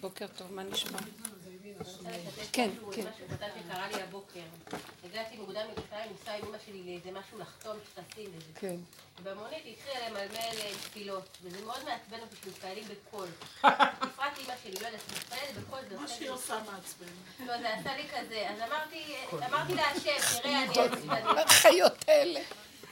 בוקר 0.00 0.26
טוב, 0.26 0.52
מה 0.52 0.62
נשמע? 0.62 0.98
כן, 2.52 2.70
כן. 2.92 3.02
משהו 3.06 3.26
שקרה 3.38 3.88
לי 3.88 4.02
הבוקר. 4.02 4.40
הגעתי 5.04 5.36
מוקדם 5.36 5.60
מירושלים, 5.68 6.12
ניסה 6.12 6.32
עם 6.34 6.44
אמא 6.48 6.58
שלי 6.66 6.82
לאיזה 6.84 7.18
משהו 7.20 7.38
לחתום, 7.38 7.76
טפסים 7.94 8.30
וזה. 8.36 8.52
כן. 8.54 8.76
במונית 9.22 9.64
היא 9.64 9.74
התחילה 9.76 10.08
למלמל 10.08 10.36
אה, 10.36 10.70
תפילות, 10.82 11.38
וזה 11.42 11.64
מאוד 11.64 11.84
מעצבן 11.84 12.20
אותי 12.20 12.36
שמתפללים 12.44 12.84
בקול. 12.84 13.28
בפרט 14.02 14.38
אמא 14.44 14.54
שלי, 14.62 14.74
לא 14.80 14.86
יודעת, 14.86 15.00
מתפללת 15.12 15.56
בקול, 15.60 15.78
זה 15.88 15.96
מה 15.96 16.02
עושה 16.02 16.14
שהיא 16.14 16.28
לי... 16.28 16.28
עושה 16.28 16.58
מעצבן. 16.72 17.46
לא, 17.46 17.58
זה 17.58 17.74
עשה 17.74 17.96
לי 17.96 18.08
כזה. 18.08 18.48
אז 18.50 18.60
אמרתי, 18.68 19.16
אמרתי 19.32 19.74
להשם, 19.74 20.40
תראה, 20.42 20.62
אני. 20.62 21.40
החיות 21.42 22.08
האלה. 22.08 22.40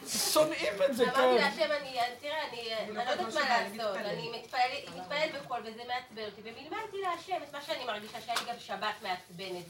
שונאים 0.09 0.73
את 0.91 0.97
זה, 0.97 1.05
אמרתי 1.05 1.19
כן. 1.19 1.35
להשם, 1.35 1.73
אני, 1.81 1.99
תראה, 2.21 2.49
אני 2.49 2.75
אני 2.79 2.95
לא 2.95 3.01
יודעת 3.01 3.35
מה 3.35 3.41
לעשות, 3.41 3.97
אני 3.97 4.31
מתפללת 4.31 5.35
בקול 5.35 5.61
וזה 5.65 5.83
מעצבן 5.89 6.25
אותי, 6.25 6.41
ומלמלתי 6.45 6.97
להשם 7.03 7.43
את 7.43 7.53
מה 7.53 7.63
שאני 7.63 7.85
מרגישה 7.85 8.21
שהיה 8.21 8.41
לי 8.41 8.53
גם 8.53 8.59
שבת 8.59 8.95
מעצבנת, 9.03 9.65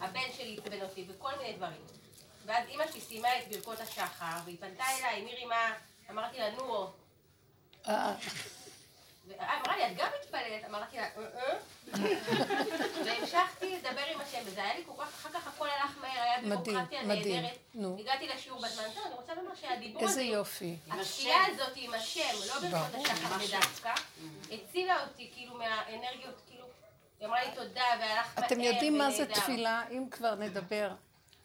והבן 0.00 0.32
שלי 0.36 0.58
עצבן 0.64 0.82
אותי, 0.82 1.04
וכל 1.08 1.30
מיני 1.38 1.52
דברים. 1.52 1.80
ואז 2.46 2.68
אימא 2.68 2.84
שלי 2.92 3.00
סיימה 3.00 3.28
את 3.38 3.48
ברכות 3.48 3.80
השחר, 3.80 4.36
והיא 4.44 4.56
פנתה 4.60 4.84
אליי, 4.98 5.22
מירי, 5.22 5.44
מה? 5.44 5.72
אמרתי 6.10 6.38
לה, 6.38 6.50
נו, 6.50 6.90
אמרה 9.34 9.76
לי, 9.76 9.86
את 9.86 9.96
גם 9.96 10.08
מתפללת? 10.20 10.64
אמרתי 10.68 10.96
לה, 10.96 11.02
"אה, 11.02 11.22
אה." 11.36 11.58
והמשכתי 13.04 13.76
לדבר 13.76 14.02
עם 14.14 14.20
השם, 14.20 14.38
וזה 14.44 14.62
היה 14.62 14.74
לי 14.74 14.82
כל 14.86 15.02
כך, 15.02 15.08
אחר 15.08 15.28
כך 15.32 15.46
הכל 15.46 15.68
הלך 15.68 15.98
מהר, 16.00 16.22
היה 16.22 16.42
מדהים. 16.42 16.78
נהדרת. 17.04 17.58
הגעתי 17.98 18.28
לשיעור 18.28 18.58
בזמן, 18.62 18.84
טוב, 18.94 19.04
אני 19.06 19.14
רוצה 19.14 19.34
לומר 19.34 19.54
שהדיבור 19.54 20.02
איזה 20.02 20.12
הזה, 20.12 20.22
יופי. 20.22 20.76
התפילה 20.90 21.44
הזאת 21.46 21.72
עם 21.76 21.94
השם, 21.94 22.20
לא 22.46 22.68
ברור. 22.70 23.02
השחר 23.06 23.58
דווקא, 23.60 23.92
הצילה 24.52 25.02
אותי 25.02 25.30
כאילו 25.34 25.54
מהאנרגיות, 25.54 26.40
כאילו, 26.48 26.64
היא 27.20 27.28
אמרה 27.28 27.44
לי 27.44 27.50
תודה, 27.54 27.84
והלכת 28.00 28.38
מהר 28.38 28.46
אתם 28.46 28.60
יודעים 28.60 28.98
מה 28.98 29.10
זה. 29.10 29.26
תפילה? 29.26 29.82
אם 29.90 30.04
כבר 30.10 30.34
נדבר. 30.34 30.90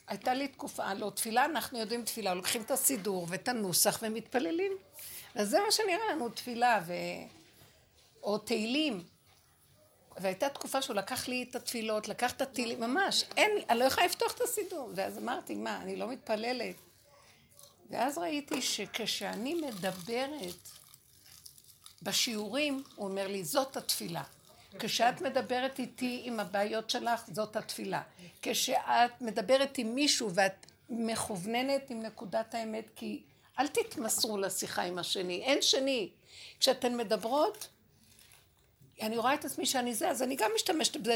הייתה 0.08 0.34
לי 0.34 0.48
תקופה, 0.48 0.94
לא, 0.94 1.10
תפילה, 1.16 1.46
אנחנו 1.46 1.80
יודעים 1.80 2.06
תפילה, 2.06 2.34
לוקחים 2.34 2.62
את 2.62 2.72
הסידור 2.72 3.26
ואת 3.30 3.48
הנוסח 3.48 4.00
ומתפללים. 4.02 4.72
אז 5.36 5.50
זה 5.50 5.60
מה 5.66 5.72
שנראה 5.72 6.12
לנו, 6.12 6.30
תפילה 6.30 6.80
ו... 6.88 6.94
או 8.24 8.38
תהילים. 8.38 9.04
והייתה 10.18 10.50
תקופה 10.50 10.82
שהוא 10.82 10.96
לקח 10.96 11.28
לי 11.28 11.46
את 11.50 11.56
התפילות, 11.56 12.08
לקח 12.08 12.32
את 12.32 12.42
התהילים, 12.42 12.80
ממש, 12.80 13.24
אין, 13.38 13.52
אני 13.70 13.80
לא 13.80 13.84
יכולה 13.84 14.06
לפתוח 14.06 14.32
את 14.32 14.42
הסידור. 14.42 14.92
ואז 14.96 15.18
אמרתי, 15.18 15.56
מה, 15.56 15.82
אני 15.82 15.96
לא 15.96 16.08
מתפללת. 16.08 16.76
ואז 17.90 18.18
ראיתי 18.18 18.62
שכשאני 18.62 19.54
מדברת 19.54 20.70
בשיעורים, 22.02 22.84
הוא 22.96 23.08
אומר 23.08 23.28
לי, 23.28 23.44
זאת 23.44 23.78
התפילה. 23.78 24.24
כשאת 24.80 25.22
מדברת 25.22 25.80
איתי 25.80 26.22
עם 26.24 26.40
הבעיות 26.40 26.90
שלך, 26.90 27.22
זאת 27.32 27.56
התפילה. 27.56 28.02
כשאת 28.42 29.22
מדברת 29.22 29.78
עם 29.78 29.96
מישהו 29.96 30.34
ואת 30.34 30.66
מכווננת 30.90 31.90
עם 31.90 32.02
נקודת 32.02 32.56
האמת, 32.56 32.86
כי 32.96 33.22
אל 33.60 33.68
תתמסרו 33.68 34.38
לשיחה 34.38 34.82
עם 34.82 34.98
השני, 34.98 35.42
אין 35.44 35.62
שני. 35.62 36.10
כשאתן 36.60 36.98
מדברות, 36.98 37.68
אני 39.02 39.18
רואה 39.18 39.34
את 39.34 39.46
עצמי 39.46 39.66
שאני 39.66 39.94
זה, 39.94 40.10
אז 40.10 40.24
אני 40.24 40.36
גם 40.36 40.52
משתמשת 40.56 40.98
בזה, 40.98 41.16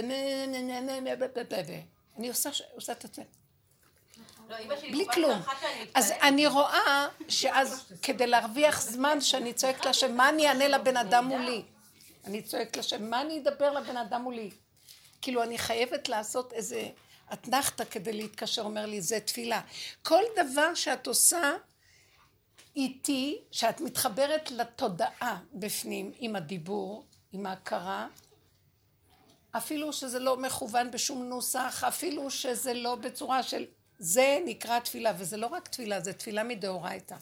אני 2.18 2.30
עושה 2.76 2.92
את 2.92 3.06
עצמי. 3.06 3.24
בלי 4.92 5.06
כלום. 5.14 5.42
אז 5.94 6.12
אני 6.12 6.48
רואה 6.48 7.08
שאז 7.28 7.94
כדי 8.02 8.28
להרוויח 8.28 8.82
זמן 8.82 9.22
שאני 9.22 9.54
צועקת 9.54 9.86
להשם, 9.86 10.18
מה 10.18 10.30
אני 10.30 10.48
אענה 10.48 10.68
לבן 10.68 10.98
אדם 10.98 11.26
מולי? 11.26 11.62
אני 12.26 12.42
צועקת 12.42 12.78
להשם, 12.78 13.10
מה 13.10 13.22
אני 13.22 13.40
אדבר 13.40 13.72
לבן 13.72 13.98
אדם 13.98 14.22
מולי? 14.22 14.50
כאילו 15.22 15.44
אני 15.44 15.58
חייבת 15.58 16.10
לעשות 16.10 16.54
איזה 16.54 16.90
אתנחתא 17.34 17.84
כדי 17.84 18.14
להתקשר, 18.14 18.62
אומר 18.62 18.86
לי, 18.86 19.02
זה 19.02 19.20
תפילה. 19.20 19.62
כל 20.04 20.22
דבר 20.36 20.74
שאת 20.74 21.08
עושה 21.08 21.52
איתי, 22.76 23.42
שאת 23.52 23.82
מתחברת 23.82 24.52
לתודעה 24.52 25.40
בפנים 25.54 26.12
עם 26.20 26.36
הדיבור, 26.36 27.06
עם 27.36 27.46
ההכרה, 27.46 28.08
אפילו 29.52 29.94
שזה 29.94 30.20
לא 30.20 30.38
מכוון 30.38 30.92
בשום 30.92 31.24
נוסח, 31.24 31.84
אפילו 31.88 32.32
שזה 32.32 32.74
לא 32.74 32.96
בצורה 32.96 33.44
של... 33.44 33.66
זה 34.00 34.40
נקרא 34.46 34.80
תפילה, 34.80 35.12
וזה 35.18 35.38
לא 35.38 35.48
רק 35.48 35.68
תפילה, 35.68 36.00
זה 36.00 36.14
תפילה 36.14 36.44
מדאורייתא. 36.44 37.16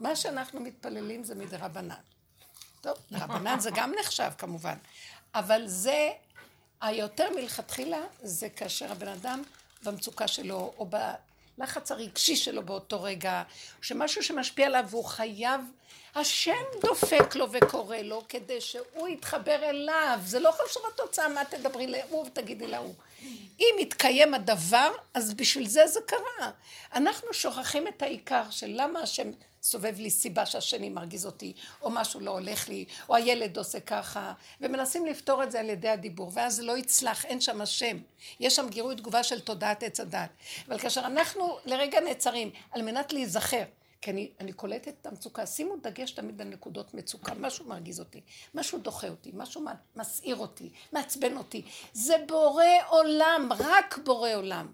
מה 0.00 0.16
שאנחנו 0.16 0.60
מתפללים 0.60 1.24
זה 1.24 1.34
מדרבנן. 1.34 1.94
טוב, 2.80 2.94
דרבנן 3.12 3.60
זה 3.60 3.70
גם 3.74 3.92
נחשב 4.00 4.30
כמובן, 4.38 4.76
אבל 5.34 5.62
זה, 5.66 6.10
היותר 6.80 7.30
מלכתחילה, 7.34 8.00
זה 8.22 8.48
כאשר 8.48 8.92
הבן 8.92 9.08
אדם 9.08 9.42
במצוקה 9.82 10.28
שלו, 10.28 10.74
או 10.78 10.86
בלחץ 11.58 11.92
הרגשי 11.92 12.36
שלו 12.36 12.62
באותו 12.62 13.02
רגע, 13.02 13.42
שמשהו 13.82 14.22
שמשפיע 14.22 14.66
עליו 14.66 14.84
והוא 14.90 15.04
חייב, 15.04 15.60
השם 16.14 16.64
דופק 16.80 17.34
לו 17.34 17.52
וקורא 17.52 17.96
לו 17.96 18.22
כדי 18.28 18.60
שהוא 18.60 19.08
יתחבר 19.08 19.70
אליו, 19.70 20.18
זה 20.24 20.38
לא 20.40 20.50
חשוב 20.50 20.82
התוצאה, 20.94 21.28
מה 21.28 21.44
תדברי 21.44 21.86
להוא 21.86 22.26
ותגידי 22.26 22.66
להוא. 22.66 22.94
אם 23.60 23.74
יתקיים 23.80 24.34
הדבר, 24.34 24.92
אז 25.14 25.34
בשביל 25.34 25.66
זה 25.68 25.86
זה 25.86 26.00
קרה. 26.06 26.50
אנחנו 26.94 27.32
שוכחים 27.32 27.88
את 27.88 28.02
העיקר 28.02 28.50
של 28.50 28.70
למה 28.74 29.00
השם 29.00 29.30
סובב 29.62 29.94
לי 29.98 30.10
סיבה 30.10 30.46
שהשני 30.46 30.88
מרגיז 30.88 31.26
אותי, 31.26 31.52
או 31.82 31.90
משהו 31.90 32.20
לא 32.20 32.30
הולך 32.30 32.68
לי, 32.68 32.84
או 33.08 33.14
הילד 33.14 33.58
עושה 33.58 33.80
ככה, 33.80 34.32
ומנסים 34.60 35.06
לפתור 35.06 35.42
את 35.42 35.50
זה 35.50 35.60
על 35.60 35.70
ידי 35.70 35.88
הדיבור, 35.88 36.30
ואז 36.34 36.54
זה 36.54 36.62
לא 36.62 36.78
יצלח, 36.78 37.24
אין 37.24 37.40
שם 37.40 37.60
השם. 37.60 37.96
יש 38.40 38.56
שם 38.56 38.68
גירוי 38.68 38.96
תגובה 38.96 39.22
של 39.22 39.40
תודעת 39.40 39.82
עץ 39.82 40.00
הדת. 40.00 40.30
אבל 40.68 40.78
כאשר 40.78 41.00
אנחנו 41.00 41.58
לרגע 41.64 42.00
נעצרים, 42.00 42.50
על 42.72 42.82
מנת 42.82 43.12
להיזכר, 43.12 43.64
כי 44.04 44.10
אני, 44.10 44.30
אני 44.40 44.52
קולטת 44.52 44.94
את 45.00 45.06
המצוקה, 45.06 45.46
שימו 45.46 45.76
דגש 45.76 46.10
תמיד 46.10 46.40
על 46.40 46.48
נקודות 46.48 46.94
מצוקה, 46.94 47.34
משהו 47.34 47.64
מרגיז 47.64 48.00
אותי, 48.00 48.20
משהו 48.54 48.78
דוחה 48.78 49.08
אותי, 49.08 49.30
משהו 49.34 49.64
מסעיר 49.96 50.36
אותי, 50.36 50.70
מעצבן 50.92 51.36
אותי. 51.36 51.62
זה 51.92 52.14
בורא 52.28 52.64
עולם, 52.88 53.48
רק 53.58 53.98
בורא 54.04 54.30
עולם. 54.34 54.72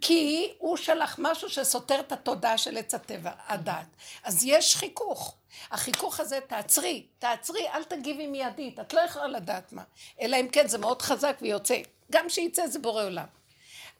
כי 0.00 0.52
הוא 0.58 0.76
שלח 0.76 1.16
משהו 1.18 1.50
שסותר 1.50 2.00
את 2.00 2.12
התודעה 2.12 2.58
של 2.58 2.76
עץ 2.76 2.94
הטבע, 2.94 3.30
הדת. 3.46 3.86
אז 4.24 4.44
יש 4.44 4.76
חיכוך. 4.76 5.36
החיכוך 5.70 6.20
הזה, 6.20 6.38
תעצרי, 6.46 7.06
תעצרי, 7.18 7.68
אל 7.68 7.84
תגיבי 7.84 8.26
מיידית, 8.26 8.80
את 8.80 8.94
לא 8.94 9.00
יכולה 9.00 9.28
לדעת 9.28 9.72
מה. 9.72 9.82
אלא 10.20 10.36
אם 10.36 10.48
כן 10.48 10.68
זה 10.68 10.78
מאוד 10.78 11.02
חזק 11.02 11.38
ויוצא. 11.40 11.76
גם 12.12 12.28
שיצא 12.28 12.66
זה 12.66 12.78
בורא 12.78 13.04
עולם. 13.04 13.26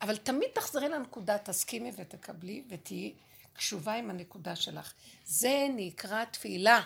אבל 0.02 0.16
תמיד 0.16 0.48
תחזרי 0.52 0.88
לנקודה, 0.88 1.38
תסכימי 1.38 1.92
ותקבלי 1.96 2.62
ותהיי 2.68 3.12
קשובה 3.54 3.94
עם 3.94 4.10
הנקודה 4.10 4.56
שלך. 4.56 4.92
זה 5.24 5.66
נקרא 5.76 6.24
תפילה. 6.24 6.80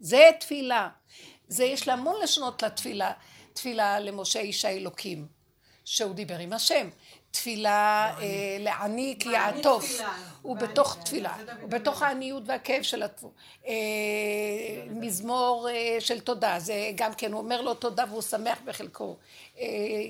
זה 0.00 0.30
תפילה. 0.40 0.88
זה, 1.48 1.64
יש 1.64 1.88
לה 1.88 1.94
המון 1.94 2.16
לשונות 2.22 2.62
לתפילה. 2.62 3.12
תפילה 3.52 4.00
למשה 4.00 4.40
איש 4.40 4.64
האלוקים, 4.64 5.26
שהוא 5.84 6.14
דיבר 6.14 6.38
עם 6.38 6.52
השם. 6.52 6.88
תפילה 7.30 8.12
אה, 8.20 8.56
לעני 8.60 9.16
כי 9.18 9.28
יעטוף. 9.28 10.00
הוא 10.42 10.56
בתוך 10.56 10.98
תפילה. 11.04 11.36
הוא 11.60 11.70
בתוך 11.70 12.02
העניות 12.02 12.42
והכאב 12.46 12.82
של 12.82 13.02
התפור. 13.02 13.32
אה, 13.66 13.72
מזמור 14.90 15.68
אה, 15.70 15.96
של 16.00 16.20
תודה. 16.20 16.58
זה 16.58 16.90
גם 16.94 17.14
כן, 17.14 17.32
הוא 17.32 17.40
אומר 17.40 17.62
לו 17.62 17.74
תודה 17.74 18.04
והוא 18.08 18.22
שמח 18.22 18.58
בחלקו. 18.64 19.16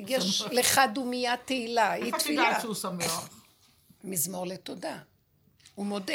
יש 0.06 0.42
לך 0.52 0.80
דומיה 0.94 1.36
תהילה, 1.36 1.92
היא 1.92 2.04
איך 2.04 2.14
את 2.14 2.20
תפילה. 2.20 2.42
יודעת 2.42 2.60
שהוא 2.60 2.74
שמח? 2.74 3.28
מזמור 4.04 4.46
לתודה. 4.46 4.98
הוא 5.74 5.86
מודה. 5.86 6.14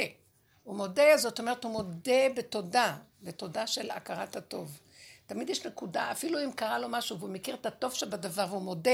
הוא 0.63 0.75
מודה, 0.75 1.17
זאת 1.17 1.39
אומרת, 1.39 1.63
הוא 1.63 1.71
מודה 1.71 2.29
בתודה, 2.35 2.97
בתודה 3.21 3.67
של 3.67 3.91
הכרת 3.91 4.35
הטוב. 4.35 4.79
תמיד 5.25 5.49
יש 5.49 5.66
נקודה, 5.66 6.11
אפילו 6.11 6.43
אם 6.43 6.51
קרה 6.51 6.79
לו 6.79 6.89
משהו 6.89 7.19
והוא 7.19 7.29
מכיר 7.29 7.55
את 7.55 7.66
הטוב 7.66 7.93
שבדבר 7.93 8.45
והוא 8.49 8.61
מודה, 8.61 8.91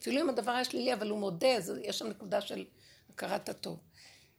אפילו 0.00 0.20
אם 0.20 0.28
הדבר 0.28 0.50
היה 0.50 0.64
שלילי, 0.64 0.94
אבל 0.94 1.10
הוא 1.10 1.18
מודה, 1.18 1.56
אז 1.56 1.72
יש 1.82 1.98
שם 1.98 2.06
נקודה 2.06 2.40
של 2.40 2.64
הכרת 3.10 3.48
הטוב. 3.48 3.78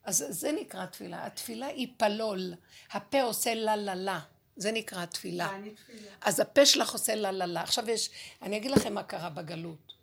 אז 0.04 0.26
זה 0.30 0.52
נקרא 0.52 0.86
תפילה. 0.86 1.26
התפילה 1.26 1.68
היא 1.68 1.88
פלול. 1.98 2.54
הפה 2.92 3.22
עושה 3.22 3.54
לה 3.54 3.76
לה 3.76 3.96
לה. 3.96 4.20
זה 4.56 4.72
נקרא 4.72 5.06
תפילה. 5.06 5.58
אז 6.22 6.40
הפה 6.40 6.66
שלך 6.66 6.94
עושה 6.94 7.16
לה 7.16 7.32
לה 7.32 7.46
לה. 7.46 7.62
עכשיו 7.62 7.90
יש, 7.90 8.10
אני 8.42 8.58
אגיד 8.58 8.72
לכם 8.72 8.94
מה 8.94 9.04
קרה 9.04 9.30
בגלות. 9.30 9.94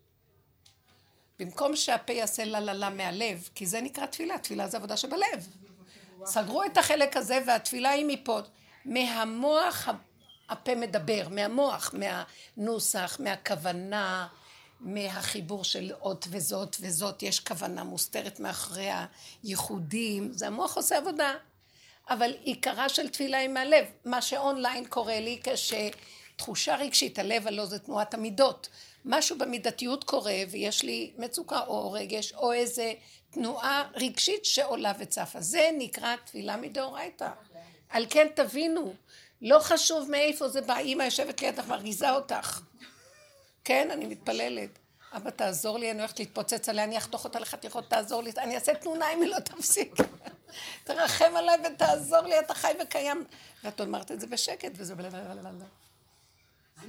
במקום 1.38 1.76
שהפה 1.76 2.12
יעשה 2.12 2.44
לה 2.44 2.60
לה 2.60 2.72
לה 2.72 2.90
מהלב, 2.90 3.48
כי 3.54 3.66
זה 3.66 3.80
נקרא 3.80 4.06
תפילה, 4.06 4.38
תפילה 4.38 4.68
זה 4.68 4.76
עבודה 4.76 4.96
שבלב. 4.96 5.48
סגרו 6.24 6.64
את 6.64 6.78
החלק 6.78 7.16
הזה 7.16 7.38
והתפילה 7.46 7.90
היא 7.90 8.04
מפה. 8.08 8.40
מהמוח 8.84 9.88
הפה 10.48 10.74
מדבר, 10.74 11.28
מהמוח, 11.30 11.94
מהנוסח, 11.94 13.16
מהכוונה, 13.20 14.26
מהחיבור 14.80 15.64
של 15.64 15.92
אות 16.00 16.26
וזאת 16.30 16.76
וזאת, 16.80 17.22
יש 17.22 17.40
כוונה 17.40 17.84
מוסתרת 17.84 18.40
מאחורי 18.40 18.90
הייחודים, 19.44 20.32
זה 20.32 20.46
המוח 20.46 20.76
עושה 20.76 20.98
עבודה. 20.98 21.34
אבל 22.10 22.30
עיקרה 22.42 22.88
של 22.88 23.08
תפילה 23.08 23.38
היא 23.38 23.48
מהלב. 23.48 23.84
מה 24.04 24.22
שאונליין 24.22 24.84
קורה 24.86 25.20
לי 25.20 25.40
כש... 25.44 25.74
תחושה 26.38 26.76
רגשית, 26.76 27.18
הלב 27.18 27.46
הלא 27.46 27.66
זה 27.66 27.78
תנועת 27.78 28.14
המידות. 28.14 28.68
משהו 29.08 29.38
במידתיות 29.38 30.04
קורה 30.04 30.36
ויש 30.50 30.82
לי 30.82 31.12
מצוקה 31.18 31.60
או 31.66 31.92
רגש 31.92 32.32
או 32.32 32.52
איזה 32.52 32.92
תנועה 33.30 33.88
רגשית 33.94 34.44
שעולה 34.44 34.92
וצפה. 34.98 35.40
זה 35.40 35.70
נקרא 35.78 36.16
תפילה 36.24 36.56
מדאורייתא. 36.56 37.28
על 37.88 38.06
כן 38.10 38.26
תבינו, 38.34 38.94
לא 39.42 39.58
חשוב 39.60 40.10
מאיפה 40.10 40.48
זה 40.48 40.60
בא, 40.60 40.78
אמא 40.78 41.02
יושבת 41.02 41.42
לידך 41.42 41.66
מרגיזה 41.68 42.10
אותך. 42.10 42.60
כן, 43.64 43.90
אני 43.90 44.06
מתפללת. 44.06 44.70
אבא 45.16 45.30
תעזור 45.30 45.78
לי, 45.78 45.90
אני 45.90 45.98
הולכת 45.98 46.18
להתפוצץ 46.18 46.68
עליה, 46.68 46.84
אני 46.84 46.98
אחתוך 46.98 47.24
אותה 47.24 47.40
לחתיכות, 47.40 47.90
תעזור 47.90 48.22
לי, 48.22 48.30
אני 48.38 48.54
אעשה 48.54 48.74
תנונה 48.74 49.12
אם 49.12 49.22
היא 49.22 49.30
לא 49.30 49.38
תפסיק. 49.38 49.94
תרחם 50.84 51.36
עליי 51.36 51.56
ותעזור 51.66 52.20
לי, 52.20 52.40
אתה 52.40 52.54
חי 52.54 52.72
וקיים. 52.82 53.24
ואת 53.64 53.80
אומרת 53.80 54.12
את 54.12 54.20
זה 54.20 54.26
בשקט, 54.26 54.72
וזה 54.74 54.94
בלבלבלבלבל. 54.94 55.66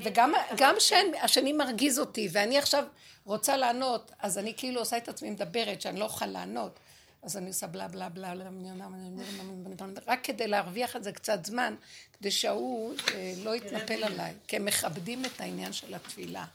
וגם 0.04 0.34
גם 0.58 0.76
השני 1.22 1.54
מרגיז 1.54 2.00
אותי, 2.00 2.30
ואני 2.32 2.58
עכשיו 2.58 2.86
רוצה 3.26 3.58
לענות, 3.58 4.12
אז 4.20 4.38
אני 4.38 4.54
כאילו 4.58 4.80
עושה 4.80 4.98
את 4.98 5.08
עצמי 5.08 5.30
מדברת, 5.30 5.82
שאני 5.82 6.00
לא 6.00 6.06
אוכל 6.06 6.26
לענות. 6.26 6.80
אז 7.24 7.38
אני 7.38 7.48
עושה 7.48 7.68
בלה 7.68 7.88
בלה 7.88 8.10
בלה, 8.10 8.34
רק 10.08 10.20
כדי 10.24 10.48
להרוויח 10.48 10.96
את 10.96 11.04
זה 11.04 11.12
קצת 11.12 11.46
זמן, 11.46 11.76
כדי 12.20 12.32
שההוא 12.32 12.96
לא 13.44 13.56
יתנפל 13.56 14.04
עליי, 14.04 14.34
כי 14.48 14.56
הם 14.56 14.66
מכבדים 14.66 15.26
את 15.26 15.42
העניין 15.42 15.74
של 15.74 15.94
התפילה. 15.94 16.46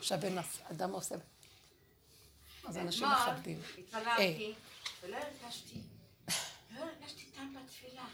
שהבן 0.00 0.38
אדם 0.70 0.92
עושה. 0.92 1.14
אז 2.68 2.78
אנשים 2.78 3.06
מכבדים. 3.08 3.60
התפללתי, 3.78 4.54
ולא 5.02 5.16
הרגשתי, 5.16 5.78
לא 6.70 6.80
הרגשתי 6.80 7.24
טעם 7.36 7.54
בתפילה. 7.54 8.04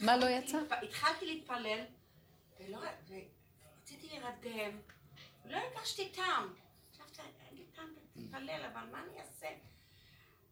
מה 0.00 0.16
לא 0.16 0.26
יצא? 0.26 0.58
התחלתי 0.82 1.26
להתפלל, 1.26 1.80
ורציתי 2.60 3.24
להירדם, 4.18 4.78
ולא 5.44 5.56
הרגשתי 5.56 6.08
טעם. 6.08 6.54
חשבתי, 6.92 7.20
אין 7.22 7.56
לי 7.56 7.64
טעם 7.76 7.94
להתפלל, 8.16 8.64
אבל 8.72 8.86
מה 8.92 9.02
אני 9.02 9.20
אעשה? 9.20 9.48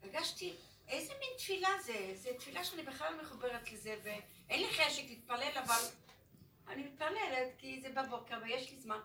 הרגשתי, 0.03 0.56
איזה 0.88 1.12
מין 1.20 1.29
תפילה 1.38 1.69
זה? 1.82 2.12
זו 2.14 2.31
תפילה 2.38 2.64
שאני 2.64 2.82
בכלל 2.82 3.20
מחוברת 3.23 3.73
לזה, 3.73 3.97
ואין 4.03 4.61
לי 4.61 4.70
חשק 4.70 5.03
להתפלל, 5.09 5.59
אבל 5.64 5.81
אני 6.69 6.82
מתפללת, 6.82 7.49
כי 7.59 7.81
זה 7.81 7.88
בבוקר 7.91 8.38
ויש 8.43 8.70
לי 8.70 8.81
זמן. 8.81 9.00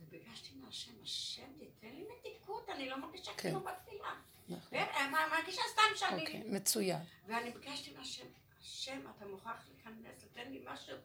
וביקשתי 0.00 0.54
מהשם, 0.54 0.92
השם, 1.02 1.52
תיתן 1.58 1.94
לי 1.94 2.04
מתיקות, 2.18 2.68
אני 2.68 2.88
לא 2.88 2.96
מרגישה 2.96 3.32
כן. 3.36 3.50
כלום 3.50 3.64
בתפילה. 3.64 4.14
נכון. 4.48 4.78
מרגישה 5.30 5.62
סתם 5.72 5.82
שאני... 5.96 6.20
אוקיי, 6.20 6.42
מצוין. 6.46 7.00
ואני 7.26 7.50
ביקשתי 7.50 7.94
מהשם, 7.98 8.26
השם, 8.60 9.00
אתה 9.16 9.26
מוכרח 9.26 9.64
להיכנס, 9.68 10.24
לתן 10.24 10.50
לי 10.50 10.64
משהו. 10.64 10.96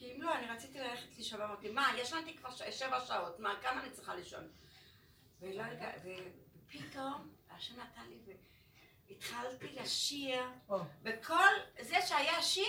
כי 0.00 0.12
אם 0.12 0.22
לא, 0.22 0.34
אני 0.34 0.46
רציתי 0.46 0.78
ללכת 0.78 1.18
לישון, 1.18 1.40
אמרתי, 1.40 1.68
מה, 1.68 1.92
ישנתי 1.98 2.36
כבר 2.36 2.50
שבע 2.70 3.00
שעות, 3.00 3.40
מה, 3.40 3.54
כמה 3.62 3.80
אני 3.80 3.90
צריכה 3.90 4.14
לישון? 4.14 4.48
ופתאום, 5.42 7.28
השם 7.56 7.74
נתן 7.74 8.02
לי, 8.10 8.34
והתחלתי 9.08 9.66
לשיר, 9.82 10.42
וכל 11.02 11.48
זה 11.80 11.96
שהיה 12.06 12.42
שיר, 12.42 12.64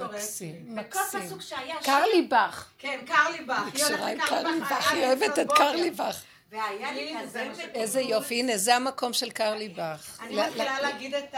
מקסים, 0.00 0.76
מקסים. 0.76 1.38
קרלי 1.84 2.22
בך. 2.22 2.70
כן, 2.78 3.04
קרלי 3.06 3.44
בך. 3.44 3.62
היא 3.64 3.72
קשרה 3.72 4.08
עם 4.08 4.18
קרלי 4.26 4.60
בך, 4.60 4.92
היא 4.92 5.04
אוהבת 5.04 5.38
את 5.38 5.46
קרלי 5.56 5.90
בך. 5.90 6.22
והיה 6.48 6.92
לי 6.92 7.16
כזה... 7.22 7.52
איזה 7.74 8.00
יופי, 8.00 8.40
הנה 8.40 8.56
זה 8.56 8.76
המקום 8.76 9.12
של 9.12 9.30
קרלי 9.30 9.68
בך. 9.68 10.20
אני 10.20 10.36
מתחילה 10.36 10.80
להגיד 10.80 11.14
את 11.14 11.34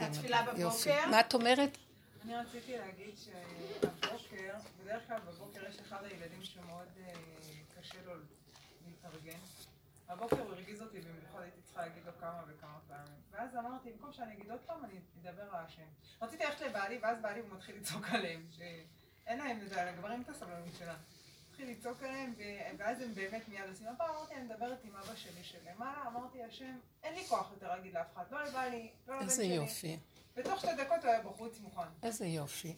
התפילה 0.00 0.42
בבוקר. 0.42 1.06
מה 1.06 1.20
את 1.20 1.34
אומרת? 1.34 1.78
אני 2.24 2.36
רציתי 2.36 2.78
להגיד 2.78 3.14
שהבוקר, 3.18 4.54
בדרך 4.82 5.06
כלל 5.06 5.20
בבוקר 5.20 5.68
יש 5.68 5.80
אחד 5.80 6.04
הילדים 6.04 6.44
שמאוד 6.44 6.88
אה, 7.06 7.12
קשה 7.78 7.98
לו 8.06 8.12
להתארגן. 8.86 9.38
הבוקר 10.08 10.40
הוא 10.40 10.52
הרגיז 10.52 10.82
אותי 10.82 11.00
במיוחד, 11.00 11.42
הייתי 11.42 11.60
צריכה 11.62 11.82
להגיד 11.82 12.02
לו 12.06 12.12
כמה 12.20 12.42
וכמה 12.48 12.78
פעמים. 12.88 13.20
ואז 13.30 13.56
אמרתי, 13.56 13.92
במקום 13.92 14.12
שאני 14.12 14.34
אגיד 14.34 14.50
עוד 14.50 14.60
פעם, 14.66 14.84
אני 14.84 14.94
אדבר 15.22 15.42
על 15.42 15.64
השם. 15.64 15.86
רציתי 16.22 16.44
ללכת 16.44 16.60
לבעלי, 16.60 16.98
ואז 17.02 17.18
בעלי 17.22 17.40
הוא 17.40 17.48
מתחיל 17.52 17.76
לצעוק 17.76 18.04
עליהם, 18.08 18.46
שאין 18.50 19.38
להם, 19.38 19.60
זה, 19.66 19.84
לגברים 19.84 20.22
את 20.22 20.28
הסבלנות 20.28 20.74
שלה. 20.78 20.96
התחיל 21.50 21.70
לצעוק 21.70 22.02
עליהם, 22.02 22.34
ואז 22.78 23.00
הם 23.00 23.14
באמת 23.14 23.48
מיד 23.48 23.68
עושים, 23.68 23.86
הפעם 23.88 24.10
אמרתי, 24.10 24.34
אני 24.34 24.42
מדברת 24.44 24.84
עם 24.84 24.96
אבא 24.96 25.16
שלי 25.16 25.44
שלמעלה, 25.44 26.06
אמרתי, 26.06 26.44
השם, 26.44 26.78
אין 27.02 27.14
לי 27.14 27.26
כוח 27.28 27.50
יותר 27.52 27.68
להגיד 27.68 27.94
לאף 27.94 28.06
אחד, 28.14 28.24
לא 28.30 28.44
לבעלי, 28.44 28.90
לא 29.08 29.16
לבן 29.16 29.30
שלי. 29.30 29.42
איזה 29.42 29.54
יופי. 29.54 29.98
בתוך 30.40 30.60
שתי 30.60 30.74
דקות 30.78 30.98
הוא 31.02 31.10
היה 31.10 31.20
בחוץ 31.22 31.58
מוכן. 31.60 31.82
איזה 32.02 32.26
יופי. 32.26 32.74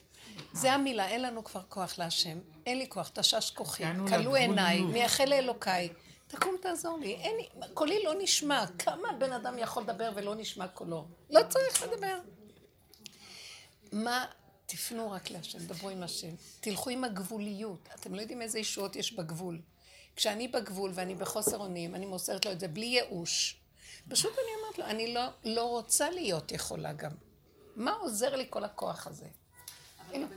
זה 0.53 0.73
המילה, 0.73 1.09
אין 1.09 1.23
לנו 1.23 1.45
כבר 1.45 1.63
כוח 1.69 1.99
להשם. 1.99 2.39
אין 2.67 2.79
לי 2.79 2.89
כוח, 2.89 3.11
תשש 3.15 3.51
כוחי, 3.51 3.85
כלו 4.09 4.35
עיניי, 4.35 4.81
מייחל 4.81 5.25
לאלוקיי. 5.25 5.89
תקום 6.29 6.57
תעזור 6.63 6.99
לי. 6.99 7.15
אין 7.15 7.37
לי, 7.37 7.49
קולי 7.75 8.03
לא 8.05 8.13
נשמע. 8.19 8.65
כמה 8.79 9.13
בן 9.19 9.33
אדם 9.33 9.59
יכול 9.59 9.83
לדבר 9.83 10.11
ולא 10.15 10.35
נשמע 10.35 10.69
קולו? 10.69 11.07
לא 11.31 11.41
צריך 11.49 11.83
לדבר. 11.83 12.19
מה, 13.93 14.27
תפנו 14.67 15.11
רק 15.11 15.31
להשם, 15.31 15.59
דברו 15.59 15.89
עם 15.89 16.03
השם. 16.03 16.35
תלכו 16.61 16.91
עם 16.91 17.05
הגבוליות. 17.05 17.89
אתם 17.95 18.15
לא 18.15 18.21
יודעים 18.21 18.43
איזה 18.43 18.59
ישועות 18.59 18.97
יש 18.97 19.13
בגבול. 19.13 19.61
כשאני 20.17 20.49
בגבול 20.49 20.91
ואני 20.95 21.15
בחוסר 21.15 21.59
אונים, 21.59 21.95
אני 21.95 22.07
מוסרת 22.07 22.45
לו 22.45 22.53
את 22.53 22.61
זה 22.61 22.69
בלי 22.69 22.87
ייאוש. 22.87 23.57
פשוט 24.09 24.33
אני 24.33 24.63
אומרת 24.63 24.79
לו, 24.79 24.85
אני 24.85 25.15
לא, 25.15 25.23
לא 25.45 25.65
רוצה 25.65 26.11
להיות 26.11 26.53
יכולה 26.53 26.93
גם. 26.93 27.11
מה 27.77 27.93
עוזר 27.93 28.37
לי 28.37 28.47
כל 28.51 28.65
הכוח 28.65 29.07
הזה? 29.07 29.29
אין, 30.13 30.29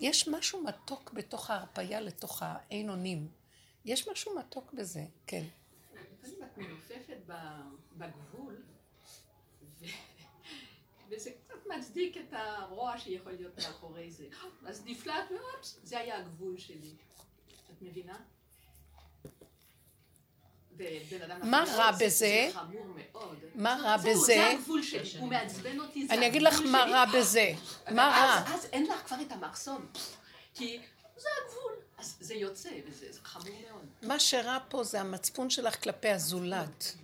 יש 0.00 0.28
משהו 0.28 0.64
מתוק 0.64 1.12
בתוך 1.12 1.50
ההרפייה 1.50 2.00
לתוך 2.00 2.42
האין 2.42 2.90
אונים. 2.90 3.28
יש 3.84 4.08
משהו 4.08 4.38
מתוק 4.38 4.72
בזה, 4.72 5.04
כן. 5.26 5.44
לפעמים 5.94 6.42
את 6.42 6.58
מנופפת 6.58 7.18
בגבול, 7.96 8.62
וזה 11.08 11.30
קצת 11.30 11.66
מצדיק 11.76 12.16
את 12.16 12.32
הרוע 12.32 12.98
שיכול 12.98 13.32
להיות 13.32 13.58
מאחורי 13.58 14.10
זה. 14.10 14.26
אז 14.66 14.82
נפלט 14.86 15.30
מאוד, 15.30 15.62
זה 15.62 15.98
היה 15.98 16.18
הגבול 16.18 16.58
שלי. 16.58 16.94
את 17.70 17.82
מבינה? 17.82 18.20
מה 21.42 21.64
רע 21.76 21.90
בזה? 21.90 22.50
מה 23.54 23.80
רע 23.82 23.96
בזה? 23.96 24.20
זה 24.20 24.50
הגבול 24.50 24.82
שלי, 24.82 25.18
הוא 25.18 25.28
מעצבן 25.28 25.80
אותי, 25.80 26.06
אני 26.10 26.26
אגיד 26.26 26.42
לך 26.42 26.60
מה 26.60 26.84
רע 26.90 27.04
בזה. 27.04 27.52
מה 27.90 28.02
רע? 28.02 28.54
אז 28.54 28.66
אין 28.72 28.86
לך 28.86 29.06
כבר 29.06 29.16
את 29.26 29.32
המחסום, 29.32 29.86
כי 30.54 30.80
זה 31.16 31.28
הגבול. 31.44 31.72
אז 31.98 32.16
זה 32.20 32.34
יוצא, 32.34 32.68
וזה 32.86 33.06
חמור 33.22 33.56
מאוד. 33.70 33.86
מה 34.02 34.20
שרע 34.20 34.58
פה 34.68 34.84
זה 34.84 35.00
המצפון 35.00 35.50
שלך 35.50 35.82
כלפי 35.82 36.08
הזולת. 36.08 36.94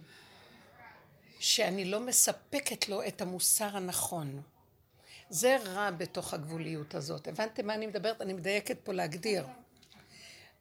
שאני 1.41 1.85
לא 1.85 2.01
מספקת 2.01 2.89
לו 2.89 3.07
את 3.07 3.21
המוסר 3.21 3.77
הנכון. 3.77 4.43
זה 5.31 5.57
רע 5.65 5.91
בתוך 5.91 6.35
הגבוליות 6.35 6.95
הזאת. 6.95 7.29
הבנתם 7.29 7.67
מה 7.67 7.75
אני 7.75 7.87
מדברת? 7.87 8.23
אני 8.23 8.33
מדייקת 8.33 8.79
פה 8.85 8.93
להגדיר. 8.93 9.45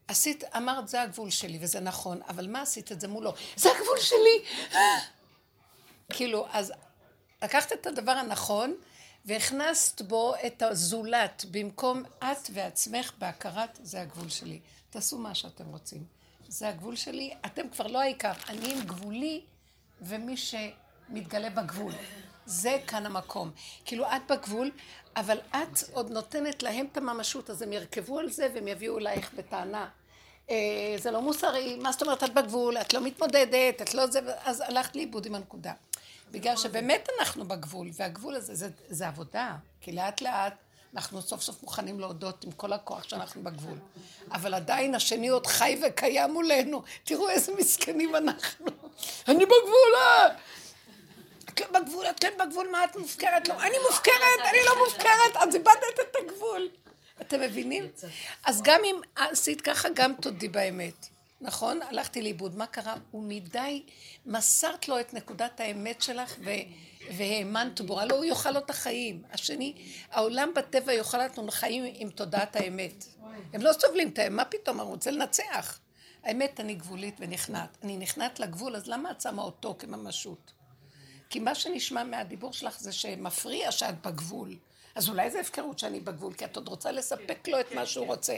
עשית, 0.08 0.44
אמרת, 0.58 0.88
זה 0.88 1.02
הגבול 1.02 1.30
שלי, 1.30 1.58
וזה 1.62 1.80
נכון, 1.80 2.22
אבל 2.30 2.48
מה 2.48 2.62
עשית 2.62 2.92
את 2.92 3.02
זה 3.02 3.08
מולו? 3.08 3.34
זה 3.56 3.70
הגבול 3.72 4.00
שלי! 4.00 4.46
כאילו, 6.10 6.48
אז 6.52 6.74
לקחת 7.44 7.72
את 7.72 7.88
הדבר 7.88 8.12
הנכון, 8.12 8.76
והכנסת 9.26 10.02
בו 10.02 10.34
את 10.48 10.62
הזולת, 10.62 11.46
במקום 11.52 12.04
את 12.20 12.50
ועצמך 12.54 13.12
בהכרת, 13.18 13.80
זה 13.84 14.02
הגבול 14.02 14.30
שלי. 14.30 14.60
תעשו 14.90 15.18
מה 15.18 15.36
שאתם 15.36 15.66
רוצים. 15.66 16.06
זה 16.48 16.70
הגבול 16.70 16.96
שלי, 16.96 17.34
אתם 17.46 17.70
כבר 17.70 17.88
לא 17.88 18.02
העיקר. 18.02 18.32
אני 18.50 18.74
עם 18.74 18.82
גבולי, 18.82 19.42
ומי 20.02 20.38
שמתגלה 20.38 21.50
בגבול. 21.50 21.94
זה 22.48 22.78
כאן 22.88 23.06
המקום. 23.06 23.52
כאילו, 23.86 24.06
את 24.06 24.32
בגבול, 24.32 24.72
אבל 25.16 25.38
את 25.50 25.84
עוד 25.92 26.12
נותנת 26.12 26.64
להם 26.64 26.88
את 26.92 26.98
הממשות, 26.98 27.50
אז 27.50 27.62
הם 27.62 27.74
ירכבו 27.74 28.20
על 28.20 28.30
זה 28.30 28.48
והם 28.54 28.68
יביאו 28.68 28.98
אלייך 28.98 29.34
בטענה. 29.34 29.90
אה, 30.50 30.96
זה 30.98 31.12
לא 31.12 31.22
מוסרי, 31.22 31.76
מה 31.76 31.92
זאת 31.92 32.02
אומרת 32.02 32.24
את 32.24 32.34
בגבול, 32.34 32.78
את 32.78 32.94
לא 32.94 33.02
מתמודדת, 33.02 33.82
את 33.82 33.94
לא 33.94 34.08
זה, 34.08 34.20
אז 34.46 34.62
הלכת 34.62 34.96
לאיבוד 34.96 35.26
עם 35.26 35.36
הנקודה. 35.36 35.74
בגלל 36.32 36.58
שבאמת 36.58 37.10
אנחנו 37.20 37.46
בגבול, 37.46 37.90
והגבול 37.94 38.36
הזה 38.36 38.56
זה, 38.56 38.70
זה 38.90 39.08
עבודה, 39.08 39.56
כי 39.82 39.92
לאט 39.92 40.22
לאט 40.22 40.54
אנחנו 40.96 41.22
סוף 41.22 41.42
סוף 41.42 41.64
מוכנים 41.64 42.00
להודות 42.00 42.44
עם 42.44 42.52
כל 42.52 42.74
הכוח 42.74 43.04
שאנחנו 43.04 43.44
בגבול. 43.44 43.78
אבל 44.32 44.54
עדיין 44.54 44.96
השני 44.96 45.28
עוד 45.28 45.48
חי 45.48 45.82
וקיים 45.88 46.34
מולנו. 46.34 46.84
תראו 47.04 47.30
איזה 47.30 47.52
מסכנים 47.56 48.16
אנחנו. 48.16 48.66
אני 49.28 49.46
בגבול, 49.46 49.94
אה! 49.96 50.28
את 51.58 51.62
לא 51.62 51.80
בגבול, 51.80 52.06
את 52.06 52.20
כן 52.20 52.34
בגבול, 52.40 52.68
מה 52.72 52.84
את 52.84 52.96
מופקרת? 52.96 53.48
לא, 53.48 53.54
אני 53.64 53.76
מופקרת, 53.90 54.40
אני 54.50 54.58
לא 54.66 54.86
מופקרת, 54.86 55.36
אז 55.36 55.56
איבדת 55.56 56.00
את 56.02 56.16
הגבול. 56.24 56.70
אתם 57.22 57.42
מבינים? 57.42 57.88
אז 58.46 58.62
גם 58.64 58.82
אם 58.84 59.02
עשית 59.16 59.62
ככה, 59.62 59.90
גם 59.90 60.14
תודי 60.22 60.48
באמת. 60.48 61.08
נכון? 61.42 61.82
הלכתי 61.82 62.22
לאיבוד. 62.22 62.58
מה 62.58 62.68
קרה? 62.68 62.96
הוא 63.12 63.24
מדי, 63.24 63.84
מסרת 64.26 64.88
לו 64.88 65.00
את 65.00 65.14
נקודת 65.14 65.60
האמת 65.60 66.02
שלך 66.02 66.36
ו... 66.46 66.50
והאמנת 67.18 67.82
בו, 67.82 68.00
הלא 68.00 68.16
הוא 68.16 68.26
יאכל 68.26 68.52
לו 68.52 68.60
את 68.60 68.70
החיים. 68.70 69.24
השני, 69.32 69.74
העולם 70.12 70.52
בטבע 70.56 70.94
יאכל 70.94 71.18
לנו 71.38 71.52
חיים 71.52 71.84
עם 71.96 72.10
תודעת 72.10 72.56
האמת. 72.56 73.06
הם 73.54 73.62
לא 73.62 73.74
סובלים 73.74 74.10
את 74.10 74.20
האמת, 74.20 74.32
מה 74.32 74.46
פתאום, 74.46 74.82
אני 74.82 74.90
רוצה 74.90 75.12
לנצח. 75.12 75.80
האמת, 76.24 76.60
אני 76.60 76.76
גבולית 76.76 77.16
ונכנעת. 77.20 77.78
אני 77.84 77.98
נכנעת 77.98 78.40
לגבול, 78.40 78.76
אז 78.76 78.88
למה 78.88 79.12
את 79.12 79.22
שמה 79.22 79.42
אותו 79.42 79.76
כממשות? 79.80 80.57
כי 81.30 81.40
מה 81.40 81.56
שנשמע 81.56 82.04
מהדיבור 82.04 82.54
שלך 82.54 82.80
זה 82.80 82.92
שמפריע 82.92 83.72
שאת 83.72 84.08
בגבול. 84.08 84.56
אז 84.96 85.10
אולי 85.10 85.32
זה 85.32 85.40
הפקרות 85.40 85.80
שאני 85.80 86.00
בגבול, 86.00 86.34
כי 86.34 86.46
את 86.46 86.56
עוד 86.56 86.68
רוצה 86.68 86.92
לספק 86.92 87.48
לו 87.48 87.60
את 87.60 87.72
מה 87.72 87.86
שהוא 87.86 88.06
רוצה. 88.06 88.38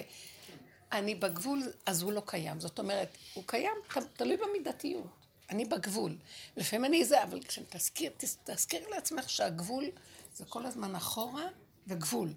אני 0.91 1.15
בגבול, 1.15 1.63
אז 1.85 2.01
הוא 2.01 2.11
לא 2.11 2.21
קיים. 2.25 2.59
זאת 2.59 2.79
אומרת, 2.79 3.17
הוא 3.33 3.43
קיים, 3.47 3.75
תלוי 4.13 4.37
במידתיות. 4.37 5.07
אני 5.49 5.65
בגבול. 5.65 6.15
לפעמים 6.57 6.85
אני 6.85 7.05
זה, 7.05 7.23
אבל 7.23 7.43
כשתזכיר, 7.43 8.11
תזכירי 8.43 8.85
לעצמך 8.91 9.29
שהגבול 9.29 9.85
זה 10.35 10.45
כל 10.45 10.65
הזמן 10.65 10.95
אחורה 10.95 11.45
וגבול. 11.87 12.33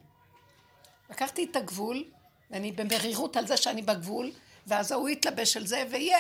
לקחתי 1.11 1.44
את 1.50 1.56
הגבול, 1.56 2.04
ואני 2.50 2.73
במרירות 2.73 3.37
על 3.37 3.47
זה 3.47 3.56
שאני 3.56 3.82
בגבול, 3.82 4.30
ואז 4.66 4.92
ההוא 4.92 5.09
יתלבש 5.09 5.56
על 5.56 5.66
זה, 5.66 5.85
ויהיה 5.90 6.18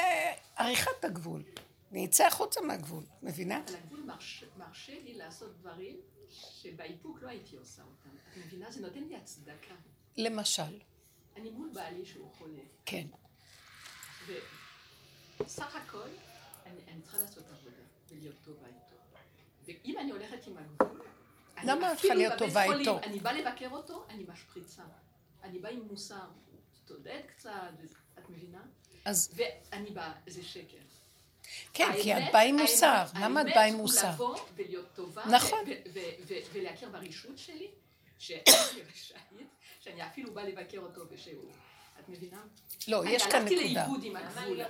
עריכת 0.56 1.04
הגבול. 1.04 1.42
אני 1.92 2.06
אצא 2.06 2.26
החוצה 2.26 2.60
מהגבול, 2.60 3.04
מבינה? 3.22 3.62
אבל 3.64 3.74
הגבול 3.76 4.08
מרשה 4.56 4.92
לי 4.92 5.14
לעשות 5.14 5.56
דברים 5.58 6.00
שבאיפוק 6.30 7.22
לא 7.22 7.28
הייתי 7.28 7.56
עושה 7.56 7.82
אותם. 7.82 8.16
את 8.16 8.36
מבינה? 8.36 8.70
זה 8.70 8.80
נותן 8.80 9.04
לי 9.04 9.16
הצדקה. 9.16 9.74
למשל. 10.16 10.80
אני 11.36 11.50
מול 11.50 11.70
בעלי 11.74 12.04
שהוא 12.06 12.30
חולה. 12.32 12.62
כן. 12.84 13.06
וסך 14.26 15.76
הכל, 15.76 16.08
אני, 16.66 16.80
אני 16.88 17.02
צריכה 17.02 17.18
לעשות 17.18 17.44
עבודה 17.50 17.82
ולהיות 18.08 18.36
טובה 18.44 18.66
איתו. 18.66 18.96
ואם 19.64 19.98
אני 19.98 20.10
הולכת 20.10 20.46
עם 20.46 20.56
הגבול, 20.56 21.02
למה 21.64 21.92
את 21.92 21.98
צריכה 21.98 22.14
להיות 22.14 22.38
טובה 22.38 22.62
איתו? 22.64 22.98
אני 22.98 23.20
באה 23.20 23.32
לבקר 23.32 23.68
אותו, 23.70 24.06
אני 24.08 24.24
משפריצה. 24.28 24.82
אני 25.42 25.58
באה 25.58 25.70
עם 25.70 25.80
מוסר. 25.80 26.28
תעודד 26.84 27.20
קצת, 27.26 27.50
את 28.18 28.30
מבינה? 28.30 28.62
אז... 29.04 29.34
ואני 29.36 29.90
באה, 29.90 30.12
זה 30.26 30.42
שקר. 30.42 30.78
כן, 31.72 31.92
כי 32.02 32.16
את 32.16 32.22
באה 32.32 32.42
עם 32.42 32.56
מוסר. 32.56 33.04
למה 33.20 33.40
את 33.40 33.46
באה 33.46 33.64
עם 33.64 33.74
מוסר? 33.74 34.06
האמת 34.06 34.18
הוא 34.18 34.34
לבוא 34.34 34.44
ולהיות 34.56 34.86
טובה. 34.94 35.22
נכון. 35.30 35.58
ולהכיר 36.52 36.88
ברשות 36.88 37.38
שלי, 37.38 37.68
שאני 38.18 38.42
רשאית, 38.92 39.48
שאני 39.80 40.06
אפילו 40.06 40.34
באה 40.34 40.44
לבקר 40.44 40.78
אותו 40.78 41.00
ושהוא... 41.10 41.50
את 42.00 42.08
מבינה? 42.08 42.40
לא, 42.88 43.02
יש 43.06 43.22
כאן 43.22 43.44
נקודה. 43.44 43.60
הלכתי 43.60 43.74
לאיבוד 43.74 44.04
עם 44.04 44.16
הגבול. 44.16 44.60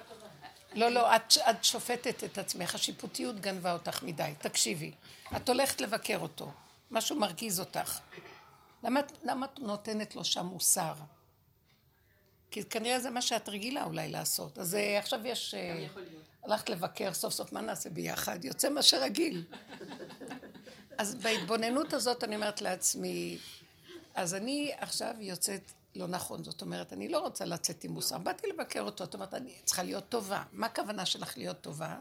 לא, 0.75 0.89
לא, 0.89 1.17
את, 1.17 1.33
את 1.51 1.65
שופטת 1.65 2.25
את 2.25 2.39
עצמך, 2.39 2.75
השיפוטיות 2.75 3.41
גנבה 3.41 3.73
אותך 3.73 4.03
מדי. 4.03 4.33
תקשיבי, 4.39 4.93
את 5.37 5.49
הולכת 5.49 5.81
לבקר 5.81 6.19
אותו, 6.19 6.53
משהו 6.91 7.17
מרגיז 7.17 7.61
אותך. 7.61 7.99
למה, 8.83 9.01
למה 9.23 9.47
את 9.47 9.59
נותנת 9.59 10.17
לו 10.17 10.25
שם 10.25 10.47
מוסר? 10.47 10.95
כי 12.51 12.65
כנראה 12.65 13.01
זה 13.01 13.11
מה 13.11 13.23
שאת 13.23 13.49
רגילה 13.49 13.85
אולי 13.85 14.09
לעשות. 14.09 14.59
אז 14.59 14.75
אה, 14.75 14.99
עכשיו 14.99 15.27
יש... 15.27 15.55
גם 15.55 15.81
יכול 15.81 16.03
להיות. 16.03 16.22
הלכת 16.43 16.69
לבקר, 16.69 17.15
סוף 17.15 17.35
סוף 17.35 17.53
מה 17.53 17.61
נעשה 17.61 17.91
ביחד? 17.91 18.45
יוצא 18.45 18.69
מה 18.69 18.83
שרגיל. 18.83 19.45
אז 20.99 21.15
בהתבוננות 21.15 21.93
הזאת 21.93 22.25
אני 22.25 22.37
אומרת 22.37 22.63
לעצמי, 22.63 23.39
אז 24.15 24.35
אני 24.35 24.73
עכשיו 24.79 25.15
יוצאת 25.19 25.73
לא 25.95 26.07
נכון, 26.07 26.45
זאת 26.45 26.63
אומרת, 26.63 26.93
אני 26.93 27.09
לא 27.09 27.19
רוצה 27.19 27.45
לצאת 27.45 27.85
עם 27.85 27.93
מוסר, 27.93 28.19
באתי 28.19 28.47
לבקר 28.47 28.81
אותו, 28.81 29.05
זאת 29.05 29.15
אומרת, 29.15 29.35
אני 29.35 29.55
צריכה 29.65 29.83
להיות 29.83 30.09
טובה. 30.09 30.43
מה 30.53 30.67
הכוונה 30.67 31.07
שלך 31.07 31.39
להיות 31.39 31.61
טובה? 31.61 31.97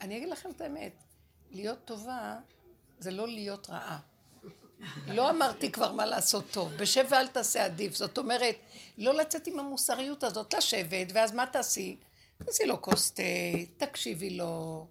אני 0.00 0.16
אגיד 0.16 0.28
לכם 0.28 0.50
את 0.50 0.60
האמת, 0.60 0.92
להיות 1.50 1.78
טובה 1.84 2.36
זה 2.98 3.10
לא 3.10 3.28
להיות 3.28 3.70
רעה. 3.70 3.98
לא 5.06 5.30
אמרתי 5.30 5.72
כבר 5.72 5.92
מה 5.92 6.06
לעשות 6.06 6.44
טוב, 6.50 6.72
בשב 6.72 7.06
ואל 7.08 7.26
תעשה 7.26 7.64
עדיף. 7.64 7.96
זאת 7.96 8.18
אומרת, 8.18 8.56
לא 8.98 9.14
לצאת 9.14 9.46
עם 9.46 9.58
המוסריות 9.58 10.24
הזאת, 10.24 10.54
לשבת, 10.54 11.06
ואז 11.14 11.32
מה 11.32 11.46
תעשי? 11.46 11.96
תעשי 12.44 12.66
לו 12.66 12.82
כוס 12.82 13.10
תה, 13.10 13.22
תקשיבי 13.76 14.30
לו. 14.30 14.86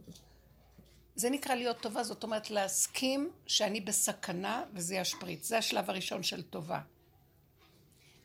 זה 1.15 1.29
נקרא 1.29 1.55
להיות 1.55 1.79
טובה, 1.81 2.03
זאת 2.03 2.23
אומרת 2.23 2.49
להסכים 2.49 3.31
שאני 3.47 3.81
בסכנה 3.81 4.63
וזה 4.73 4.95
ישפריץ. 4.95 5.47
זה 5.47 5.57
השלב 5.57 5.89
הראשון 5.89 6.23
של 6.23 6.41
טובה. 6.41 6.79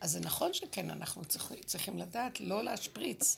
אז 0.01 0.11
זה 0.11 0.21
נכון 0.21 0.53
שכן, 0.53 0.91
אנחנו 0.91 1.25
צריכים, 1.25 1.59
צריכים 1.67 1.99
לדעת 1.99 2.41
לא 2.41 2.65
להשפריץ. 2.65 3.37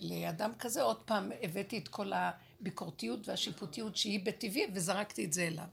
לאדם 0.00 0.52
כזה, 0.58 0.82
עוד 0.82 1.00
פעם 1.00 1.32
הבאתי 1.42 1.78
את 1.78 1.88
כל 1.88 2.12
הביקורתיות 2.12 3.28
והשיפוטיות 3.28 3.96
שהיא 3.96 4.20
בטבעי 4.24 4.66
וזרקתי 4.74 5.24
את 5.24 5.32
זה 5.32 5.46
אליו. 5.46 5.64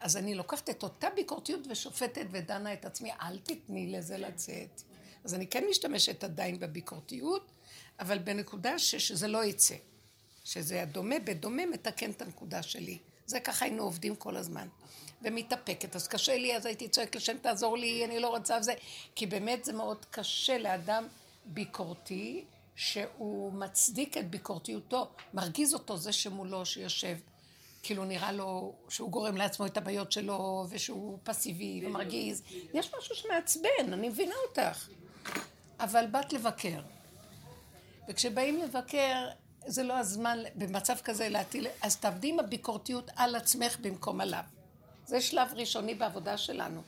אז 0.00 0.16
אני 0.16 0.34
לוקחת 0.34 0.70
את 0.70 0.82
אותה 0.82 1.08
ביקורתיות 1.16 1.60
ושופטת 1.70 2.26
ודנה 2.30 2.72
את 2.72 2.84
עצמי, 2.84 3.10
אל 3.22 3.38
תתני 3.38 3.86
לזה 3.92 4.18
לצאת. 4.18 4.82
אז 5.24 5.34
אני 5.34 5.46
כן 5.46 5.64
משתמשת 5.70 6.24
עדיין 6.24 6.58
בביקורתיות, 6.58 7.50
אבל 8.00 8.18
בנקודה 8.18 8.78
ש, 8.78 8.94
שזה 8.94 9.28
לא 9.28 9.44
יצא. 9.44 9.74
שזה 10.44 10.82
הדומה 10.82 11.18
בדומה 11.24 11.66
מתקן 11.66 12.10
את 12.10 12.22
הנקודה 12.22 12.62
שלי. 12.62 12.98
זה 13.26 13.40
ככה 13.40 13.64
היינו 13.64 13.82
עובדים 13.82 14.16
כל 14.16 14.36
הזמן. 14.36 14.68
ומתאפקת, 15.22 15.96
אז 15.96 16.08
קשה 16.08 16.36
לי, 16.36 16.56
אז 16.56 16.66
הייתי 16.66 16.88
צועקת 16.88 17.16
לשם 17.16 17.38
תעזור 17.38 17.78
לי, 17.78 18.04
אני 18.04 18.20
לא 18.20 18.28
רוצה 18.28 18.62
זה, 18.62 18.74
כי 19.14 19.26
באמת 19.26 19.64
זה 19.64 19.72
מאוד 19.72 20.04
קשה 20.10 20.58
לאדם 20.58 21.06
ביקורתי, 21.44 22.44
שהוא 22.76 23.52
מצדיק 23.52 24.16
את 24.16 24.30
ביקורתיותו, 24.30 25.08
מרגיז 25.34 25.74
אותו 25.74 25.96
זה 25.96 26.12
שמולו 26.12 26.66
שיושב, 26.66 27.16
כאילו 27.82 28.04
נראה 28.04 28.32
לו 28.32 28.74
שהוא 28.88 29.10
גורם 29.10 29.36
לעצמו 29.36 29.66
את 29.66 29.76
הבעיות 29.76 30.12
שלו, 30.12 30.66
ושהוא 30.68 31.18
פסיבי 31.22 31.82
ומרגיז. 31.86 32.42
יש 32.74 32.94
משהו 32.98 33.14
שמעצבן, 33.14 33.92
אני 33.92 34.08
מבינה 34.08 34.34
אותך. 34.48 34.88
אבל 35.80 36.06
באת 36.06 36.32
לבקר. 36.32 36.80
וכשבאים 38.08 38.62
לבקר, 38.62 39.28
זה 39.66 39.82
לא 39.82 39.94
הזמן 39.94 40.38
במצב 40.54 40.96
כזה 41.04 41.28
להטיל, 41.28 41.66
אז 41.82 41.96
תעבדי 41.96 42.28
עם 42.28 42.40
הביקורתיות 42.40 43.10
על 43.16 43.34
עצמך 43.34 43.76
במקום 43.80 44.20
עליו. 44.20 44.42
זה 45.06 45.20
שלב 45.20 45.48
ראשוני 45.54 45.94
בעבודה 45.94 46.36
שלנו. 46.36 46.82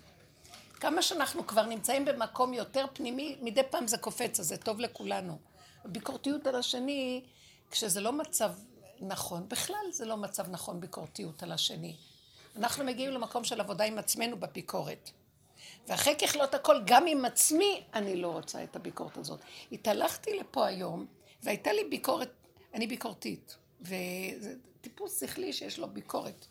כמה 0.80 1.02
שאנחנו 1.02 1.46
כבר 1.46 1.66
נמצאים 1.66 2.04
במקום 2.04 2.54
יותר 2.54 2.86
פנימי, 2.92 3.36
מדי 3.42 3.62
פעם 3.70 3.86
זה 3.86 3.98
קופץ, 3.98 4.40
אז 4.40 4.46
זה 4.46 4.56
טוב 4.56 4.80
לכולנו. 4.80 5.38
ביקורתיות 5.84 6.46
על 6.46 6.56
השני, 6.56 7.24
כשזה 7.70 8.00
לא 8.00 8.12
מצב 8.12 8.52
נכון, 9.00 9.48
בכלל 9.48 9.84
זה 9.92 10.04
לא 10.04 10.16
מצב 10.16 10.50
נכון 10.50 10.80
ביקורתיות 10.80 11.42
על 11.42 11.52
השני. 11.52 11.96
אנחנו 12.56 12.84
מגיעים 12.84 13.10
למקום 13.10 13.44
של 13.44 13.60
עבודה 13.60 13.84
עם 13.84 13.98
עצמנו 13.98 14.36
בביקורת. 14.36 15.10
ואחרי 15.88 16.16
ככלות 16.16 16.54
הכל, 16.54 16.80
גם 16.84 17.06
עם 17.06 17.24
עצמי, 17.24 17.84
אני 17.94 18.16
לא 18.16 18.28
רוצה 18.28 18.64
את 18.64 18.76
הביקורת 18.76 19.16
הזאת. 19.16 19.40
התהלכתי 19.72 20.38
לפה 20.38 20.66
היום, 20.66 21.06
והייתה 21.42 21.72
לי 21.72 21.84
ביקורת, 21.84 22.30
אני 22.74 22.86
ביקורתית, 22.86 23.56
וזה 23.80 24.54
טיפוס 24.80 25.20
שכלי 25.20 25.52
שיש 25.52 25.78
לו 25.78 25.88
ביקורת. 25.88 26.46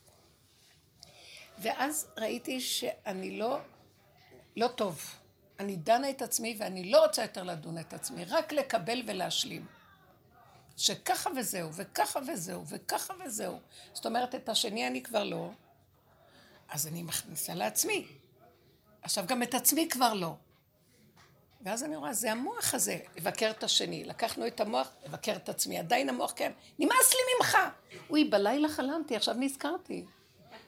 ואז 1.57 2.07
ראיתי 2.17 2.61
שאני 2.61 3.37
לא, 3.37 3.57
לא 4.57 4.67
טוב. 4.67 5.15
אני 5.59 5.75
דנה 5.75 6.09
את 6.09 6.21
עצמי 6.21 6.55
ואני 6.59 6.91
לא 6.91 7.05
רוצה 7.05 7.21
יותר 7.21 7.43
לדון 7.43 7.77
את 7.77 7.93
עצמי, 7.93 8.25
רק 8.25 8.53
לקבל 8.53 9.01
ולהשלים. 9.07 9.65
שככה 10.77 11.29
וזהו, 11.37 11.73
וככה 11.73 12.19
וזהו, 12.27 12.67
וככה 12.67 13.13
וזהו. 13.25 13.59
זאת 13.93 14.05
אומרת, 14.05 14.35
את 14.35 14.49
השני 14.49 14.87
אני 14.87 15.03
כבר 15.03 15.23
לא, 15.23 15.49
אז 16.69 16.87
אני 16.87 17.03
מכניסה 17.03 17.53
לעצמי. 17.53 18.07
עכשיו 19.01 19.25
גם 19.27 19.43
את 19.43 19.53
עצמי 19.53 19.87
כבר 19.89 20.13
לא. 20.13 20.35
ואז 21.61 21.83
אני 21.83 21.95
רואה, 21.95 22.13
זה 22.13 22.31
המוח 22.31 22.73
הזה, 22.73 22.97
לבקר 23.17 23.49
את 23.49 23.63
השני. 23.63 24.03
לקחנו 24.03 24.47
את 24.47 24.59
המוח, 24.59 24.91
לבקר 25.05 25.35
את 25.35 25.49
עצמי. 25.49 25.77
עדיין 25.79 26.09
המוח 26.09 26.31
קיים. 26.31 26.51
נמאס 26.79 27.13
לי 27.13 27.19
ממך! 27.37 27.57
אוי, 28.09 28.23
בלילה 28.23 28.69
חלמתי, 28.69 29.15
עכשיו 29.15 29.35
נזכרתי. 29.39 30.05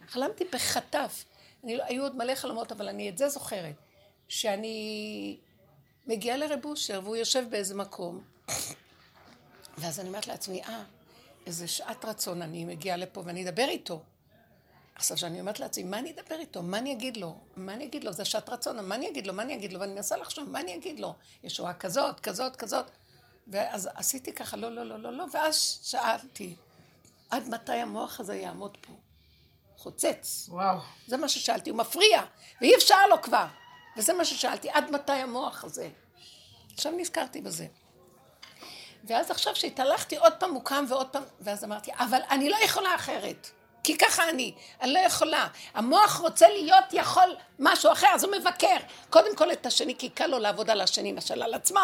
חלמתי 0.08 0.44
בחטף. 0.54 1.26
אני, 1.64 1.78
לא, 1.78 1.84
היו 1.84 2.04
עוד 2.04 2.16
מלא 2.16 2.36
חלומות, 2.36 2.72
אבל 2.72 2.90
אני 2.90 3.10
את 3.10 3.18
זה 3.18 3.30
זוכרת. 3.30 3.76
שאני 4.28 5.38
מגיעה 6.08 6.38
לרב 6.38 6.66
אושר, 6.66 7.02
והוא 7.04 7.16
יושב 7.16 7.46
באיזה 7.50 7.76
מקום, 7.76 8.22
ואז 9.78 10.00
אני 10.00 10.08
אומרת 10.08 10.28
לעצמי, 10.28 10.64
אה, 10.64 10.84
איזה 11.46 11.68
שעת 11.68 12.06
רצון, 12.06 12.42
אני 12.42 12.66
מגיעה 12.66 12.98
לפה 12.98 13.24
ואני 13.26 13.50
אדבר 13.50 13.68
איתו. 13.70 14.02
עכשיו, 15.02 15.18
כשאני 15.18 15.40
אומרת 15.40 15.60
לעצמי, 15.60 15.84
מה 15.84 16.00
אני 16.00 16.12
אדבר 16.12 16.40
איתו? 16.40 16.62
מה 16.62 16.78
אני 16.78 16.94
אגיד 16.94 17.18
לו? 17.18 17.36
מה 17.56 17.74
אני 17.74 17.86
אגיד 17.86 18.04
לו? 18.04 18.12
זה 18.12 18.26
שעת 18.26 18.50
רצון, 18.50 18.86
מה 18.86 18.96
אני 18.96 19.10
אגיד 19.10 19.28
לו? 19.28 19.34
מה 19.34 19.44
אני 19.44 19.56
אגיד 19.56 19.74
לו? 19.74 19.80
ואני 19.80 19.94
מנסה 19.94 20.18
לחשוב, 20.18 20.50
מה 20.50 20.60
אני 20.60 20.76
אגיד 20.76 21.00
לו? 21.00 21.14
ישועה 21.44 21.74
כזאת, 21.74 22.20
כזאת, 22.20 22.56
כזאת. 22.56 22.86
ואז 23.48 23.90
עשיתי 23.96 24.34
ככה, 24.34 24.58
לא, 24.58 24.72
לא, 24.72 24.84
לא, 24.84 25.00
לא, 25.00 25.14
לא, 25.14 25.26
ואז 25.34 25.80
שאלתי, 25.84 26.56
עד 27.30 27.50
מתי 27.50 27.72
המוח 27.72 28.20
הזה 28.20 28.36
יעמוד 28.36 28.78
פה? 28.82 28.94
חוצץ. 29.78 30.46
וואו. 30.50 30.78
זה 31.08 31.18
מה 31.18 31.30
ששאלתי, 31.30 31.70
הוא 31.70 31.78
מפריע, 31.78 32.22
ואי 32.62 32.76
אפשר 32.76 33.08
לו 33.08 33.22
כבר. 33.22 33.46
וזה 33.98 34.14
מה 34.14 34.26
ששאלתי, 34.26 34.70
עד 34.70 34.92
מתי 34.92 35.12
המוח 35.12 35.64
הזה? 35.64 35.90
עכשיו 36.74 36.92
נזכרתי 36.92 37.42
בזה. 37.42 37.68
ואז 39.04 39.32
עכשיו 39.32 39.56
שהתהלכתי 39.56 40.18
עוד 40.18 40.34
פעם 40.40 40.54
הוא 40.54 40.66
קם 40.66 40.86
ועוד 40.88 41.08
פעם, 41.10 41.24
ואז 41.40 41.64
אמרתי, 41.64 41.92
אבל 41.94 42.20
אני 42.32 42.50
לא 42.50 42.58
יכולה 42.64 42.96
אחרת. 42.96 43.50
כי 43.84 43.98
ככה 43.98 44.30
אני, 44.30 44.54
אני 44.82 44.94
לא 44.94 45.00
יכולה. 45.00 45.48
המוח 45.74 46.18
רוצה 46.18 46.48
להיות 46.50 46.86
יכול 46.92 47.36
משהו 47.60 47.92
אחר, 47.92 48.08
אז 48.14 48.24
הוא 48.24 48.36
מבקר. 48.40 48.78
קודם 49.10 49.36
כל 49.36 49.52
את 49.52 49.66
השני, 49.66 49.96
כי 49.98 50.10
קל 50.10 50.28
לו 50.28 50.40
לעבוד 50.40 50.70
על 50.70 50.82
השני 50.82 51.12
מאשר 51.12 51.44
על 51.44 51.54
עצמו. 51.54 51.80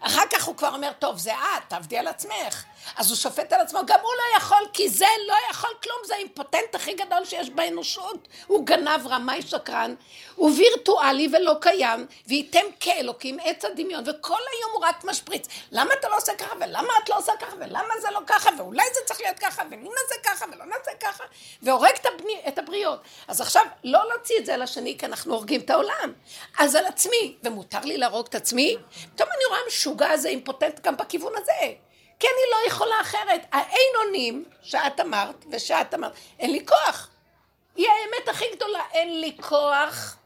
אחר 0.00 0.22
כך 0.30 0.44
הוא 0.44 0.56
כבר 0.56 0.74
אומר, 0.74 0.92
טוב, 0.98 1.18
זה 1.18 1.34
את, 1.34 1.62
תעבדי 1.68 1.98
על 1.98 2.08
עצמך. 2.08 2.64
אז 2.96 3.10
הוא 3.10 3.16
שופט 3.16 3.52
על 3.52 3.60
עצמו, 3.60 3.80
גם 3.86 3.98
הוא 4.02 4.12
לא 4.16 4.36
יכול, 4.36 4.68
כי 4.72 4.88
זה 4.88 5.06
לא 5.28 5.34
יכול 5.50 5.70
כלום, 5.82 5.98
זה 6.06 6.14
האימפוטנט 6.14 6.74
הכי 6.74 6.94
גדול 6.94 7.24
שיש 7.24 7.50
באנושות. 7.50 8.28
הוא 8.46 8.66
גנב, 8.66 9.06
רמאי, 9.06 9.42
שקרן, 9.42 9.94
הוא 10.34 10.50
וירטואלי 10.56 11.28
ולא 11.32 11.54
קיים, 11.60 12.06
וייתם 12.26 12.64
כאלוקים 12.80 13.38
עץ 13.44 13.64
הדמיון, 13.64 14.04
וכל 14.06 14.40
היום 14.52 14.70
הוא 14.72 14.84
רק 14.84 15.04
משפריץ. 15.04 15.48
למה 15.72 15.94
אתה 15.94 16.08
לא 16.08 16.16
עושה 16.16 16.34
ככה, 16.34 16.54
ולמה 16.60 16.92
את 17.04 17.08
לא 17.08 17.18
עושה 17.18 17.32
ככה, 17.40 17.56
ולמה 17.60 17.94
זה 18.00 18.08
לא 18.10 18.20
ככה, 18.26 18.50
ואולי 18.58 18.84
זה 18.94 19.00
צריך 19.06 19.20
להיות 19.20 19.38
ככה, 19.38 19.62
ולמה 19.70 20.00
זה 20.08 20.14
ככה, 20.24 20.44
ולא 20.52 20.64
נעשה 20.64 20.90
ככה, 21.00 21.24
והורג 21.62 21.92
את, 22.00 22.06
הבני, 22.06 22.40
את 22.48 22.58
הבריות. 22.58 23.00
אז 23.28 23.40
עכשיו, 23.40 23.62
לא 23.84 24.08
להוציא 24.08 24.38
את 24.38 24.46
זה 24.46 24.54
על 24.54 24.62
השני, 24.62 24.98
כי 24.98 25.06
אנחנו 25.06 25.34
הורגים 25.34 25.60
את 25.60 25.70
העולם. 25.70 26.12
אז 26.58 26.74
על 26.74 26.86
עצמי, 26.86 27.36
ומותר 27.44 27.80
לי 27.84 27.98
להרוג 27.98 28.26
את 28.26 28.34
עצמי, 28.34 28.76
פתאום 29.14 29.28
אני 29.36 29.44
רואה 29.48 29.58
המשוגע 29.64 30.10
הזה 30.10 30.28
אימפוטנט 30.28 30.80
גם 30.80 30.96
בכיוון 30.96 31.32
הזה. 31.36 31.74
כי 32.22 32.28
אני 32.28 32.50
לא 32.50 32.68
יכולה 32.72 33.00
אחרת. 33.00 33.46
האין 33.52 33.92
אונים 34.04 34.44
שאת 34.62 35.00
אמרת 35.00 35.44
ושאת 35.50 35.94
אמרת, 35.94 36.12
אין 36.38 36.52
לי 36.52 36.66
כוח. 36.66 37.08
היא 37.76 37.86
האמת 37.88 38.28
הכי 38.28 38.44
גדולה, 38.56 38.82
אין 38.92 39.20
לי 39.20 39.36
כוח. 39.40 40.16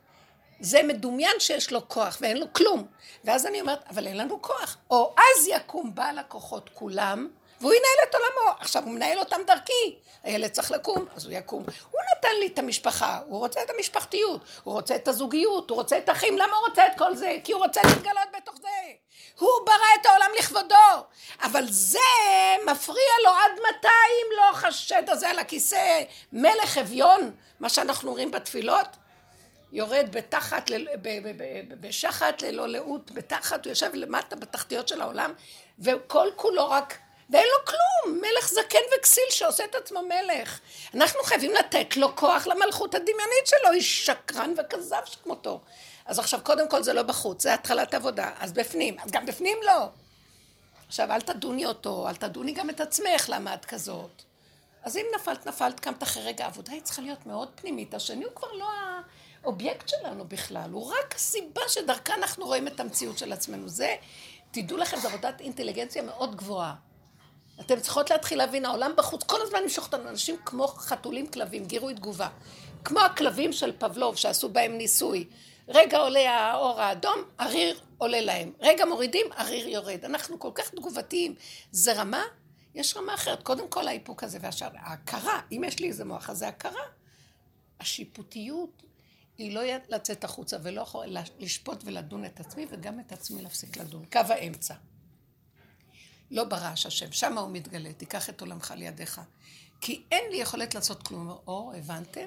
זה 0.61 0.83
מדומיין 0.83 1.41
שיש 1.41 1.73
לו 1.73 1.89
כוח 1.89 2.19
ואין 2.21 2.37
לו 2.37 2.47
כלום. 2.53 2.87
ואז 3.25 3.47
אני 3.47 3.61
אומרת, 3.61 3.79
אבל 3.91 4.07
אין 4.07 4.17
לנו 4.17 4.43
כוח. 4.43 4.77
או 4.91 5.15
אז 5.19 5.49
יקום 5.49 5.95
בעל 5.95 6.19
הכוחות 6.19 6.71
כולם, 6.75 7.29
והוא 7.61 7.73
ינהל 7.73 8.09
את 8.09 8.15
עולמו. 8.15 8.57
עכשיו 8.61 8.83
הוא 8.85 8.93
מנהל 8.93 9.19
אותם 9.19 9.41
דרכי. 9.47 9.97
הילד 10.27 10.51
צריך 10.51 10.71
לקום, 10.71 11.07
אז 11.17 11.25
הוא 11.25 11.33
יקום. 11.33 11.65
הוא 11.91 12.01
נתן 12.13 12.37
לי 12.41 12.47
את 12.47 12.59
המשפחה, 12.59 13.21
הוא 13.27 13.39
רוצה 13.39 13.63
את 13.63 13.71
המשפחתיות, 13.71 14.41
הוא 14.63 14.75
רוצה 14.75 14.97
את 14.97 15.09
הזוגיות, 15.09 15.71
הוא 15.71 15.77
רוצה 15.77 15.99
את 15.99 16.09
האחים, 16.09 16.39
למה 16.39 16.57
הוא 16.57 16.69
רוצה 16.69 16.87
את 16.87 16.93
כל 16.99 17.17
זה? 17.17 17.37
כי 17.45 17.53
הוא 17.53 17.63
רוצה 17.65 17.81
להתגלות 17.85 18.29
בתוך 18.37 18.55
זה. 18.57 18.69
הוא 19.39 19.51
ברא 19.67 20.01
את 20.01 20.07
העולם 20.07 20.31
לכבודו, 20.39 21.05
אבל 21.43 21.65
זה 21.69 21.99
מפריע 22.67 23.13
לו 23.25 23.31
עד 23.31 23.53
מתי 23.53 23.89
אם 23.89 24.37
לא 24.37 24.51
החשד 24.51 25.03
הזה 25.09 25.29
על 25.31 25.39
הכיסא, 25.39 26.03
מלך 26.33 26.79
אביון, 26.79 27.31
מה 27.61 27.69
שאנחנו 27.69 28.09
אומרים 28.09 28.31
בתפילות, 28.31 28.89
יורד 29.73 30.07
בתחת, 30.11 30.71
בשחת 31.81 32.43
ללא 32.43 32.69
לאות, 32.69 33.11
בתחת, 33.11 33.65
הוא 33.65 33.71
יושב 33.71 33.91
למטה 33.95 34.37
בתחתיות 34.37 34.89
של 34.89 35.01
העולם, 35.01 35.33
וכל 35.79 36.29
כולו 36.37 36.71
רק, 36.71 36.99
ואין 37.31 37.47
לו 37.59 37.65
כלום, 37.67 38.21
מלך 38.21 38.49
זקן 38.49 38.79
וכסיל 38.99 39.25
שעושה 39.31 39.65
את 39.65 39.75
עצמו 39.75 40.03
מלך. 40.03 40.61
אנחנו 40.95 41.23
חייבים 41.23 41.53
לתת 41.53 41.97
לו 41.97 42.17
כוח 42.17 42.47
למלכות 42.47 42.95
הדמיונית 42.95 43.47
שלו, 43.47 43.73
איש 43.73 44.07
שקרן 44.07 44.55
וכזב 44.59 45.03
שכמותו. 45.05 45.61
אז 46.07 46.19
עכשיו, 46.19 46.41
קודם 46.43 46.69
כל 46.69 46.83
זה 46.83 46.93
לא 46.93 47.03
בחוץ, 47.03 47.43
זה 47.43 47.55
התחלת 47.55 47.95
עבודה, 47.95 48.31
אז 48.39 48.53
בפנים, 48.53 48.97
אז 49.01 49.11
גם 49.11 49.27
בפנים 49.27 49.59
לא. 49.67 49.89
עכשיו, 50.87 51.13
אל 51.13 51.21
תדוני 51.21 51.67
אותו, 51.67 52.09
אל 52.09 52.17
תדוני 52.17 52.53
גם 52.53 52.71
את 52.71 52.81
עצמך, 52.81 53.29
למה 53.29 53.55
את 53.55 53.65
כזאת. 53.65 54.23
אז 54.83 54.97
אם 54.97 55.07
נפלת, 55.15 55.47
נפלת, 55.47 55.81
קמת 55.81 56.03
אחרי 56.03 56.23
רגע, 56.23 56.45
העבודה 56.45 56.73
היא 56.73 56.83
צריכה 56.83 57.03
להיות 57.03 57.27
מאוד 57.27 57.49
פנימית. 57.55 57.95
השני 57.95 58.25
הוא 58.25 58.33
כבר 58.35 58.53
לא 58.53 58.67
האובייקט 59.43 59.89
שלנו 59.89 60.25
בכלל, 60.25 60.71
הוא 60.73 60.93
רק 60.93 61.15
הסיבה 61.15 61.63
שדרכה 61.69 62.15
אנחנו 62.15 62.47
רואים 62.47 62.69
את 62.69 62.81
המציאות 62.81 63.19
של 63.19 63.33
עצמנו. 63.33 63.69
זה, 63.69 63.97
תדעו 64.51 64.79
לכם, 64.79 64.97
זו 64.97 65.09
עבודת 65.09 65.41
אינטליגנציה 65.41 66.03
מאוד 66.03 66.37
גבוהה. 66.37 66.75
אתם 67.61 67.81
צריכות 67.81 68.11
להתחיל 68.11 68.39
להבין, 68.39 68.65
העולם 68.65 68.93
בחוץ, 68.97 69.23
כל 69.23 69.43
הזמן 69.43 69.59
ימשוך 69.63 69.85
אותנו, 69.85 70.09
אנשים 70.09 70.37
כמו 70.45 70.67
חתולים 70.67 71.27
כלבים, 71.27 71.65
גירוי 71.65 71.95
תגובה. 71.95 72.29
כמו 72.85 73.01
הכלבים 73.01 73.53
של 73.53 73.73
פבלוב 73.79 74.17
שעשו 74.17 74.49
בהם 74.49 74.73
ניסוי. 74.73 75.25
רגע 75.69 75.99
עולה 75.99 76.31
האור 76.31 76.81
האדום, 76.81 77.23
הריר 77.39 77.81
עולה 77.99 78.21
להם. 78.21 78.53
רגע 78.61 78.85
מורידים, 78.85 79.27
הריר 79.37 79.69
יורד. 79.69 80.05
אנחנו 80.05 80.39
כל 80.39 80.51
כך 80.55 80.71
תגובתיים. 80.71 81.35
זה 81.71 81.93
רמה? 81.93 82.23
יש 82.75 82.97
רמה 82.97 83.15
אחרת. 83.15 83.43
קודם 83.43 83.69
כל 83.69 83.89
האיפוק 83.89 84.25
הזה 84.25 84.39
והשאר. 84.41 84.69
ההכרה, 84.75 85.41
אם 85.53 85.65
יש 85.67 85.81
לי 85.81 85.89
איזה 85.89 86.05
מוח, 86.05 86.31
אז 86.31 86.39
זה 86.39 86.49
הכרה. 86.49 86.83
השיפוטיות 87.81 88.83
היא 89.39 89.55
לא 89.55 89.61
לצאת 89.89 90.25
החוצה 90.25 90.57
ולא 90.63 90.87
לשפוט 91.39 91.83
ולדון 91.85 92.25
את 92.25 92.41
עצמי, 92.41 92.67
וגם 92.71 93.01
את 93.01 93.13
עצמי 93.13 93.43
להפסיק 93.43 93.77
לדון. 93.77 94.05
קו 94.13 94.21
האמצע. 94.29 94.75
לא 96.31 96.45
ברעש 96.45 96.87
השם, 96.87 97.13
שמה 97.13 97.41
הוא 97.41 97.51
מתגלה, 97.51 97.93
תיקח 97.93 98.31
את 98.31 98.41
עולמך 98.41 98.75
לידיך. 98.77 99.21
כי 99.81 100.03
אין 100.13 100.31
לי 100.31 100.37
יכולת 100.37 100.75
לעשות 100.75 101.03
כלום. 101.03 101.37
או, 101.47 101.73
הבנתם? 101.77 102.27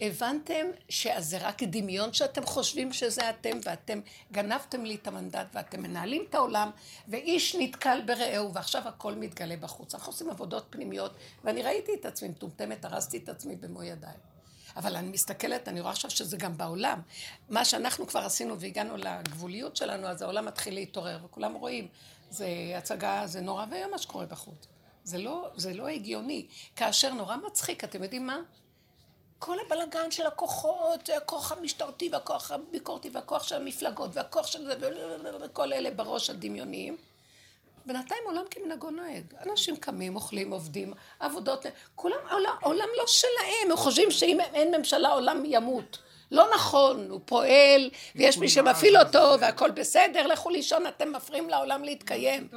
הבנתם 0.00 0.66
שזה 0.88 1.38
רק 1.38 1.62
דמיון 1.62 2.12
שאתם 2.12 2.46
חושבים 2.46 2.92
שזה 2.92 3.30
אתם, 3.30 3.58
ואתם 3.64 4.00
גנבתם 4.32 4.84
לי 4.84 4.94
את 4.94 5.06
המנדט, 5.06 5.46
ואתם 5.54 5.82
מנהלים 5.82 6.24
את 6.30 6.34
העולם, 6.34 6.70
ואיש 7.08 7.56
נתקל 7.58 8.00
ברעהו, 8.06 8.54
ועכשיו 8.54 8.88
הכל 8.88 9.14
מתגלה 9.14 9.56
בחוץ. 9.56 9.94
אנחנו 9.94 10.12
עושים 10.12 10.30
עבודות 10.30 10.66
פנימיות, 10.70 11.12
ואני 11.44 11.62
ראיתי 11.62 11.92
את 12.00 12.06
עצמי 12.06 12.28
מטומטמת, 12.28 12.84
הרסתי 12.84 13.16
את 13.16 13.28
עצמי 13.28 13.56
במו 13.56 13.82
ידיי. 13.82 14.14
אבל 14.76 14.96
אני 14.96 15.08
מסתכלת, 15.08 15.68
אני 15.68 15.80
רואה 15.80 15.92
עכשיו 15.92 16.10
שזה 16.10 16.36
גם 16.36 16.56
בעולם. 16.56 17.00
מה 17.48 17.64
שאנחנו 17.64 18.06
כבר 18.06 18.20
עשינו 18.20 18.60
והגענו 18.60 18.96
לגבוליות 18.96 19.76
שלנו, 19.76 20.06
אז 20.06 20.22
העולם 20.22 20.46
מתחיל 20.46 20.74
להתעורר, 20.74 21.18
וכולם 21.24 21.54
רואים, 21.54 21.88
זה 22.30 22.48
הצגה, 22.78 23.22
זה 23.26 23.40
נורא 23.40 23.66
ואיום 23.70 23.90
מה 23.90 23.98
שקורה 23.98 24.26
בחוץ. 24.26 24.66
זה 25.04 25.18
לא, 25.18 25.48
זה 25.56 25.74
לא 25.74 25.86
הגיוני. 25.86 26.46
כאשר 26.76 27.12
נורא 27.12 27.36
מצחיק, 27.36 27.84
אתם 27.84 28.02
יודעים 28.02 28.26
מה? 28.26 28.38
כל 29.38 29.56
הבלגן 29.66 30.10
של 30.10 30.26
הכוחות, 30.26 31.08
הכוח 31.16 31.52
המשטרתי 31.52 32.08
והכוח 32.12 32.50
הביקורתי 32.50 33.10
והכוח 33.12 33.42
של 33.42 33.56
המפלגות 33.56 34.10
והכוח 34.12 34.46
של 34.46 34.64
זה 34.64 34.74
וכל 35.40 35.72
אלה 35.72 35.90
בראש 35.90 36.30
הדמיוניים. 36.30 36.96
בינתיים 37.86 38.22
עולם 38.26 38.42
כמנהגו 38.50 38.90
נוהג. 38.90 39.34
אנשים 39.46 39.76
קמים, 39.76 40.16
אוכלים, 40.16 40.52
עובדים, 40.52 40.94
עבודות, 41.20 41.66
כולם, 41.94 42.18
העולם, 42.28 42.88
לא 42.98 43.06
שלהם, 43.06 43.70
הם 43.70 43.76
חושבים 43.76 44.10
שאם 44.10 44.40
אין 44.40 44.74
ממשלה 44.74 45.08
העולם 45.08 45.42
ימות. 45.44 45.98
לא 46.30 46.50
נכון, 46.54 47.10
הוא 47.10 47.20
פועל, 47.24 47.90
ויש 48.16 48.38
מי 48.38 48.48
שמפעיל 48.48 48.98
אותו, 48.98 49.34
והכל 49.40 49.70
בסדר, 49.70 50.26
לכו 50.26 50.50
לישון, 50.50 50.86
אתם 50.86 51.12
מפריעים 51.12 51.50
לעולם 51.50 51.84
להתקיים. 51.84 52.48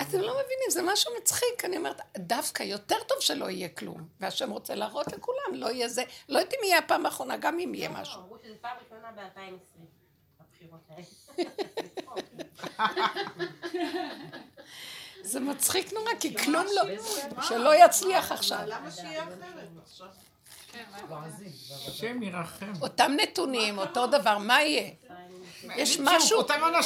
אתם 0.00 0.20
לא 0.20 0.32
מבינים, 0.32 0.70
זה 0.70 0.82
משהו 0.82 1.12
מצחיק. 1.20 1.64
אני 1.64 1.76
אומרת, 1.76 2.00
דווקא 2.18 2.62
יותר 2.62 2.96
טוב 3.08 3.20
שלא 3.20 3.50
יהיה 3.50 3.68
כלום. 3.68 4.08
והשם 4.20 4.50
רוצה 4.50 4.74
להראות 4.74 5.12
לכולם, 5.12 5.54
לא 5.54 5.66
יהיה 5.70 5.88
זה. 5.88 6.04
לא 6.28 6.38
יודעת 6.38 6.54
אם 6.54 6.58
יהיה 6.64 6.78
הפעם 6.78 7.06
האחרונה, 7.06 7.36
גם 7.36 7.58
אם 7.58 7.74
יהיה 7.74 7.88
משהו. 7.88 8.20
אמרו 8.20 8.36
שזה 8.38 8.54
פעם 8.60 8.76
ראשונה 8.84 9.12
ב-2020, 9.16 9.80
הבחירות 10.40 10.80
האלה. 10.88 11.02
זה 15.22 15.40
מצחיק 15.40 15.92
נורא, 15.92 16.10
כי 16.20 16.38
כלום 16.38 16.66
לא, 16.74 16.82
שלא 17.42 17.84
יצליח 17.84 18.32
עכשיו. 18.32 18.60
למה 18.66 18.90
שיהיה 18.90 19.22
אחרת 19.22 19.38
עכשיו? 19.82 20.06
השם 21.88 22.22
ירחם. 22.22 22.72
אותם 22.80 23.12
נתונים, 23.22 23.78
אותו 23.78 24.06
דבר, 24.06 24.38
מה 24.38 24.62
יהיה? 24.62 24.90
יש 25.76 25.98
משהו. 26.00 26.40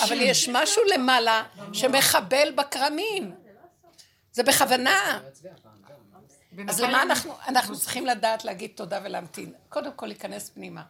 אבל 0.05 0.21
יש 0.21 0.49
משהו 0.49 0.83
למעלה 0.95 1.43
שמחבל 1.73 2.53
בכרמים. 2.55 3.35
זה 4.33 4.43
בכוונה. 4.43 5.21
אז 6.69 6.81
למה 6.81 7.03
אנחנו, 7.03 7.35
אנחנו 7.49 7.79
צריכים 7.79 8.07
לדעת 8.07 8.45
להגיד 8.45 8.71
תודה 8.75 9.01
ולהמתין. 9.05 9.53
קודם 9.69 9.93
כל 9.93 10.07
להיכנס 10.07 10.51
פנימה 10.51 10.83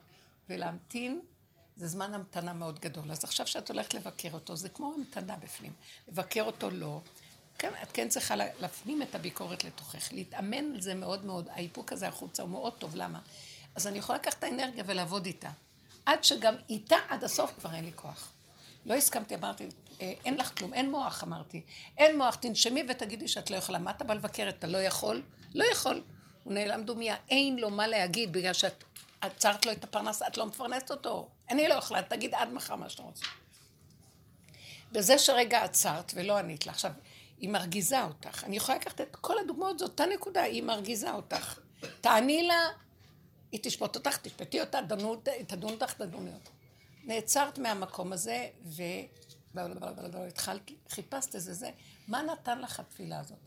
ולהמתין. 0.48 1.20
זה 1.76 1.86
זמן 1.86 2.14
המתנה 2.14 2.52
מאוד 2.52 2.78
גדול. 2.80 3.10
אז 3.10 3.24
עכשיו 3.24 3.46
שאת 3.46 3.70
הולכת 3.70 3.94
לבקר 3.94 4.28
אותו, 4.32 4.56
זה 4.56 4.68
כמו 4.68 4.94
המתנה 4.96 5.36
בפנים. 5.36 5.72
לבקר 6.08 6.42
אותו 6.42 6.70
לא. 6.70 7.00
כן, 7.58 7.72
את 7.82 7.92
כן 7.92 8.08
צריכה 8.08 8.36
להפנים 8.36 9.02
את 9.02 9.14
הביקורת 9.14 9.64
לתוכך, 9.64 10.12
להתאמן 10.12 10.74
על 10.74 10.80
זה 10.80 10.94
מאוד 10.94 11.24
מאוד. 11.24 11.48
האיפוק 11.52 11.92
הזה 11.92 12.08
החוצה 12.08 12.42
הוא 12.42 12.50
מאוד 12.50 12.72
טוב, 12.72 12.96
למה? 12.96 13.20
אז 13.74 13.86
אני 13.86 13.98
יכולה 13.98 14.18
לקחת 14.18 14.38
את 14.38 14.44
האנרגיה 14.44 14.84
ולעבוד 14.86 15.26
איתה. 15.26 15.50
עד 16.06 16.24
שגם 16.24 16.54
איתה 16.68 16.96
עד 17.08 17.24
הסוף 17.24 17.52
כבר 17.58 17.74
אין 17.74 17.84
לי 17.84 17.92
כוח. 17.94 18.32
לא 18.86 18.94
הסכמתי, 18.94 19.34
אמרתי, 19.34 19.66
"אה, 20.00 20.12
אין 20.24 20.36
לך 20.36 20.58
כלום, 20.58 20.74
אין 20.74 20.90
מוח, 20.90 21.24
אמרתי. 21.24 21.62
אין 21.98 22.18
מוח, 22.18 22.34
תנשמי 22.34 22.82
ותגידי 22.88 23.28
שאת 23.28 23.50
לא 23.50 23.56
יכולה. 23.56 23.78
מה 23.78 23.90
אתה 23.90 24.04
בא 24.04 24.14
לבקר? 24.14 24.48
אתה 24.48 24.66
לא 24.66 24.78
יכול? 24.78 25.22
לא 25.54 25.64
יכול. 25.72 26.02
הוא 26.44 26.52
נעלם 26.52 26.82
דומיה, 26.82 27.16
אין 27.30 27.58
לו 27.58 27.70
מה 27.70 27.86
להגיד, 27.86 28.32
בגלל 28.32 28.52
שאת 28.52 28.84
עצרת 29.20 29.66
לו 29.66 29.72
את 29.72 29.84
הפרנסה, 29.84 30.26
את 30.26 30.36
לא 30.36 30.46
מפרנסת 30.46 30.90
אותו. 30.90 31.28
אני 31.50 31.68
לא 31.68 31.74
יכולה, 31.74 32.02
תגיד 32.02 32.34
עד 32.34 32.52
מחר 32.52 32.76
מה 32.76 32.88
שאתה 32.88 33.02
רוצה. 33.02 33.24
בזה 34.92 35.18
שרגע 35.18 35.64
עצרת 35.64 36.12
ולא 36.16 36.36
ענית 36.38 36.66
לה. 36.66 36.72
עכשיו, 36.72 36.92
היא 37.38 37.48
מרגיזה 37.50 38.04
אותך. 38.04 38.44
אני 38.44 38.56
יכולה 38.56 38.78
לקחת 38.78 39.00
את 39.00 39.16
כל 39.16 39.38
הדוגמאות, 39.38 39.78
זו 39.78 39.84
אותה 39.84 40.06
נקודה, 40.06 40.42
היא 40.42 40.62
מרגיזה 40.62 41.12
אותך. 41.12 41.58
תעני 42.00 42.42
לה, 42.42 42.68
היא 43.52 43.60
תשפוט 43.62 43.96
אותך, 43.96 44.16
תשפטי 44.16 44.60
אותה, 44.60 44.80
דנו, 44.80 45.16
תדון 45.46 45.72
אותך, 45.72 45.92
תדוני 45.92 46.34
אותך. 46.34 46.50
נעצרת 47.04 47.58
מהמקום 47.58 48.12
הזה, 48.12 48.48
התחלת, 50.28 50.70
חיפשת 50.88 51.34
איזה 51.34 51.54
זה, 51.54 51.70
מה 52.08 52.22
נתן 52.22 52.60
לך 52.60 52.80
התפילה 52.80 53.20
הזאת? 53.20 53.38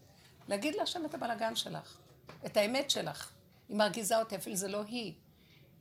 להגיד 0.47 0.75
להשם 0.75 1.06
את 1.06 1.13
הבלגן 1.13 1.56
שלך, 1.56 1.97
את 2.45 2.58
האמת 2.58 2.89
שלך. 2.89 3.32
היא 3.69 3.78
מרגיזה 3.78 4.19
אותי, 4.19 4.36
אפילו 4.36 4.56
זה 4.56 4.67
לא 4.67 4.84
היא. 4.88 5.13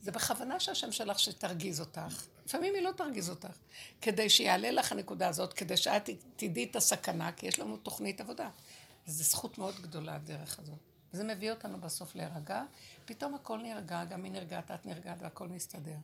זה 0.01 0.13
בכוונה 0.13 0.61
שהשם 0.61 0.93
שלך 0.93 1.19
שתרגיז 1.19 1.81
אותך. 1.81 2.27
לפעמים 2.49 2.75
היא 2.75 2.83
לא 2.83 2.91
תרגיז 2.97 3.31
אותך. 3.31 3.57
כדי 4.01 4.31
שיעלה 4.31 4.71
לך 4.71 4.93
הנקודה 4.93 5.29
הזאת, 5.29 5.53
כדי 5.53 5.77
שאת 5.77 6.11
תדעי 6.37 6.65
את 6.65 6.77
הסכנה, 6.77 7.33
כי 7.33 7.47
יש 7.47 7.59
לנו 7.59 7.77
תוכנית 7.77 8.21
עבודה. 8.21 8.51
זו 9.07 9.25
זכות 9.25 9.59
מאוד 9.59 9.81
גדולה, 9.81 10.15
הדרך 10.15 10.59
הזאת. 10.59 10.79
זה 11.13 11.25
מביא 11.25 11.51
אותנו 11.51 11.81
בסוף 11.81 12.15
להירגע, 12.15 12.63
פתאום 13.05 13.35
הכל 13.35 13.59
נרגע, 13.59 14.05
גם 14.05 14.25
היא 14.25 14.33
נרגעת, 14.33 14.71
את 14.71 14.87
נרגעת 14.87 15.17
והכל 15.21 15.49
מסתדר. 15.49 15.97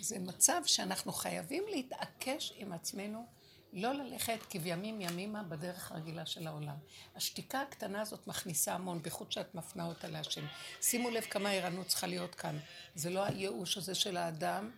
זה 0.00 0.18
מצב 0.18 0.62
שאנחנו 0.66 1.12
חייבים 1.12 1.64
להתעקש 1.70 2.52
עם 2.56 2.72
עצמנו, 2.72 3.26
לא 3.72 3.92
ללכת 3.92 4.38
כבימים 4.50 5.00
ימימה 5.00 5.42
בדרך 5.42 5.92
הרגילה 5.92 6.26
של 6.26 6.46
העולם. 6.46 6.76
השתיקה 7.16 7.60
הקטנה 7.60 8.00
הזאת 8.00 8.26
מכניסה 8.26 8.74
המון, 8.74 9.02
בייחוד 9.02 9.32
שאת 9.32 9.54
מפנה 9.54 9.86
אותה 9.86 10.08
להשם. 10.08 10.44
שימו 10.80 11.10
לב 11.10 11.22
כמה 11.22 11.50
ערנות 11.50 11.86
צריכה 11.86 12.06
להיות 12.06 12.34
כאן. 12.34 12.58
זה 12.94 13.10
לא 13.10 13.24
הייאוש 13.24 13.76
הזה 13.76 13.94
של 13.94 14.16
האדם, 14.16 14.70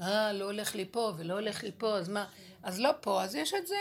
אה, 0.00 0.32
לא 0.32 0.44
הולך 0.44 0.74
לי 0.74 0.88
פה 0.90 1.12
ולא 1.16 1.34
הולך 1.34 1.62
לי 1.62 1.72
פה, 1.78 1.98
אז 1.98 2.08
מה? 2.08 2.26
אז 2.62 2.80
לא 2.80 2.90
פה, 3.00 3.22
אז 3.22 3.34
יש 3.34 3.54
את 3.54 3.66
זה. 3.66 3.76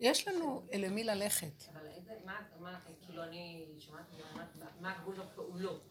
יש 0.00 0.28
לנו 0.28 0.62
למי 0.74 1.04
ללכת. 1.04 1.68
אבל 1.72 1.86
איזה, 1.86 2.12
מה, 2.24 2.80
כאילו 3.06 3.22
אני 3.22 3.66
שומעת, 3.78 4.04
מה 4.80 4.92
הגבול 4.92 5.14
בפעולות? 5.14 5.82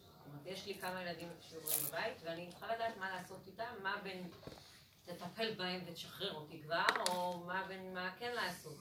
יש 0.46 0.66
לי 0.66 0.74
כמה 0.74 1.02
ילדים 1.02 1.28
שקשורים 1.40 1.86
בבית, 1.88 2.16
ואני 2.24 2.48
צריכה 2.50 2.74
לדעת 2.74 2.96
מה 2.96 3.10
לעשות 3.10 3.46
איתם, 3.46 3.74
מה 3.82 3.96
בין 4.02 4.30
תטפל 5.04 5.54
בהם 5.54 5.80
ותשחרר 5.86 6.34
אותי 6.34 6.62
כבר, 6.62 6.84
או 7.08 7.38
מה 7.46 7.64
בין 7.68 7.94
מה 7.94 8.12
כן 8.18 8.32
לעשות. 8.34 8.76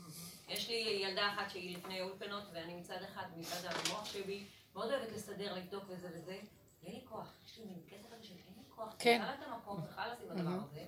יש 0.47 0.69
לי 0.69 0.99
ילדה 1.03 1.33
אחת 1.33 1.49
שהיא 1.49 1.77
לפני 1.77 2.01
אולפנות, 2.01 2.43
ואני 2.53 2.75
מצד 2.75 3.01
אחד, 3.03 3.25
מצד 3.37 3.57
המוח 3.65 4.05
שלי, 4.05 4.45
מאוד 4.75 4.91
אוהבת 4.91 5.11
לסדר, 5.11 5.55
לבדוק 5.55 5.83
וזה 5.87 6.07
וזה. 6.13 6.39
אין 6.83 6.95
לי 6.95 7.01
כוח, 7.09 7.33
יש 7.45 7.57
לי 7.57 7.65
מין 7.65 7.79
קטע 7.89 8.15
כזה 8.15 8.23
של 8.23 8.33
כוח, 8.77 8.95
כן. 8.99 9.21
אני 9.21 9.43
את 9.43 9.47
המקום, 9.47 9.81
צריכה 9.81 10.07
לשים 10.07 10.29
בדבר 10.29 10.49
הזה. 10.69 10.85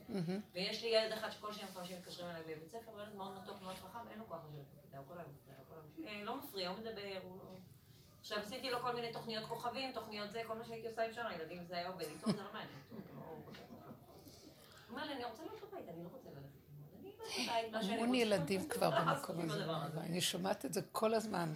ויש 0.54 0.84
לי 0.84 0.90
ילד 0.90 1.12
אחד 1.12 1.30
שכל 1.32 1.54
שני 1.54 1.68
חמישים 1.68 1.98
מתקשרים 1.98 2.30
אליי 2.30 2.56
בבית 2.56 2.70
ספר, 2.70 2.92
הוא 2.92 3.02
ילד 3.02 3.16
מאוד 3.16 3.38
מתוק, 3.42 3.62
מאוד 3.62 3.76
חכם, 3.76 4.08
אין 4.12 4.20
לו 4.20 4.28
כוח 4.28 4.38
לשבת 4.38 4.66
בכיתה, 4.78 4.98
הוא 4.98 5.06
כל 5.08 5.14
היום 5.20 5.30
היום... 5.98 6.26
לא 6.26 6.38
מפריע, 6.38 6.70
הוא 6.70 6.78
מדבר, 6.78 7.20
הוא 7.24 7.38
לא... 7.38 7.44
עכשיו 8.20 8.38
עשיתי 8.40 8.70
לו 8.70 8.80
כל 8.80 8.96
מיני 8.96 9.14
תוכניות 9.14 9.46
כוכבים, 9.46 9.92
תוכניות 9.92 10.32
זה, 10.32 10.42
כל 10.48 10.58
מה 10.58 10.66
שהייתי 10.66 10.88
עושה 10.88 11.06
עם 11.06 11.14
שאר 11.14 11.28
הילדים 11.28 11.66
זה 11.66 11.78
היה 11.78 11.88
עובד 11.88 12.02
איתו, 12.02 12.32
זה 12.32 12.44
לא 12.44 12.54
מעניין 12.54 12.80
אותו. 12.96 13.14
לא- 13.16 13.22
הוא 14.90 14.96
אומר 14.96 15.06
לי, 15.06 15.14
אני 15.14 15.24
רוצה 15.24 15.44
להיות 15.44 15.62
בבית, 15.64 15.90
אני 15.90 16.04
לא 16.04 16.10
רוצה 16.14 16.30
ללכת. 16.30 17.94
המון 17.94 18.16
ילדים 18.16 18.70
כבר 18.70 18.90
במקום 19.00 19.40
הזה, 19.40 19.66
אני 19.98 20.22
שומעת 20.22 20.66
את 20.66 20.74
זה 20.74 20.82
כל 20.92 21.14
הזמן. 21.14 21.54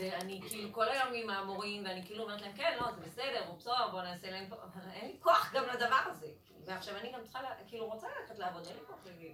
ואני 0.00 0.40
כאילו 0.48 0.72
כל 0.72 0.88
היום 0.88 1.08
עם 1.14 1.30
המורים, 1.30 1.84
ואני 1.84 2.06
כאילו 2.06 2.22
אומרת 2.22 2.42
להם, 2.42 2.52
כן, 2.52 2.76
לא, 2.80 2.92
זה 2.92 3.00
בסדר, 3.00 3.46
הוא 3.46 3.56
בסדר, 3.58 3.88
בוא 3.90 4.02
נעשה 4.02 4.30
להם 4.30 4.52
אבל 4.52 4.90
אין 4.92 5.10
לי 5.10 5.16
כוח 5.20 5.52
גם 5.54 5.64
לדבר 5.74 6.00
הזה. 6.06 6.26
ועכשיו 6.64 6.96
אני 6.96 7.12
גם 7.12 7.20
צריכה, 7.24 7.40
כאילו, 7.68 7.86
רוצה 7.86 8.06
ללכת 8.20 8.38
לעבוד, 8.38 8.66
אין 8.66 8.76
לי 8.76 8.82
כוח 8.86 8.96
להגיד. 9.06 9.32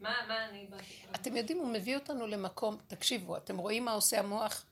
מה, 0.00 0.14
מה 0.28 0.48
אני... 0.48 0.66
אתם 1.14 1.36
יודעים, 1.36 1.58
הוא 1.58 1.68
מביא 1.68 1.96
אותנו 1.96 2.26
למקום, 2.26 2.76
תקשיבו, 2.86 3.36
אתם 3.36 3.56
רואים 3.56 3.84
מה 3.84 3.92
עושה 3.92 4.18
המוח? 4.18 4.64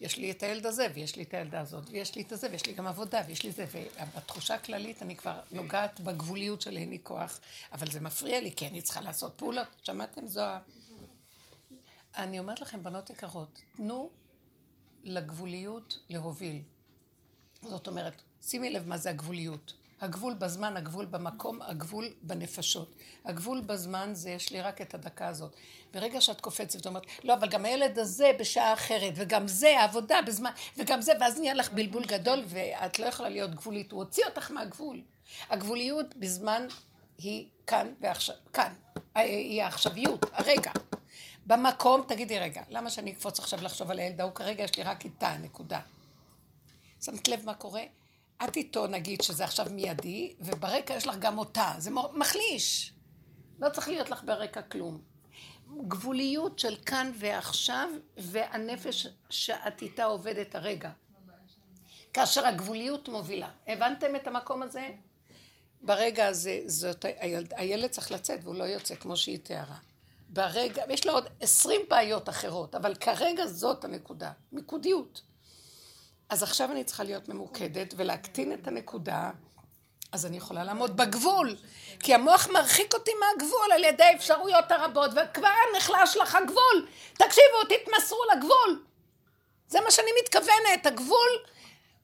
יש 0.00 0.16
לי 0.16 0.30
את 0.30 0.42
הילד 0.42 0.66
הזה, 0.66 0.86
ויש 0.94 1.16
לי 1.16 1.22
את 1.22 1.34
הילדה 1.34 1.60
הזאת, 1.60 1.84
ויש 1.90 2.14
לי 2.14 2.22
את 2.22 2.32
הזה, 2.32 2.48
ויש 2.50 2.66
לי 2.66 2.72
גם 2.72 2.86
עבודה, 2.86 3.22
ויש 3.26 3.42
לי 3.42 3.50
זה, 3.50 3.66
ובתחושה 3.72 4.54
הכללית 4.54 5.02
אני 5.02 5.16
כבר 5.16 5.40
נוגעת 5.50 6.00
בגבוליות 6.00 6.60
של 6.60 6.76
אין 6.76 6.90
לי 6.90 6.98
כוח, 7.02 7.40
אבל 7.72 7.90
זה 7.90 8.00
מפריע 8.00 8.40
לי, 8.40 8.52
כי 8.56 8.68
אני 8.68 8.82
צריכה 8.82 9.00
לעשות 9.00 9.32
פעולות. 9.36 9.68
שמעתם? 9.82 10.26
זו 10.26 10.40
ה... 10.40 10.58
אני 12.16 12.38
אומרת 12.38 12.60
לכם, 12.60 12.82
בנות 12.82 13.10
יקרות, 13.10 13.60
תנו 13.76 14.10
לגבוליות 15.04 15.98
להוביל. 16.08 16.62
זאת 17.62 17.86
אומרת, 17.86 18.22
שימי 18.42 18.70
לב 18.70 18.88
מה 18.88 18.98
זה 18.98 19.10
הגבוליות. 19.10 19.72
הגבול 20.00 20.34
בזמן, 20.34 20.76
הגבול 20.76 21.04
במקום, 21.04 21.62
הגבול 21.62 22.08
בנפשות. 22.22 22.94
הגבול 23.24 23.60
בזמן 23.60 24.10
זה 24.12 24.30
יש 24.30 24.50
לי 24.50 24.60
רק 24.60 24.80
את 24.80 24.94
הדקה 24.94 25.28
הזאת. 25.28 25.56
ברגע 25.94 26.20
שאת 26.20 26.40
קופצת 26.40 26.86
ואומרת, 26.86 27.06
לא, 27.24 27.34
אבל 27.34 27.48
גם 27.48 27.64
הילד 27.64 27.98
הזה 27.98 28.30
בשעה 28.38 28.72
אחרת, 28.72 29.12
וגם 29.16 29.48
זה 29.48 29.78
העבודה 29.78 30.22
בזמן, 30.26 30.50
וגם 30.76 31.00
זה, 31.00 31.12
ואז 31.20 31.40
נהיה 31.40 31.54
לך 31.54 31.72
בלבול 31.72 32.04
גדול, 32.04 32.42
ואת 32.46 32.98
לא 32.98 33.06
יכולה 33.06 33.28
להיות 33.28 33.54
גבולית. 33.54 33.92
הוא 33.92 34.02
הוציא 34.02 34.24
אותך 34.24 34.50
מהגבול. 34.50 35.02
הגבוליות 35.50 36.16
בזמן 36.16 36.66
היא 37.18 37.46
כאן 37.66 37.92
ועכשיו, 38.00 38.36
כאן. 38.52 38.72
היא 39.14 39.62
העכשוויות, 39.62 40.24
הרגע. 40.32 40.70
במקום, 41.46 42.02
תגידי 42.08 42.38
רגע, 42.38 42.62
למה 42.68 42.90
שאני 42.90 43.12
אקפוץ 43.12 43.38
עכשיו 43.38 43.62
לחשוב 43.62 43.90
על 43.90 43.98
הילדה? 43.98 44.24
הוא 44.24 44.32
כרגע 44.32 44.64
יש 44.64 44.76
לי 44.76 44.82
רק 44.82 45.04
איתה, 45.04 45.36
נקודה. 45.38 45.80
שמת 47.04 47.28
לב 47.28 47.44
מה 47.44 47.54
קורה? 47.54 47.82
את 48.44 48.56
איתו 48.56 48.86
נגיד 48.86 49.22
שזה 49.22 49.44
עכשיו 49.44 49.66
מיידי, 49.70 50.34
וברקע 50.40 50.94
יש 50.94 51.06
לך 51.06 51.16
גם 51.18 51.38
אותה, 51.38 51.74
זה 51.78 51.90
מחליש. 52.14 52.92
לא 53.60 53.68
צריך 53.68 53.88
להיות 53.88 54.10
לך 54.10 54.24
ברקע 54.24 54.62
כלום. 54.62 55.00
גבוליות 55.88 56.58
של 56.58 56.76
כאן 56.86 57.12
ועכשיו, 57.14 57.88
והנפש 58.16 59.06
שאת 59.30 59.82
איתה 59.82 60.04
עובדת 60.04 60.54
הרגע. 60.54 60.90
כאשר 62.12 62.46
הגבוליות 62.46 63.08
מובילה. 63.08 63.50
הבנתם 63.66 64.16
את 64.16 64.26
המקום 64.26 64.62
הזה? 64.62 64.88
ברגע 65.82 66.26
הזה, 66.26 66.60
זאת, 66.66 67.04
הילד, 67.18 67.52
הילד 67.56 67.90
צריך 67.90 68.12
לצאת 68.12 68.40
והוא 68.42 68.54
לא 68.54 68.64
יוצא 68.64 68.94
כמו 68.94 69.16
שהיא 69.16 69.38
תיארה. 69.38 69.76
ברגע, 70.32 70.82
יש 70.88 71.06
לו 71.06 71.12
עוד 71.12 71.28
עשרים 71.40 71.80
בעיות 71.88 72.28
אחרות, 72.28 72.74
אבל 72.74 72.94
כרגע 72.94 73.46
זאת 73.46 73.84
הנקודה, 73.84 74.30
מיקודיות. 74.52 75.22
אז 76.28 76.42
עכשיו 76.42 76.70
אני 76.72 76.84
צריכה 76.84 77.04
להיות 77.04 77.28
ממוקדת 77.28 77.94
ולהקטין 77.96 78.52
את 78.52 78.68
הנקודה, 78.68 79.30
אז 80.12 80.26
אני 80.26 80.36
יכולה 80.36 80.64
לעמוד 80.64 80.96
בגבול, 80.96 81.56
כי 82.00 82.14
המוח 82.14 82.48
מרחיק 82.48 82.94
אותי 82.94 83.10
מהגבול 83.20 83.72
על 83.74 83.84
ידי 83.84 84.04
האפשרויות 84.04 84.72
הרבות, 84.72 85.10
וכבר 85.10 85.48
נחלש 85.76 86.16
לך 86.16 86.34
הגבול. 86.34 86.88
תקשיבו, 87.14 87.64
תתמסרו 87.68 88.18
לגבול. 88.36 88.84
זה 89.68 89.80
מה 89.80 89.90
שאני 89.90 90.10
מתכוונת, 90.22 90.86
הגבול, 90.86 91.30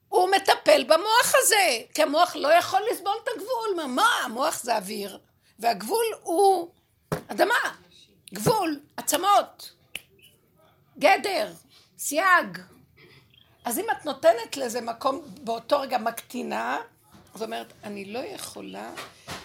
הוא 0.08 0.30
מטפל 0.30 0.84
במוח 0.84 1.34
הזה, 1.34 1.78
כי 1.94 2.02
המוח 2.02 2.36
לא 2.36 2.48
יכול 2.48 2.80
לסבול 2.92 3.16
את 3.24 3.28
הגבול. 3.36 3.76
מה, 3.76 3.86
מה? 3.86 4.10
המוח 4.24 4.62
זה 4.62 4.76
אוויר, 4.76 5.18
והגבול 5.58 6.06
הוא 6.22 6.70
אדמה, 7.28 7.54
גבול, 8.34 8.80
עצמות, 8.96 9.72
גדר, 10.98 11.52
סייג. 11.98 12.58
אז 13.64 13.78
אם 13.78 13.84
את 13.90 14.04
נותנת 14.04 14.56
לזה 14.56 14.80
מקום, 14.80 15.22
באותו 15.44 15.80
רגע 15.80 15.98
מקטינה, 15.98 16.78
זאת 17.32 17.42
אומרת, 17.42 17.72
אני 17.84 18.04
לא 18.04 18.18
יכולה, 18.18 18.92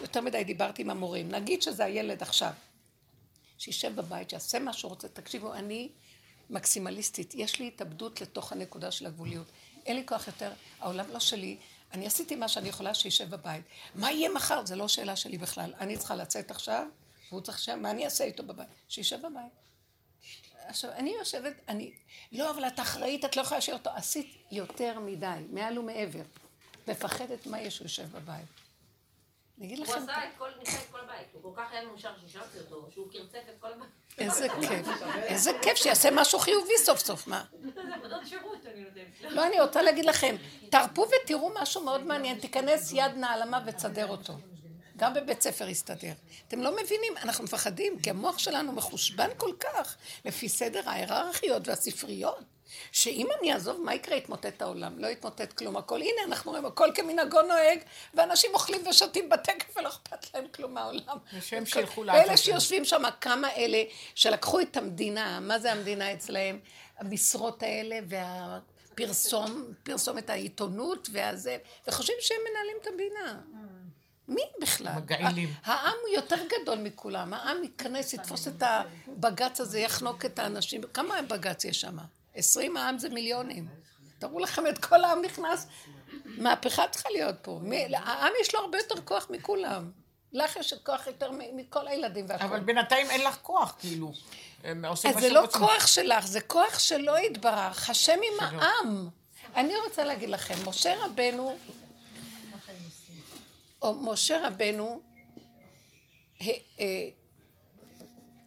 יותר 0.02 0.22
מדי 0.22 0.43
דיברתי 0.43 0.82
עם 0.82 0.89
המורים, 0.89 1.30
נגיד 1.30 1.62
שזה 1.62 1.86
הילד 1.86 2.22
עכשיו, 2.22 2.52
שישב 3.58 3.96
בבית, 3.96 4.30
שיעשה 4.30 4.60
מה 4.60 4.74
שהוא 4.74 4.89
רוצה, 4.89 5.08
תקשיבו, 5.08 5.54
אני 5.54 5.89
מקסימליסטית, 6.50 7.36
יש 7.36 7.60
לי 7.60 7.67
התאבדות 7.67 8.22
לתוך 8.22 8.52
הנקודה 8.52 8.91
של 8.91 9.06
הגבוליות, 9.06 9.48
אין 9.86 9.96
לי 9.96 10.04
כוח 10.06 10.28
יותר, 10.28 10.52
העולם 10.80 11.06
לא 11.13 11.19
שלי, 11.19 11.58
אני 11.93 12.08
עשיתי 12.08 12.36
מה 12.36 12.48
שאני 12.48 12.69
יכולה 12.69 12.93
שישב 12.93 13.30
בבית. 13.30 13.63
מה 13.96 14.12
יהיה 14.12 14.30
מחר? 14.30 14.65
זה 14.65 14.76
לא 14.76 14.88
שאלה 14.88 15.15
שלי 15.15 15.38
בכלל. 15.38 15.74
אני 15.80 15.98
צריכה 15.98 16.15
לצאת 16.15 16.52
עכשיו, 16.52 16.86
והוא 17.34 17.43
צריך 17.43 17.60
שם, 17.60 17.82
מה 17.82 17.91
אני 17.91 18.06
אעשה 18.06 18.24
איתו 18.24 18.43
בבית? 18.43 18.67
שישב 18.89 19.17
בבית. 19.17 19.52
עכשיו, 20.67 20.91
אני 20.91 21.15
יושבת, 21.19 21.54
אני, 21.67 21.93
לא, 22.32 22.52
אבל 22.52 22.67
את 22.67 22.80
אחראית, 22.80 23.26
את 23.26 23.36
לא 23.36 23.41
יכולה 23.41 23.58
להשאיר 23.58 23.78
אותו. 23.78 23.89
עשית 23.89 24.38
יותר 24.52 25.00
מדי, 25.00 25.28
מעל 25.50 25.78
ומעבר. 25.78 26.24
מפחדת 26.88 27.48
מה 27.48 27.62
יש, 27.62 27.80
הוא 27.80 27.86
יושב 27.86 28.12
בבית. 28.12 28.46
אני 29.58 29.65
אגיד 29.67 29.80
לכם... 29.80 29.91
הוא 29.91 30.02
עשה 30.02 30.26
את 30.26 30.30
כל, 30.38 30.50
ניסה 30.60 30.78
את 30.78 30.91
כל 30.91 31.00
הבית, 31.00 31.28
הוא 31.34 31.41
כל 31.56 31.62
כך 31.62 31.72
היה 31.72 31.86
מאושר 31.86 32.13
שהשארתי 32.22 32.60
אותו, 32.60 32.88
שהוא 32.93 33.12
קרצף 33.12 33.50
את 33.50 33.60
כל 33.60 33.74
הבית. 33.74 33.89
איזה 34.17 34.48
כיף, 34.62 34.88
איזה 35.24 35.52
כיף 35.62 35.78
שיעשה 35.78 36.10
משהו 36.12 36.39
חיובי 36.39 36.78
סוף 36.78 37.00
סוף, 37.00 37.28
מה? 37.28 37.46
לא, 39.22 39.48
אני 39.48 39.62
רוצה 39.62 39.82
להגיד 39.82 40.06
לכם, 40.06 40.36
תרפו 40.72 41.06
ותראו 41.24 41.52
משהו 41.62 41.84
מאוד 41.84 42.04
מעניין, 42.04 42.39
תיכנס 42.39 42.91
יד 42.93 43.12
נעלמה 43.15 43.63
ותסדר 43.67 44.08
אותו. 44.08 44.34
גם 44.97 45.13
בבית 45.13 45.41
ספר 45.41 45.69
יסתדר. 45.69 46.13
אתם 46.47 46.62
לא 46.62 46.75
מבינים, 46.84 47.13
אנחנו 47.23 47.43
מפחדים, 47.43 47.99
כי 47.99 48.10
המוח 48.10 48.38
שלנו 48.38 48.71
מחושבן 48.71 49.29
כל 49.38 49.51
כך, 49.60 49.95
לפי 50.25 50.49
סדר 50.49 50.89
ההיררכיות 50.89 51.67
והספריות, 51.67 52.43
שאם 52.91 53.27
אני 53.39 53.53
אעזוב, 53.53 53.82
מה 53.82 53.95
יקרה? 53.95 54.17
יתמוטט 54.17 54.62
העולם. 54.62 54.99
לא 54.99 55.08
יתמוטט 55.08 55.53
כלום. 55.53 55.77
הכל, 55.77 56.01
הנה, 56.01 56.21
אנחנו 56.27 56.51
רואים, 56.51 56.65
הכל 56.65 56.89
כמנהגו 56.95 57.41
נוהג, 57.41 57.79
ואנשים 58.13 58.51
אוכלים 58.53 58.88
ושותים 58.88 59.29
בתקף 59.29 59.77
ולא 59.77 59.89
אכפת 59.89 60.34
להם 60.34 60.47
כלום 60.47 60.73
מהעולם. 60.73 61.17
ושהם 61.38 61.65
שילכו 61.65 62.03
לעזאזל. 62.03 62.25
ואלה 62.25 62.38
שיושבים 62.38 62.86
שם, 62.86 63.03
כמה 63.21 63.56
אלה 63.56 63.84
שלקחו 64.15 64.60
את 64.60 64.77
המדינה, 64.77 65.39
מה 65.39 65.60
זה 65.60 65.71
המדינה 65.71 66.13
אצלהם? 66.13 66.60
המשרות 66.97 67.63
האלה 67.63 67.99
והפרסום, 68.08 69.73
פרסומת 69.84 70.29
העיתונות 70.29 71.08
והזה, 71.12 71.58
וחושבים 71.88 72.17
שהם 72.19 72.38
מנהלים 72.49 72.77
את 72.82 72.88
המדינה. 72.88 73.41
מי 74.27 74.41
בכלל? 74.62 74.93
מגעילים. 74.95 75.53
העם 75.63 75.93
הוא 76.01 76.15
יותר 76.15 76.36
גדול 76.62 76.77
מכולם. 76.77 77.33
העם 77.33 77.63
ייכנס, 77.63 78.13
יתפוס 78.13 78.47
את 78.47 78.63
הבג"ץ 78.63 79.62
הזה, 79.62 79.79
יחנוק 79.79 80.25
את 80.25 80.39
האנשים. 80.39 80.81
כמה 80.93 81.21
בג"ץ 81.21 81.65
יש 81.65 81.81
שם? 81.81 81.97
עשרים 82.36 82.77
העם 82.77 82.97
זה 82.97 83.09
מיליונים. 83.09 83.67
תראו 84.19 84.39
לכם 84.39 84.67
את 84.67 84.86
כל 84.86 85.03
העם 85.03 85.21
נכנס. 85.21 85.67
מהפכה 86.38 86.88
צריכה 86.88 87.09
להיות 87.09 87.36
פה. 87.41 87.59
העם 87.93 88.31
יש 88.41 88.55
לו 88.55 88.62
הרבה 88.62 88.77
יותר 88.77 89.01
כוח 89.05 89.27
מכולם. 89.29 89.91
לך 90.33 90.55
יש 90.55 90.73
כוח 90.73 91.07
יותר 91.07 91.31
מכל 91.53 91.88
הילדים 91.88 92.25
והכול. 92.29 92.47
אבל 92.47 92.59
בינתיים 92.59 93.09
אין 93.09 93.21
לך 93.21 93.38
כוח, 93.41 93.75
כאילו. 93.79 94.12
אז 94.63 95.19
זה 95.19 95.29
לא. 95.29 95.47
כוח 95.51 95.88
שלך, 95.88 96.25
זה 96.27 96.41
כוח 96.41 96.79
שלא 96.79 97.19
יתברך. 97.19 97.89
השם 97.89 98.19
עם 98.33 98.39
העם. 98.39 99.09
אני 99.55 99.73
רוצה 99.77 100.03
להגיד 100.03 100.29
לכם, 100.29 100.55
משה 100.65 101.05
רבנו, 101.05 101.57
משה 103.91 104.48
רבנו, 104.48 105.02
אה, 106.41 107.10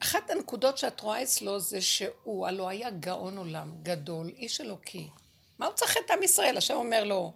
אחת 0.03 0.31
הנקודות 0.31 0.79
שאת 0.79 1.01
רואה 1.01 1.23
אצלו 1.23 1.61
זה 1.61 1.81
שהוא, 1.81 2.47
הלוא 2.47 2.69
היה 2.69 2.91
גאון 2.91 3.39
עולם, 3.39 3.73
גדול, 3.83 4.29
איש 4.29 4.61
אלוקי. 4.61 5.09
מה 5.59 5.67
הוא 5.67 5.75
צריך 5.75 5.97
את 6.05 6.11
עם 6.11 6.23
ישראל? 6.23 6.57
השם 6.57 6.75
אומר 6.75 7.05
לו, 7.05 7.33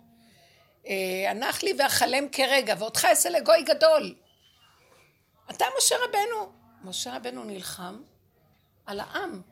אה, 0.87 1.31
הנח 1.31 1.63
לי 1.63 1.73
ואכלם 1.79 2.29
כרגע, 2.29 2.75
ואותך 2.79 3.05
אעשה 3.05 3.31
לגוי 3.31 3.63
גדול. 3.63 4.15
אתה 5.51 5.65
משה 5.79 5.95
רבנו. 6.09 6.53
משה 6.85 7.17
רבנו 7.17 7.45
נלחם 7.45 8.03
על 8.87 9.01
העם. 9.01 9.43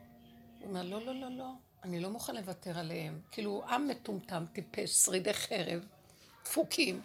הוא 0.59 0.67
אומר, 0.67 0.83
לא, 0.83 1.05
לא, 1.05 1.15
לא, 1.15 1.27
לא, 1.37 1.49
אני 1.83 1.99
לא 1.99 2.09
מוכן 2.09 2.35
לוותר 2.35 2.79
עליהם. 2.79 3.21
כאילו, 3.31 3.63
עם 3.69 3.87
מטומטם, 3.87 4.45
טיפש, 4.53 4.89
שרידי 4.89 5.33
חרב, 5.33 5.85
דפוקים, 6.45 7.01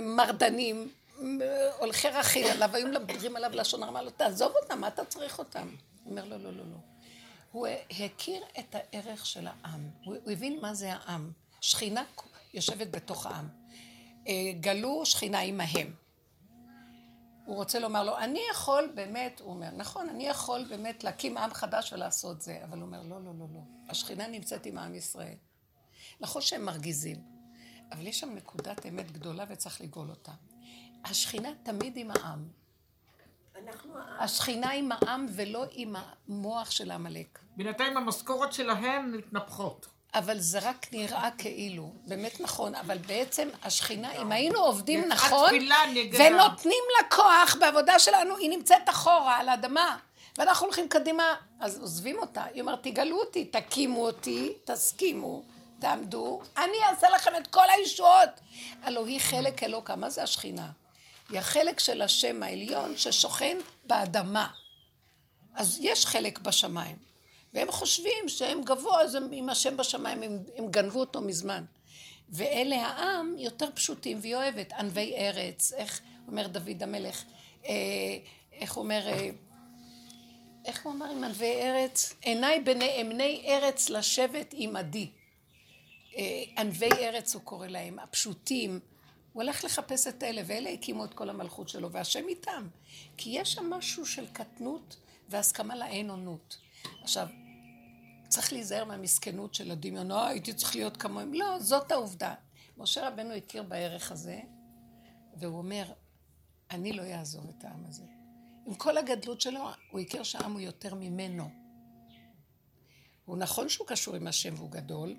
מרדנים, 0.00 0.88
הולכי 1.78 2.08
רכיל 2.08 2.46
עליו, 2.46 2.76
היו 2.76 2.88
מדברים 2.88 3.36
עליו 3.36 3.50
לשון 3.54 3.82
הרע, 3.82 3.92
אמר 3.92 4.02
לו, 4.02 4.10
תעזוב 4.10 4.52
אותם, 4.62 4.80
מה 4.80 4.88
אתה 4.88 5.04
צריך 5.04 5.38
אותם? 5.38 5.68
הוא 6.04 6.10
אומר, 6.10 6.24
לא, 6.24 6.36
לא, 6.36 6.52
לא, 6.52 6.64
לא. 6.64 6.76
הוא 7.52 7.66
הכיר 8.04 8.42
את 8.58 8.74
הערך 8.74 9.26
של 9.26 9.46
העם, 9.46 9.90
הוא, 10.04 10.16
הוא 10.24 10.32
הבין 10.32 10.58
מה 10.60 10.74
זה 10.74 10.92
העם. 10.92 11.32
שכינה 11.62 12.04
יושבת 12.54 12.90
בתוך 12.90 13.26
העם. 13.26 13.48
אה, 14.28 14.52
גלו 14.60 15.06
שכינה 15.06 15.40
עמהם. 15.40 15.94
הוא 17.46 17.56
רוצה 17.56 17.78
לומר 17.78 18.04
לו, 18.04 18.18
אני 18.18 18.40
יכול 18.50 18.92
באמת, 18.94 19.40
הוא 19.40 19.50
אומר, 19.50 19.70
נכון, 19.76 20.08
אני 20.08 20.26
יכול 20.26 20.64
באמת 20.64 21.04
להקים 21.04 21.38
עם 21.38 21.54
חדש 21.54 21.92
ולעשות 21.92 22.42
זה, 22.42 22.60
אבל 22.64 22.78
הוא 22.78 22.86
אומר, 22.86 23.02
לא, 23.02 23.24
לא, 23.24 23.32
לא, 23.38 23.46
לא. 23.54 23.60
השכינה 23.88 24.26
נמצאת 24.26 24.66
עם 24.66 24.78
עם 24.78 24.94
ישראל. 24.94 25.34
נכון 26.20 26.42
שהם 26.42 26.64
מרגיזים, 26.64 27.22
אבל 27.92 28.06
יש 28.06 28.20
שם 28.20 28.34
נקודת 28.34 28.86
אמת 28.86 29.12
גדולה 29.12 29.44
וצריך 29.48 29.80
לגאול 29.80 30.10
אותה. 30.10 30.32
השכינה 31.04 31.48
תמיד 31.62 31.96
עם 31.96 32.10
העם. 32.10 32.48
השכינה 34.18 34.70
עם 34.70 34.92
העם 34.92 35.26
ולא 35.34 35.64
עם 35.70 35.94
המוח 35.96 36.70
של 36.70 36.90
העמלק. 36.90 37.38
בינתיים 37.56 37.96
המשכורת 37.96 38.52
שלהם 38.52 39.12
מתנפחות. 39.12 39.86
אבל 40.14 40.38
זה 40.38 40.58
רק 40.58 40.86
נראה 40.92 41.30
כאילו, 41.38 41.92
באמת 42.06 42.40
נכון, 42.40 42.74
אבל 42.74 42.98
בעצם 42.98 43.48
השכינה, 43.62 44.12
אם 44.12 44.32
היינו 44.32 44.58
עובדים 44.58 45.08
נכון, 45.08 45.50
ונותנים 46.18 46.84
לה 46.98 47.16
כוח 47.16 47.56
בעבודה 47.60 47.98
שלנו, 47.98 48.36
היא 48.36 48.50
נמצאת 48.50 48.88
אחורה 48.88 49.36
על 49.36 49.48
האדמה, 49.48 49.96
ואנחנו 50.38 50.66
הולכים 50.66 50.88
קדימה, 50.88 51.34
אז 51.60 51.80
עוזבים 51.80 52.18
אותה. 52.18 52.44
היא 52.44 52.60
אומרת, 52.60 52.82
תגלו 52.82 53.20
אותי, 53.20 53.44
תקימו 53.44 54.06
אותי, 54.06 54.52
תסכימו, 54.64 55.42
תעמדו, 55.82 56.40
אני 56.56 56.76
אעשה 56.90 57.08
לכם 57.10 57.30
את 57.36 57.46
כל 57.46 57.70
הישועות. 57.70 58.30
הלוא 58.82 59.06
היא 59.06 59.20
חלק 59.20 59.62
אלוקה, 59.62 59.96
מה 59.96 60.10
זה 60.10 60.22
השכינה? 60.22 60.70
היא 61.28 61.38
החלק 61.38 61.80
של 61.80 62.02
השם 62.02 62.42
העליון 62.42 62.96
ששוכן 62.96 63.56
באדמה. 63.84 64.48
אז 65.54 65.78
יש 65.82 66.06
חלק 66.06 66.38
בשמיים. 66.38 66.96
והם 67.54 67.70
חושבים 67.70 68.28
שהם 68.28 68.62
גבוה, 68.64 69.02
אז 69.02 69.14
הם 69.14 69.28
עם 69.32 69.48
השם 69.48 69.76
בשמיים, 69.76 70.22
הם, 70.22 70.38
הם 70.56 70.70
גנבו 70.70 71.00
אותו 71.00 71.20
מזמן. 71.20 71.64
ואלה 72.28 72.76
העם 72.76 73.34
יותר 73.38 73.66
פשוטים, 73.74 74.18
והיא 74.20 74.36
אוהבת, 74.36 74.72
ענבי 74.72 75.14
ארץ, 75.16 75.72
איך 75.72 76.00
אומר 76.26 76.46
דוד 76.46 76.82
המלך, 76.82 77.24
אה, 77.66 77.72
איך 78.52 78.76
אומר, 78.76 79.08
אה, 79.08 79.30
איך 80.64 80.84
הוא 80.84 80.92
אמר 80.92 81.10
עם 81.10 81.24
ענבי 81.24 81.54
ארץ? 81.62 82.14
עיניי 82.20 82.60
בנאמני 82.60 83.44
ארץ 83.48 83.90
לשבת 83.90 84.54
עמדי. 84.56 85.10
אה, 86.16 86.42
ענבי 86.58 86.92
ארץ 86.92 87.34
הוא 87.34 87.42
קורא 87.42 87.66
להם, 87.66 87.98
הפשוטים. 87.98 88.80
הוא 89.32 89.42
הלך 89.42 89.64
לחפש 89.64 90.06
את 90.06 90.22
אלה, 90.22 90.42
ואלה 90.46 90.70
הקימו 90.70 91.04
את 91.04 91.14
כל 91.14 91.30
המלכות 91.30 91.68
שלו, 91.68 91.92
והשם 91.92 92.28
איתם. 92.28 92.68
כי 93.16 93.30
יש 93.30 93.52
שם 93.52 93.70
משהו 93.70 94.06
של 94.06 94.26
קטנות 94.26 94.96
והסכמה 95.28 95.76
לאין 95.76 96.10
אונות. 96.10 96.58
עכשיו, 97.02 97.28
צריך 98.28 98.52
להיזהר 98.52 98.84
מהמסכנות 98.84 99.54
של 99.54 99.70
הדמיון, 99.70 100.10
אה, 100.10 100.28
הייתי 100.28 100.54
צריך 100.54 100.76
להיות 100.76 100.96
כמוהם. 100.96 101.34
לא, 101.34 101.58
זאת 101.58 101.92
העובדה. 101.92 102.34
משה 102.76 103.08
רבנו 103.08 103.34
הכיר 103.34 103.62
בערך 103.62 104.12
הזה, 104.12 104.40
והוא 105.36 105.58
אומר, 105.58 105.84
אני 106.70 106.92
לא 106.92 107.02
אעזוב 107.02 107.52
את 107.58 107.64
העם 107.64 107.84
הזה. 107.88 108.04
עם 108.66 108.74
כל 108.74 108.98
הגדלות 108.98 109.40
שלו, 109.40 109.68
הוא 109.90 110.00
הכיר 110.00 110.22
שהעם 110.22 110.52
הוא 110.52 110.60
יותר 110.60 110.94
ממנו. 110.94 111.48
הוא 113.24 113.36
נכון 113.36 113.68
שהוא 113.68 113.86
קשור 113.86 114.16
עם 114.16 114.26
השם 114.26 114.54
והוא 114.56 114.70
גדול, 114.70 115.16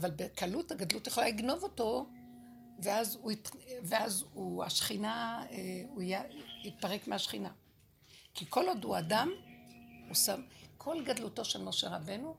אבל 0.00 0.10
בקלות 0.10 0.72
הגדלות 0.72 1.06
יכולה 1.06 1.28
לגנוב 1.28 1.62
אותו, 1.62 2.06
ואז 2.82 3.18
הוא, 3.22 3.32
ואז 3.82 4.24
הוא 4.32 4.64
השכינה, 4.64 5.44
אה, 5.50 5.82
הוא 5.88 6.02
יתפרק 6.64 7.08
מהשכינה. 7.08 7.50
כי 8.34 8.44
כל 8.48 8.68
עוד 8.68 8.84
הוא 8.84 8.98
אדם, 8.98 9.30
הוא 10.06 10.14
שם, 10.14 10.42
כל 10.76 11.04
גדלותו 11.04 11.44
של 11.44 11.62
משה 11.62 11.88
רבנו, 11.88 12.34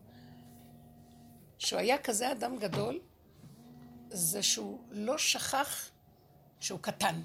שהוא 1.57 1.79
היה 1.79 1.97
כזה 1.97 2.31
אדם 2.31 2.57
גדול, 2.57 2.99
זה 4.09 4.43
שהוא 4.43 4.79
לא 4.91 5.17
שכח 5.17 5.89
שהוא 6.59 6.79
קטן. 6.79 7.21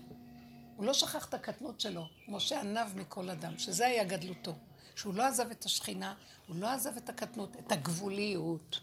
הוא 0.77 0.87
לא 0.87 0.92
שכח 0.92 1.29
את 1.29 1.35
הקטנות 1.35 1.81
שלו. 1.81 2.07
משה 2.29 2.61
ענב 2.61 2.97
מכל 2.97 3.31
אדם, 3.31 3.59
שזה 3.59 3.87
היה 3.87 4.05
גדלותו. 4.05 4.55
שהוא 4.97 5.14
לא 5.14 5.23
עזב 5.23 5.51
את 5.51 5.64
השכינה, 5.64 6.14
הוא 6.47 6.57
לא 6.57 6.68
עזב 6.68 6.97
את 6.97 7.09
הקטנות, 7.09 7.57
את 7.57 7.73
הגבוליות. 7.73 8.81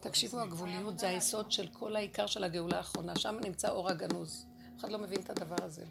תקשיבו, 0.00 0.40
הגבוליות 0.40 0.98
זה 0.98 1.08
היסוד 1.08 1.52
של 1.52 1.68
כל 1.72 1.96
העיקר 1.96 2.26
של 2.26 2.44
הגאולה 2.44 2.76
האחרונה. 2.76 3.16
שם 3.16 3.36
נמצא 3.44 3.68
אור 3.68 3.88
הגנוז. 3.88 4.46
אף 4.76 4.80
אחד 4.80 4.92
לא 4.92 4.98
מבין 4.98 5.20
את 5.20 5.30
הדבר 5.30 5.64
הזה. 5.64 5.84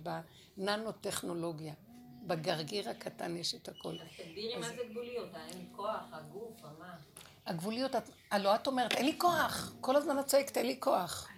בננו-טכנולוגיה. 0.58 1.74
בגרגיר 2.28 2.90
הקטן 2.90 3.38
יש 3.38 3.56
את 3.56 3.70
הכל. 3.70 3.96
תגדירי 4.18 4.58
מה 4.58 4.68
זה 4.68 4.84
גבוליות, 4.92 5.30
האין 5.34 5.66
כוח, 5.76 6.04
הגוף, 6.12 6.54
המה. 6.64 6.96
הגבוליות, 7.46 7.92
הלוא 8.32 8.56
את 8.56 8.68
אומרת, 8.68 8.92
אין 8.92 9.06
לי 9.06 9.16
כוח. 9.18 9.74
כל 9.82 9.96
הזמן 9.96 10.20
את 10.20 10.26
צועקת, 10.26 10.58
אין 10.58 10.66
לי 10.66 10.78
כוח. 10.80 11.30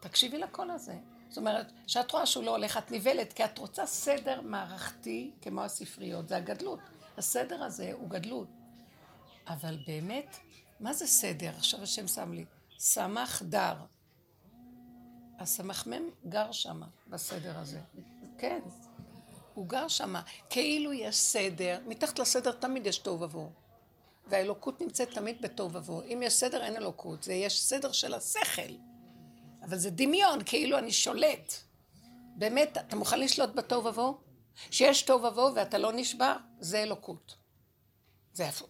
תקשיבי 0.00 0.38
לקול 0.38 0.70
הזה. 0.70 0.94
זאת 1.28 1.38
אומרת, 1.38 1.72
כשאת 1.86 2.10
רואה 2.12 2.26
שהוא 2.26 2.44
לא 2.44 2.50
הולך, 2.50 2.76
את 2.76 2.90
נבלת, 2.90 3.32
כי 3.32 3.44
את 3.44 3.58
רוצה 3.58 3.86
סדר 3.86 4.40
מערכתי, 4.40 5.30
כמו 5.42 5.62
הספריות, 5.62 6.28
זה 6.28 6.36
הגדלות. 6.36 6.78
הסדר 7.16 7.62
הזה 7.62 7.92
הוא 7.92 8.10
גדלות. 8.10 8.48
אבל 9.48 9.78
באמת, 9.86 10.36
מה 10.84 10.92
זה 10.92 11.06
סדר? 11.06 11.50
עכשיו 11.56 11.82
השם 11.82 12.08
שם 12.08 12.32
לי. 12.32 12.44
סמך 12.78 13.42
דר. 13.42 13.74
הסמ"ם 15.38 16.10
גר 16.28 16.52
שם, 16.52 16.82
בסדר 17.06 17.58
הזה. 17.58 17.80
כן, 18.38 18.60
הוא 19.54 19.66
גר 19.68 19.88
שם. 19.88 20.14
כאילו 20.50 20.92
יש 20.92 21.16
סדר, 21.16 21.80
מתחת 21.86 22.18
לסדר 22.18 22.52
תמיד 22.52 22.86
יש 22.86 22.98
תוהו 22.98 23.20
ובוהו. 23.20 23.50
והאלוקות 24.26 24.80
נמצאת 24.80 25.10
תמיד 25.10 25.42
בתוהו 25.42 25.72
ובוהו. 25.72 26.02
אם 26.02 26.20
יש 26.22 26.34
סדר, 26.34 26.64
אין 26.64 26.76
אלוקות. 26.76 27.22
זה 27.22 27.32
יש 27.32 27.62
סדר 27.62 27.92
של 27.92 28.14
השכל. 28.14 28.72
אבל 29.62 29.78
זה 29.78 29.90
דמיון, 29.90 30.38
כאילו 30.46 30.78
אני 30.78 30.92
שולט. 30.92 31.52
באמת, 32.36 32.78
אתה 32.78 32.96
מוכן 32.96 33.20
לשלוט 33.20 33.50
בתוהו 33.54 33.84
ובוהו? 33.84 34.18
שיש 34.70 35.02
תוהו 35.02 35.22
ובוהו 35.22 35.54
ואתה 35.54 35.78
לא 35.78 35.92
נשבר, 35.92 36.36
זה 36.60 36.82
אלוקות. 36.82 37.43
זה 38.34 38.48
הפוך. 38.48 38.68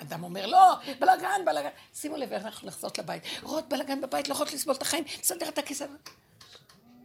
אדם 0.00 0.24
אומר, 0.24 0.46
לא, 0.46 0.74
בלאגן, 0.98 1.40
בלאגן. 1.46 1.68
שימו 1.94 2.16
לב, 2.16 2.32
אנחנו 2.32 2.68
נחזות 2.68 2.98
לבית. 2.98 3.22
רואות 3.42 3.68
בלאגן 3.68 4.00
בבית, 4.00 4.28
לא 4.28 4.34
יכולות 4.34 4.52
לסבול 4.52 4.74
את 4.74 4.82
החיים, 4.82 5.04
תסדר 5.04 5.48
את 5.48 5.58
הכיסא. 5.58 5.86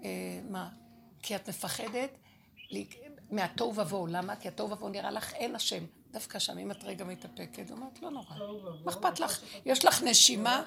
אה, 0.03 0.09
מה? 0.49 0.69
כי 1.21 1.35
את 1.35 1.49
מפחדת 1.49 2.09
מהתוהו 3.31 3.75
ובוהו. 3.75 4.07
למה? 4.07 4.35
כי 4.35 4.47
התוהו 4.47 4.71
ובוהו 4.71 4.89
נראה 4.91 5.11
לך 5.11 5.33
אין 5.33 5.55
השם. 5.55 5.83
דווקא 6.11 6.39
שם, 6.39 6.57
אם 6.57 6.71
את 6.71 6.83
רגע 6.83 7.05
מתאפקת, 7.05 7.71
אומרת, 7.71 8.01
לא 8.01 8.11
נורא. 8.11 8.35
מה 8.85 8.91
אכפת 8.91 9.19
לך? 9.19 9.43
יש 9.65 9.85
לך 9.85 10.03
נשימה? 10.03 10.63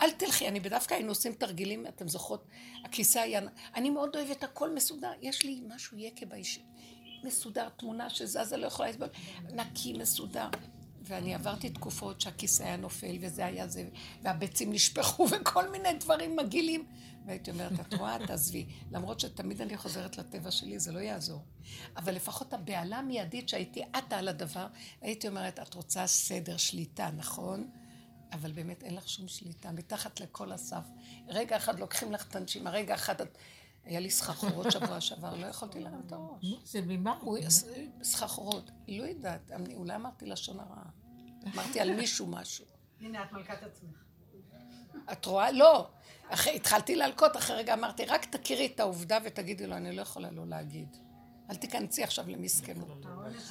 אל 0.00 0.10
תלכי. 0.10 0.48
אני 0.48 0.60
בדווקא 0.60 0.94
היינו 0.94 1.08
עושים 1.08 1.32
תרגילים, 1.32 1.86
אתם 1.86 2.08
זוכרות? 2.08 2.46
הכיסא 2.84 3.18
היה... 3.18 3.40
אני 3.74 3.90
מאוד 3.90 4.16
אוהבת 4.16 4.42
הכל 4.42 4.74
מסודר. 4.74 5.12
יש 5.20 5.42
לי 5.42 5.60
משהו 5.68 5.98
יקה 5.98 6.26
באיש... 6.26 6.60
מסודר, 7.24 7.68
תמונה 7.68 8.10
שזזה, 8.10 8.56
לא 8.56 8.66
יכולה 8.66 8.88
לסבול. 8.88 9.08
נקי, 9.52 9.92
מסודר. 9.92 10.48
ואני 11.06 11.34
עברתי 11.34 11.70
תקופות 11.70 12.20
שהכיסא 12.20 12.62
היה 12.62 12.76
נופל, 12.76 13.16
וזה 13.20 13.46
היה 13.46 13.68
זה, 13.68 13.88
והביצים 14.22 14.72
נשפכו, 14.72 15.26
וכל 15.32 15.70
מיני 15.70 15.92
דברים 15.92 16.36
מגעילים. 16.36 16.84
והייתי 17.26 17.50
אומרת, 17.50 17.80
את 17.80 17.94
רואה, 17.94 18.26
תעזבי. 18.26 18.66
למרות 18.90 19.20
שתמיד 19.20 19.60
אני 19.60 19.76
חוזרת 19.76 20.18
לטבע 20.18 20.50
שלי, 20.50 20.78
זה 20.78 20.92
לא 20.92 20.98
יעזור. 20.98 21.44
אבל 21.96 22.14
לפחות 22.14 22.52
הבהלה 22.52 22.98
המיידית 22.98 23.48
שהייתי 23.48 23.82
עטה 23.92 24.18
על 24.18 24.28
הדבר, 24.28 24.66
הייתי 25.00 25.28
אומרת, 25.28 25.58
את 25.58 25.74
רוצה 25.74 26.06
סדר, 26.06 26.56
שליטה, 26.56 27.10
נכון? 27.16 27.70
אבל 28.32 28.52
באמת 28.52 28.82
אין 28.82 28.94
לך 28.94 29.08
שום 29.08 29.28
שליטה, 29.28 29.72
מתחת 29.72 30.20
לכל 30.20 30.52
הסף. 30.52 30.84
רגע 31.28 31.56
אחד 31.56 31.80
לוקחים 31.80 32.12
לך 32.12 32.28
את 32.28 32.36
הנשימה, 32.36 32.70
רגע 32.70 32.94
אחד 32.94 33.20
את... 33.20 33.38
היה 33.84 34.00
לי 34.00 34.10
סחרחורות 34.10 34.72
שבוע 34.72 35.00
שעבר, 35.00 35.34
לא 35.36 35.46
יכולתי 35.46 35.80
להרים 35.80 36.00
את 36.06 36.12
הראש. 36.12 36.44
זה 36.64 36.80
ממה? 36.82 37.18
הוא- 37.20 37.38
סחרחורות, 38.02 38.70
לא 38.88 39.04
יודעת, 39.04 39.50
אולי 39.74 39.94
אמרתי 39.94 40.26
לשון 40.26 40.60
הרע. 40.60 40.82
אמרתי 41.54 41.80
על 41.80 41.94
מישהו 41.96 42.26
משהו. 42.26 42.64
הנה, 43.00 43.22
את 43.24 43.32
מלכת 43.32 43.62
עצמך. 43.62 43.96
את 45.12 45.24
רואה? 45.26 45.50
לא. 45.52 45.88
אחרי, 46.28 46.56
התחלתי 46.56 46.96
להלקות, 46.96 47.36
אחרי 47.36 47.56
רגע 47.56 47.74
אמרתי, 47.74 48.04
רק 48.04 48.24
תכירי 48.24 48.66
את 48.74 48.80
העובדה 48.80 49.18
ותגידי 49.24 49.66
לו, 49.66 49.76
אני 49.76 49.96
לא 49.96 50.02
יכולה 50.02 50.30
לא 50.30 50.46
להגיד. 50.46 50.96
אל 51.50 51.56
תיכנסי 51.56 52.02
עכשיו 52.04 52.28
למסכנות. 52.28 53.06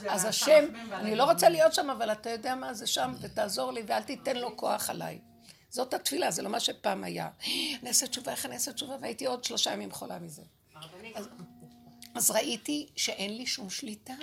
אז 0.09 0.25
השם, 0.25 0.65
אני 0.93 1.15
לא. 1.15 1.23
רוצה 1.31 1.49
להיות 1.49 1.73
שם, 1.73 1.89
אבל 1.89 2.11
אתה 2.11 2.29
יודע 2.29 2.55
מה, 2.55 2.73
זה 2.73 2.87
שם, 2.87 3.13
ותעזור 3.21 3.71
לי, 3.71 3.83
ואל 3.87 4.03
תיתן 4.03 4.35
לו 4.37 4.57
כוח 4.57 4.89
עליי. 4.89 5.19
זאת 5.73 5.93
התפילה, 5.93 6.31
זה 6.31 6.41
לא 6.41 6.49
מה 6.49 6.59
שפעם 6.59 7.03
היה. 7.03 7.29
אני 7.81 7.87
אעשה 7.89 8.07
תשובה, 8.07 8.31
איך 8.31 8.45
אני 8.45 8.53
אעשה 8.53 8.73
תשובה? 8.73 8.95
והייתי 9.01 9.25
עוד 9.25 9.43
שלושה 9.43 9.73
ימים 9.73 9.91
חולה 9.91 10.19
מזה. 10.19 10.41
אז, 11.15 11.29
אז 12.15 12.31
ראיתי 12.31 12.87
שאין 12.95 13.37
לי 13.37 13.45
שום 13.45 13.69
שליטה. 13.69 14.13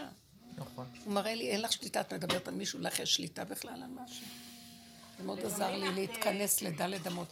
נכון. 0.56 0.86
הוא 1.04 1.12
מראה 1.12 1.34
לי, 1.34 1.50
אין 1.50 1.60
לך 1.60 1.72
שליטה, 1.72 2.00
את 2.00 2.12
מדברת 2.12 2.48
על 2.48 2.54
מישהו, 2.54 2.80
לך 2.80 2.98
יש 2.98 3.14
שליטה 3.14 3.44
בכלל 3.44 3.82
על 3.82 3.90
משהו. 4.04 4.26
זה 5.18 5.24
מאוד 5.24 5.38
עזר 5.38 5.76
לי 5.76 5.92
להתכנס 5.92 6.62
לדלת 6.62 7.06
אמות. 7.06 7.28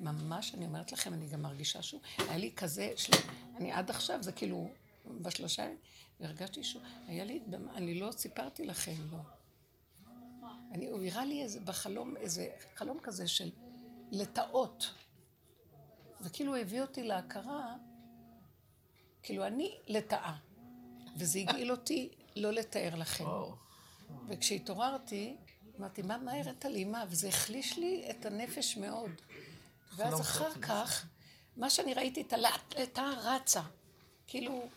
ממש, 0.00 0.54
אני 0.54 0.66
אומרת 0.66 0.92
לכם, 0.92 1.14
אני 1.14 1.26
גם 1.26 1.42
מרגישה 1.42 1.82
שהוא, 1.82 2.00
היה 2.18 2.36
לי 2.36 2.52
כזה, 2.56 2.92
של... 2.96 3.12
אני 3.56 3.72
עד 3.72 3.90
עכשיו, 3.90 4.22
זה 4.22 4.32
כאילו, 4.32 4.68
בשלושה 5.20 5.62
ימים, 5.62 5.76
והרגשתי 6.20 6.64
שהוא, 6.64 6.82
היה 7.08 7.24
לי, 7.24 7.40
אני 7.74 8.00
לא 8.00 8.12
סיפרתי 8.12 8.66
לכם, 8.66 8.94
לא. 9.12 9.18
אני, 10.72 10.90
הוא 10.90 11.04
הראה 11.04 11.24
לי 11.24 11.42
איזה, 11.42 11.60
בחלום, 11.60 12.16
איזה 12.16 12.48
חלום 12.74 12.98
כזה 13.02 13.28
של 13.28 13.50
לטאות. 14.10 14.94
וכאילו 16.20 16.52
הוא 16.54 16.60
הביא 16.60 16.82
אותי 16.82 17.02
להכרה, 17.02 17.74
כאילו 19.22 19.46
אני 19.46 19.78
לטאה. 19.86 20.36
וזה 21.16 21.38
הגעיל 21.38 21.70
אותי 21.70 22.10
לא 22.36 22.52
לתאר 22.52 22.94
לכם. 22.94 23.24
וכשהתעוררתי, 24.28 25.36
אמרתי, 25.78 26.02
מה, 26.02 26.18
מה 26.18 26.32
הראת 26.32 26.64
לי? 26.64 26.84
מה? 26.84 27.04
וזה 27.08 27.28
החליש 27.28 27.78
לי 27.78 28.10
את 28.10 28.26
הנפש 28.26 28.76
מאוד. 28.76 29.10
ואז 29.96 30.20
אחר 30.20 30.52
כך, 30.62 31.06
מה 31.56 31.70
שאני 31.70 31.94
ראיתי, 31.94 32.20
את 32.20 32.32
הלטה 32.32 33.10
רצה. 33.22 33.62
כאילו, 34.26 34.68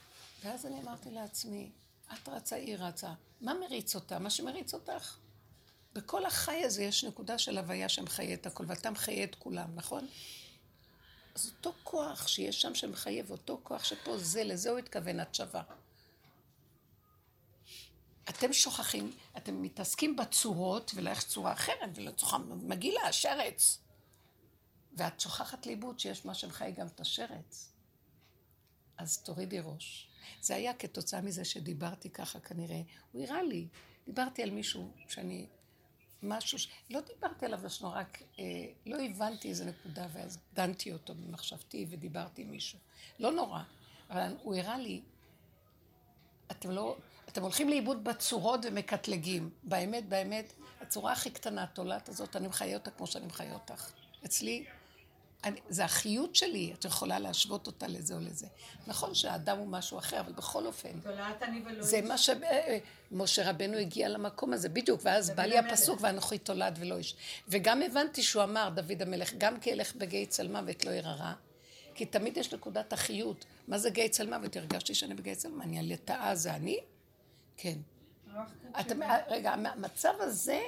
ואז 0.43 0.65
אני 0.65 0.81
אמרתי 0.81 1.11
לעצמי, 1.11 1.71
את 2.13 2.29
רצה, 2.29 2.55
היא 2.55 2.75
רצה. 2.79 3.13
מה 3.41 3.53
מריץ 3.53 3.95
אותה? 3.95 4.19
מה 4.19 4.29
שמריץ 4.29 4.73
אותך. 4.73 5.17
בכל 5.99 6.25
החי 6.25 6.63
הזה 6.63 6.83
יש 6.83 7.03
נקודה 7.03 7.37
של 7.37 7.57
הוויה 7.57 7.89
שמחיה 7.89 8.33
את 8.33 8.45
הכל, 8.45 8.63
ואתה 8.67 8.91
מחיה 8.91 9.23
את 9.23 9.35
כולם, 9.35 9.75
נכון? 9.75 10.07
אז 11.35 11.51
אותו 11.57 11.73
כוח 11.83 12.27
שיש 12.27 12.61
שם 12.61 12.75
שמחייב, 12.75 13.31
אותו 13.31 13.59
כוח 13.63 13.83
שפה 13.83 14.17
זה, 14.17 14.43
לזה 14.43 14.69
הוא 14.69 14.79
התכוון, 14.79 15.19
את 15.19 15.35
שווה. 15.35 15.63
אתם 18.29 18.53
שוכחים, 18.53 19.11
אתם 19.37 19.61
מתעסקים 19.61 20.15
בצורות, 20.15 20.91
ולא 20.95 21.09
יש 21.09 21.23
צורה 21.23 21.53
אחרת, 21.53 21.89
ולא 21.95 22.11
צורה 22.11 22.37
מגעילה. 22.37 23.01
ואת 24.97 25.19
שוכחת 25.19 25.65
לאיבוד 25.65 25.99
שיש 25.99 26.25
מה 26.25 26.33
שמחיה 26.33 26.71
גם 26.71 26.87
את 26.87 26.99
השרץ. 26.99 27.71
אז 28.97 29.17
תורידי 29.17 29.59
ראש. 29.59 30.09
זה 30.41 30.55
היה 30.55 30.73
כתוצאה 30.73 31.21
מזה 31.21 31.45
שדיברתי 31.45 32.09
ככה 32.09 32.39
כנראה. 32.39 32.81
הוא 33.11 33.23
הראה 33.23 33.43
לי, 33.43 33.67
דיברתי 34.05 34.43
על 34.43 34.51
מישהו 34.51 34.91
שאני, 35.07 35.47
משהו, 36.23 36.59
ש... 36.59 36.67
לא 36.89 36.99
דיברתי 37.01 37.45
עליו 37.45 37.59
לשנו, 37.65 37.91
רק 37.91 38.23
אה, 38.39 38.45
לא 38.85 38.97
הבנתי 39.01 39.49
איזה 39.49 39.65
נקודה, 39.65 40.07
ואז 40.13 40.39
דנתי 40.53 40.93
אותו 40.93 41.13
במחשבתי 41.15 41.85
ודיברתי 41.89 42.41
עם 42.41 42.51
מישהו. 42.51 42.79
לא 43.19 43.31
נורא, 43.31 43.61
אבל 44.09 44.35
הוא 44.43 44.55
הראה 44.55 44.77
לי, 44.77 45.01
אתם 46.51 46.71
לא, 46.71 46.97
אתם 47.29 47.41
הולכים 47.41 47.69
לאיבוד 47.69 48.03
בצורות 48.03 48.59
ומקטלגים. 48.63 49.49
באמת, 49.63 50.09
באמת, 50.09 50.53
הצורה 50.81 51.11
הכי 51.11 51.31
קטנה, 51.31 51.63
התולעת 51.63 52.09
הזאת, 52.09 52.35
אני 52.35 52.47
מחיה 52.47 52.77
אותה 52.77 52.91
כמו 52.91 53.07
שאני 53.07 53.25
מחיה 53.25 53.53
אותך. 53.53 53.91
אצלי, 54.25 54.65
אני, 55.43 55.59
זה 55.69 55.85
החיות 55.85 56.35
שלי, 56.35 56.73
את 56.73 56.85
יכולה 56.85 57.19
להשוות 57.19 57.67
אותה 57.67 57.87
לזה 57.87 58.13
או 58.13 58.19
לזה. 58.19 58.47
נכון 58.87 59.15
שהאדם 59.15 59.57
הוא 59.57 59.67
משהו 59.67 59.97
אחר, 59.97 60.19
אבל 60.19 60.31
בכל 60.31 60.65
אופן, 60.65 60.99
תולעת 60.99 61.43
אני 61.43 61.61
ולא 61.65 61.83
זה. 61.83 62.01
מה 62.01 62.15
שמשה 62.17 63.49
רבנו 63.49 63.77
הגיע 63.77 64.09
למקום 64.09 64.53
הזה, 64.53 64.69
בדיוק, 64.69 65.01
ואז 65.03 65.29
בא 65.29 65.43
לי. 65.43 65.57
הפסוק, 65.57 65.99
ואנוכי 66.01 66.37
תולד 66.37 66.77
ולא 66.79 66.97
איש. 66.97 67.15
וגם 67.47 67.81
הבנתי 67.81 68.23
שהוא 68.23 68.43
אמר, 68.43 68.69
דוד 68.69 69.01
המלך, 69.01 69.33
גם 69.37 69.59
כי 69.59 69.73
אלך 69.73 69.95
בגיא 69.95 70.25
צל 70.25 70.47
מוות 70.47 70.85
לא 70.85 70.91
ירא 70.91 71.11
רע, 71.11 71.33
כי 71.95 72.05
תמיד 72.05 72.37
יש 72.37 72.53
נקודת 72.53 72.93
החיות. 72.93 73.45
מה 73.67 73.77
זה 73.77 73.89
גיא 73.89 74.07
צל 74.07 74.29
מוות? 74.29 74.55
הרגשתי 74.55 74.95
שאני 74.95 75.13
בגיא 75.13 75.35
צל 75.35 75.49
מוות, 75.49 75.63
אני 75.63 75.79
הלטאה 75.79 76.35
זה 76.35 76.55
אני? 76.55 76.79
כן. 77.57 77.77
אתם, 78.79 78.99
רגע, 79.27 79.51
המצב 79.51 80.13
הזה, 80.19 80.61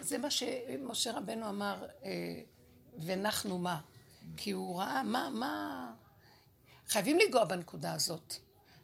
זה 0.00 0.18
מה 0.18 0.30
שמשה 0.30 1.12
רבנו 1.12 1.48
אמר, 1.48 1.86
אה, 2.04 2.10
ונחנו 2.98 3.58
מה? 3.58 3.80
כי 4.36 4.50
הוא 4.50 4.80
ראה, 4.80 5.02
מה, 5.02 5.30
מה... 5.32 5.92
חייבים 6.88 7.18
לנגוע 7.18 7.44
בנקודה 7.44 7.92
הזאת. 7.92 8.34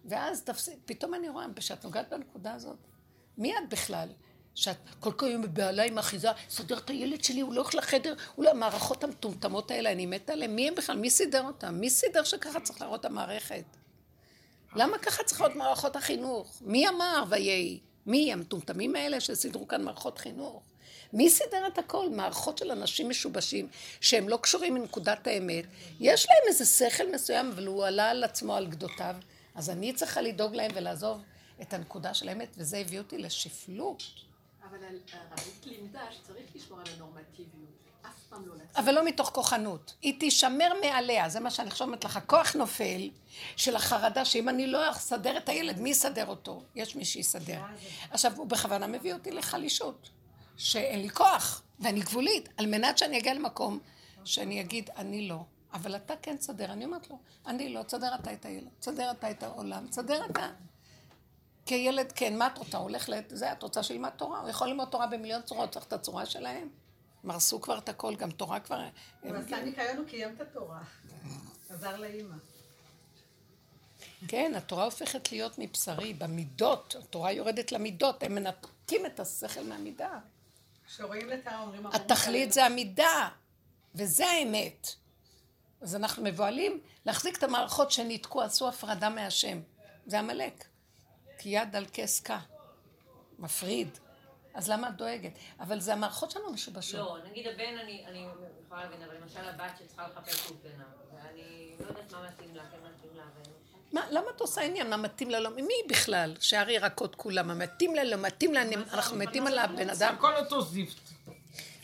ואז 0.04 0.42
תפסיק, 0.42 0.78
פתאום 0.84 1.14
אני 1.14 1.28
רואה, 1.28 1.46
כשאת 1.56 1.84
נוגעת 1.84 2.08
בנקודה 2.10 2.54
הזאת, 2.54 2.76
מי 3.38 3.58
את 3.58 3.68
בכלל? 3.68 4.08
שאת 4.54 4.76
כל 5.00 5.12
כך 5.12 5.22
היום 5.22 5.42
בבהלה 5.42 5.82
עם 5.82 5.98
אחיזה, 5.98 6.28
סדר 6.48 6.78
את 6.78 6.90
הילד 6.90 7.24
שלי, 7.24 7.40
הוא 7.40 7.54
לא 7.54 7.60
הולך 7.60 7.74
לחדר, 7.74 8.14
הוא 8.34 8.46
המערכות 8.48 9.04
המטומטמות 9.04 9.70
האלה, 9.70 9.92
אני 9.92 10.06
מתה 10.06 10.32
עליהן, 10.32 10.54
מי 10.54 10.68
הם 10.68 10.74
בכלל? 10.74 10.96
מי 10.96 11.10
סידר 11.10 11.42
אותם? 11.42 11.74
מי 11.74 11.90
סידר 11.90 12.24
שככה 12.24 12.60
צריך 12.60 12.80
להראות 12.80 13.00
את 13.00 13.04
המערכת? 13.04 13.64
למה 14.76 14.98
ככה 14.98 15.22
צריך 15.24 15.40
להיות 15.40 15.56
מערכות 15.56 15.96
החינוך? 15.96 16.62
מי 16.64 16.88
אמר 16.88 17.24
ויהי? 17.28 17.80
מי 18.06 18.32
המטומטמים 18.32 18.96
האלה 18.96 19.20
שסידרו 19.20 19.68
כאן 19.68 19.82
מערכות 19.82 20.18
חינוך? 20.18 20.62
מי 21.12 21.30
סידר 21.30 21.66
את 21.66 21.78
הכל? 21.78 22.08
מערכות 22.10 22.58
של 22.58 22.70
אנשים 22.70 23.08
משובשים 23.08 23.68
שהם 24.00 24.28
לא 24.28 24.36
קשורים 24.36 24.74
מנקודת 24.74 25.26
האמת. 25.26 25.64
יש 26.00 26.26
להם 26.28 26.48
איזה 26.48 26.66
שכל 26.66 27.12
מסוים, 27.14 27.50
אבל 27.54 27.66
הוא 27.66 27.84
עלה 27.84 28.10
על 28.10 28.24
עצמו 28.24 28.56
על 28.56 28.66
גדותיו, 28.66 29.16
אז 29.54 29.70
אני 29.70 29.92
צריכה 29.92 30.20
לדאוג 30.20 30.54
להם 30.54 30.70
ולעזוב 30.74 31.22
את 31.62 31.74
הנקודה 31.74 32.14
של 32.14 32.28
האמת, 32.28 32.48
וזה 32.56 32.78
הביא 32.78 32.98
אותי 32.98 33.18
לשפלות. 33.18 34.02
אבל 34.70 34.78
הרבנית 34.84 35.66
לימדה 35.66 36.00
שצריך 36.10 36.46
לשמור 36.54 36.80
על 36.80 36.86
הנורמטיביות. 36.96 37.82
לא. 38.32 38.54
אבל 38.76 38.94
לא 38.94 39.04
מתוך 39.04 39.30
כוחנות. 39.34 39.94
היא 40.02 40.20
תישמר 40.20 40.72
מעליה, 40.82 41.28
זה 41.28 41.40
מה 41.40 41.50
שאני 41.50 41.68
עכשיו 41.68 41.86
אומרת 41.86 42.04
לך. 42.04 42.16
הכוח 42.16 42.54
נופל 42.54 43.10
של 43.56 43.76
החרדה 43.76 44.24
שאם 44.24 44.48
אני 44.48 44.66
לא 44.66 44.90
אסדר 44.90 45.36
את 45.36 45.48
הילד, 45.48 45.80
מי 45.80 45.90
יסדר 45.90 46.26
אותו? 46.26 46.62
יש 46.74 46.96
מי 46.96 47.04
שיסדר. 47.04 47.60
עכשיו, 48.10 48.32
הוא 48.36 48.46
בכוונה 48.46 48.86
מביא 48.86 49.14
אותי 49.14 49.30
לחלישות, 49.30 50.10
שאין 50.56 51.02
לי 51.02 51.10
כוח, 51.10 51.62
ואני 51.80 52.00
גבולית, 52.00 52.48
על 52.56 52.66
מנת 52.66 52.98
שאני 52.98 53.18
אגיע 53.18 53.34
למקום 53.34 53.78
שאני 54.24 54.60
אגיד, 54.60 54.90
אני 54.96 55.28
לא. 55.28 55.44
אבל 55.72 55.96
אתה 55.96 56.14
כן 56.22 56.36
תסדר. 56.36 56.72
אני 56.72 56.84
אומרת 56.84 57.10
לו, 57.10 57.18
אני 57.46 57.68
לא, 57.68 57.82
תסדר 57.82 58.14
אתה 58.14 58.32
את 58.32 58.44
הילד, 58.44 58.68
תסדר 58.80 59.10
אתה 59.10 59.30
את 59.30 59.42
העולם, 59.42 59.86
תסדר 59.86 60.26
אתה. 60.26 60.48
כילד, 61.66 62.12
כן, 62.12 62.38
מה 62.38 62.46
את 62.46 62.58
רוצה? 62.58 62.78
הוא 62.78 62.82
הולך 62.82 63.08
ל... 63.08 63.12
זה, 63.28 63.52
את 63.52 63.62
רוצה 63.62 63.82
שילמד 63.82 64.10
תורה? 64.10 64.40
הוא 64.40 64.48
יכול 64.48 64.68
ללמוד 64.68 64.88
תורה 64.88 65.06
במיליון 65.06 65.42
צורות, 65.42 65.70
צריך 65.70 65.86
את 65.86 65.92
הצורה 65.92 66.26
שלהם. 66.26 66.68
הם 67.24 67.30
הרסו 67.30 67.60
כבר 67.60 67.78
את 67.78 67.88
הכל, 67.88 68.16
גם 68.16 68.30
תורה 68.30 68.60
כבר... 68.60 68.80
הוא 69.22 69.36
עשה 69.36 69.64
ניקיון, 69.64 69.96
הוא 69.96 70.06
קיים 70.06 70.34
את 70.36 70.40
התורה. 70.40 70.82
עזר 71.70 71.96
לאימא. 71.96 72.34
כן, 74.28 74.52
התורה 74.56 74.84
הופכת 74.84 75.32
להיות 75.32 75.58
מבשרי, 75.58 76.14
במידות, 76.14 76.96
התורה 76.98 77.32
יורדת 77.32 77.72
למידות, 77.72 78.22
הם 78.22 78.34
מנתקים 78.34 79.06
את 79.06 79.20
השכל 79.20 79.62
מהמידה. 79.62 80.18
כשרואים 80.94 81.28
לטעה 81.28 81.60
אומרים... 81.62 81.86
התכלית 81.86 82.52
זה 82.52 82.64
המידה, 82.64 83.28
וזה 83.94 84.26
האמת. 84.26 84.88
אז 85.80 85.96
אנחנו 85.96 86.22
מבוהלים 86.22 86.80
להחזיק 87.06 87.38
את 87.38 87.42
המערכות 87.42 87.90
שניתקו, 87.90 88.42
עשו 88.42 88.68
הפרדה 88.68 89.08
מהשם. 89.08 89.60
זה 90.06 90.18
עמלק. 90.18 90.64
כי 91.38 91.48
יד 91.48 91.76
על 91.76 91.86
כס 91.92 92.20
כה. 92.20 92.40
מפריד. 93.38 93.98
אז 94.54 94.70
למה 94.70 94.88
את 94.88 94.96
דואגת? 94.96 95.32
אבל 95.60 95.80
זה 95.80 95.92
המערכות 95.92 96.30
שלנו 96.30 96.52
משובשות. 96.52 97.00
לא, 97.00 97.30
נגיד 97.30 97.46
הבן, 97.46 97.78
אני 97.78 98.06
אני 98.06 98.26
יכולה 98.64 98.84
להבין, 98.84 99.02
אבל 99.02 99.16
למשל 99.16 99.48
הבת 99.48 99.78
שצריכה 99.78 100.08
לחפש 100.08 100.50
אולפנה, 100.50 100.84
ואני 101.14 101.72
לא 101.80 101.86
יודעת 101.86 102.12
מה 102.12 102.28
מתאים 102.28 102.54
לה, 102.54 102.62
כן 102.70 102.76
מתאים 102.76 103.16
לה, 103.16 103.24
ואני 103.34 103.54
מה, 103.92 104.00
למה 104.10 104.26
את 104.36 104.40
עושה 104.40 104.60
עניין? 104.60 104.90
מה 104.90 104.96
מתאים 104.96 105.30
לה? 105.30 105.40
לא, 105.40 105.50
מי 105.50 105.74
בכלל? 105.88 106.34
שער 106.40 106.70
ירקות 106.70 107.14
כולם, 107.14 107.48
מה 107.48 107.54
מתאים 107.54 107.94
לה? 107.94 108.04
לא 108.04 108.16
מתאים 108.16 108.54
לה? 108.54 108.62
אנחנו 108.92 109.16
מתים 109.16 109.46
על 109.46 109.58
הבן 109.58 109.90
אדם. 109.90 110.14
הכל 110.14 110.36
אותו 110.36 110.62
זיפט. 110.62 111.12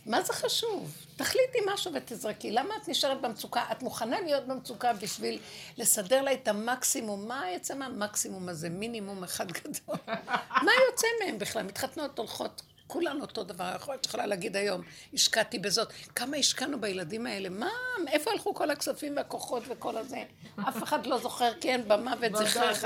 מה 0.06 0.22
זה 0.22 0.32
חשוב? 0.32 0.94
תחליטי 1.16 1.58
משהו 1.74 1.92
ותזרקי. 1.94 2.50
למה 2.50 2.76
את 2.76 2.88
נשארת 2.88 3.20
במצוקה? 3.20 3.64
את 3.72 3.82
מוכנה 3.82 4.20
להיות 4.20 4.46
במצוקה 4.46 4.92
בשביל 4.92 5.38
לסדר 5.78 6.22
לה 6.22 6.32
את 6.32 6.48
המקסימום. 6.48 7.28
מה 7.28 7.50
יצא 7.50 7.74
מהמקסימום 7.74 8.48
הזה? 8.48 8.68
מינימום 8.68 9.24
אחד 9.24 9.52
גדול. 9.52 9.96
מה 10.66 10.72
יוצא 10.90 11.06
מהם 11.24 11.38
בכלל? 11.38 11.62
מתחתנות, 11.62 12.18
הולכות, 12.18 12.62
כולן 12.88 13.20
אותו 13.20 13.44
דבר. 13.44 13.72
יכול 13.76 13.94
להיות 13.94 14.04
שיכולה 14.04 14.26
להגיד 14.26 14.56
היום, 14.56 14.82
השקעתי 15.14 15.58
בזאת. 15.58 15.92
כמה 16.14 16.36
השקענו 16.36 16.80
בילדים 16.80 17.26
האלה? 17.26 17.48
מה? 17.48 17.70
איפה 18.08 18.30
הלכו 18.30 18.54
כל 18.54 18.70
הכספים 18.70 19.16
והכוחות 19.16 19.62
וכל 19.68 19.96
הזה? 19.96 20.22
אף 20.68 20.82
אחד 20.82 21.06
לא 21.06 21.18
זוכר, 21.18 21.52
כן, 21.60 21.80
במוות 21.86 22.36
זכרך. 22.36 22.84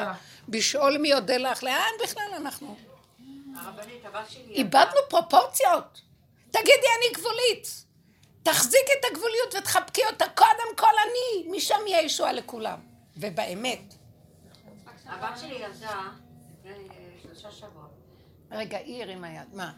בשאול 0.48 0.98
מי 0.98 1.08
יודה 1.08 1.36
לך. 1.36 1.62
לאן 1.62 1.92
בכלל 2.02 2.30
אנחנו? 2.36 2.76
איבדנו 4.50 5.00
פרופורציות. 5.08 6.00
תגידי, 6.50 6.86
אני 6.98 7.14
גבולית. 7.14 7.84
תחזיקי 8.42 8.92
את 9.00 9.04
הגבוליות 9.10 9.54
ותחבקי 9.58 10.02
אותה, 10.12 10.24
קודם 10.34 10.76
כל 10.76 10.86
אני, 10.86 11.56
משם 11.56 11.78
יהיה 11.86 12.02
ישועה 12.02 12.32
לכולם. 12.32 12.78
ובאמת. 13.16 13.94
הבת 15.06 15.38
שלי 15.40 15.54
ילדה 15.54 16.00
לפני 16.58 16.72
אה, 16.72 16.96
שלושה 17.22 17.50
שבועות. 17.50 17.90
רגע, 18.50 18.78
היא 18.78 19.02
הרימה 19.02 19.30
יד, 19.30 19.54
מה? 19.54 19.72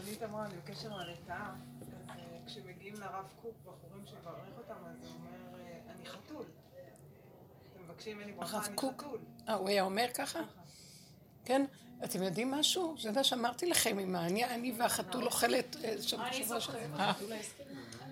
הרבנית 0.00 0.22
אמרה 0.22 0.48
לי 0.48 0.54
בקשר 0.56 0.88
לרתעה, 0.88 1.54
אז 1.80 1.88
אה, 2.08 2.14
כשמגיעים 2.46 2.94
לרב 2.94 3.24
קוק, 3.42 3.54
בחורים 3.64 4.06
שברך 4.06 4.58
אותם, 4.58 4.74
אז 4.90 5.04
הוא 5.04 5.12
אומר, 5.14 5.60
אה, 5.60 5.78
אני 5.94 6.06
חתול. 6.06 6.44
אתם 7.72 7.82
מבקשים 7.84 8.16
ממני 8.18 8.32
ברכה, 8.32 8.56
הרב 8.56 8.66
אני 8.66 8.76
קוק? 8.76 9.02
חתול. 9.02 9.18
אה, 9.48 9.54
הוא 9.54 9.68
היה 9.68 9.82
אומר 9.82 10.06
ככה? 10.14 10.40
כן? 11.44 11.64
אתם 12.04 12.22
יודעים 12.22 12.50
משהו? 12.50 12.94
זה 13.00 13.12
מה 13.12 13.24
שאמרתי 13.24 13.66
לכם, 13.66 13.98
עם 13.98 14.16
אני, 14.16 14.44
אני 14.44 14.72
והחתול 14.78 15.24
אוכלת 15.24 15.76
אה, 15.84 16.02
שם 16.02 16.22
בשבוע 16.30 16.60
שלהם. 16.60 16.94
אה, 16.94 17.12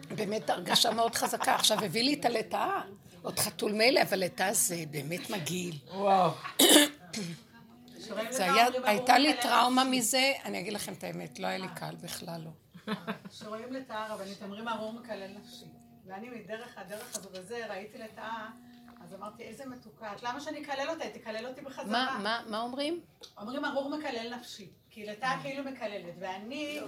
באמת 0.09 0.51
הרגשה 0.51 0.91
מאוד 0.91 1.14
חזקה. 1.14 1.55
עכשיו 1.55 1.84
הביא 1.84 2.03
לי 2.03 2.14
את 2.14 2.24
הלטאה. 2.24 2.82
עוד 3.22 3.39
חתול 3.39 3.72
מילא, 3.72 4.03
אבל 4.03 4.18
לטאה 4.18 4.55
זה 4.55 4.84
באמת 4.91 5.30
מגעיל. 5.30 5.78
וואו. 5.95 6.30
זה 8.31 8.45
היה, 8.53 8.67
הייתה 8.85 9.19
לי 9.19 9.35
טראומה 9.43 9.85
מזה, 9.85 10.33
אני 10.45 10.61
אגיד 10.61 10.73
לכם 10.73 10.93
את 10.93 11.05
האמת, 11.05 11.39
לא 11.39 11.47
היה 11.47 11.59
לי 11.59 11.67
קל 11.77 11.95
בכלל 12.03 12.41
לא. 12.45 12.95
כשרואים 13.31 13.73
לטאה 13.73 14.15
רבנית, 14.15 14.43
אומרים 14.43 14.69
ארור 14.69 14.93
מקלל 14.93 15.31
נפשי. 15.39 15.65
ואני 16.07 16.29
מדרך 16.31 16.79
הדרך 16.79 17.17
הזו 17.17 17.29
וזה, 17.33 17.67
ראיתי 17.71 17.99
לטאה, 17.99 18.47
אז 19.05 19.15
אמרתי, 19.15 19.43
איזה 19.43 19.67
מתוקה. 19.67 20.13
את 20.13 20.23
למה 20.23 20.41
שאני 20.41 20.63
אקלל 20.63 20.91
אותה? 20.91 21.05
תקלל 21.15 21.47
אותי 21.47 21.61
בחזרה. 21.61 21.85
מה, 21.87 22.19
מה, 22.23 22.41
מה 22.49 22.61
אומרים? 22.61 23.01
אומרים 23.39 23.65
ארור 23.65 23.91
מקלל 23.99 24.35
נפשי. 24.35 24.69
כי 24.91 25.07
לטאה 25.07 25.39
כאילו 25.43 25.65
מקללת. 25.65 26.15
ואני 26.21 26.81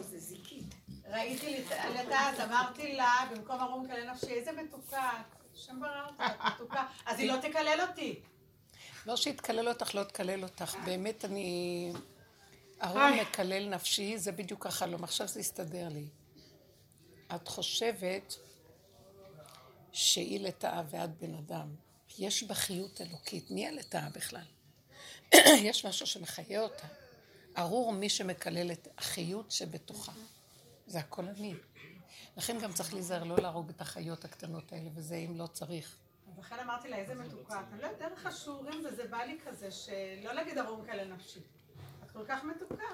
ראיתי 1.11 1.59
לט- 1.61 1.73
לטאה, 2.07 2.31
אז 2.31 2.41
אמרתי 2.41 2.93
לה, 2.97 3.15
במקום 3.35 3.61
ארור 3.61 3.81
מקלל 3.81 4.11
נפשי, 4.11 4.27
איזה 4.33 4.53
מתוקה. 4.53 5.11
השם 5.55 5.81
ברא 5.81 6.07
אותך, 6.07 6.23
את 6.47 6.53
מתוקה. 6.55 6.85
אז 7.07 7.19
היא 7.19 7.29
לא 7.33 7.37
תקלל 7.41 7.79
אותי. 7.89 8.21
לא 9.07 9.17
שיתקלל 9.17 9.69
אותך, 9.69 9.95
לא 9.95 10.05
תקלל 10.05 10.43
אותך. 10.43 10.77
באמת 10.85 11.25
אני... 11.25 11.93
ארור 12.83 13.03
מקלל 13.23 13.69
נפשי, 13.69 14.19
זה 14.19 14.33
בדיוק 14.33 14.67
החלום. 14.67 15.05
עכשיו 15.05 15.29
זה 15.29 15.41
הסתדר 15.41 15.89
לי. 15.89 16.07
את 17.35 17.49
חושבת 17.49 18.35
שהיא 19.93 20.41
לטאה 20.41 20.83
ואת 20.91 21.19
בן 21.19 21.35
אדם. 21.35 21.75
יש 22.19 22.43
בה 22.43 22.55
חיות 22.55 23.01
אלוקית. 23.01 23.51
מי 23.51 23.69
הלטאה 23.69 24.09
בכלל? 24.11 24.45
יש 25.69 25.87
משהו 25.87 26.07
שמחיה 26.07 26.61
אותה. 26.61 26.87
ארור 27.59 27.93
מי 27.93 28.09
שמקלל 28.09 28.73
את 28.73 28.89
החיות 28.99 29.51
שבתוכה. 29.51 30.13
זה 30.87 30.99
הכל 30.99 31.25
אני. 31.29 31.55
לכן 32.37 32.59
גם 32.59 32.73
צריך 32.73 32.95
להיזהר 32.95 33.25
לא 33.25 33.37
להרוג 33.37 33.69
את 33.69 33.81
החיות 33.81 34.25
הקטנות 34.25 34.73
האלה, 34.73 34.91
וזה 34.95 35.15
אם 35.15 35.39
לא 35.39 35.47
צריך. 35.47 35.97
לכן 36.41 36.57
אמרתי 36.65 36.89
לה, 36.89 36.97
איזה 36.97 37.15
מתוקה. 37.15 37.61
את. 37.61 37.65
אני 37.73 37.83
לא 37.83 37.87
יודעת, 37.87 38.11
דרך 38.11 38.27
השיעורים, 38.27 38.85
וזה 38.85 39.05
בא 39.11 39.19
לי 39.19 39.39
כזה, 39.47 39.71
שלא 39.71 40.33
להגיד 40.33 40.59
ארור 40.59 40.83
מקלל 40.83 41.13
נפשי. 41.13 41.41
את 42.05 42.11
כל 42.11 42.25
כך 42.29 42.45
מתוקה. 42.45 42.85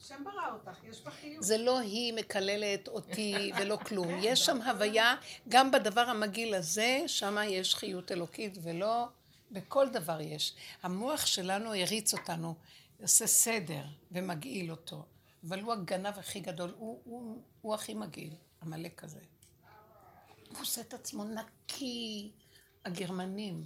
השם 0.00 0.24
ברא 0.24 0.52
אותך, 0.52 0.84
יש 0.84 1.02
בה 1.02 1.10
חיוך. 1.10 1.44
זה 1.44 1.58
לא 1.58 1.78
היא 1.78 2.12
מקללת 2.14 2.88
אותי 2.88 3.34
ולא 3.58 3.76
כלום. 3.76 4.08
יש 4.20 4.40
שם 4.44 4.62
הוויה, 4.62 5.14
גם 5.48 5.70
בדבר 5.70 6.00
המגעיל 6.00 6.54
הזה, 6.54 7.02
שם 7.06 7.36
יש 7.48 7.74
חיות 7.74 8.12
אלוקית 8.12 8.58
ולא 8.62 9.08
בכל 9.50 9.88
דבר 9.88 10.20
יש. 10.20 10.54
המוח 10.82 11.26
שלנו 11.26 11.74
הריץ 11.74 12.14
אותנו, 12.14 12.54
עושה 13.02 13.26
סדר 13.26 13.84
ומגעיל 14.12 14.70
אותו. 14.70 15.04
אבל 15.48 15.60
הוא 15.60 15.72
הגנב 15.72 16.18
הכי 16.18 16.40
גדול, 16.40 16.74
הוא, 16.76 17.00
הוא, 17.04 17.42
הוא 17.60 17.74
הכי 17.74 17.94
מגעיל, 17.94 18.34
עמלק 18.62 19.00
כזה. 19.00 19.20
הוא 20.48 20.60
עושה 20.60 20.80
את 20.80 20.94
עצמו 20.94 21.24
נקי, 21.24 22.30
הגרמנים. 22.86 23.64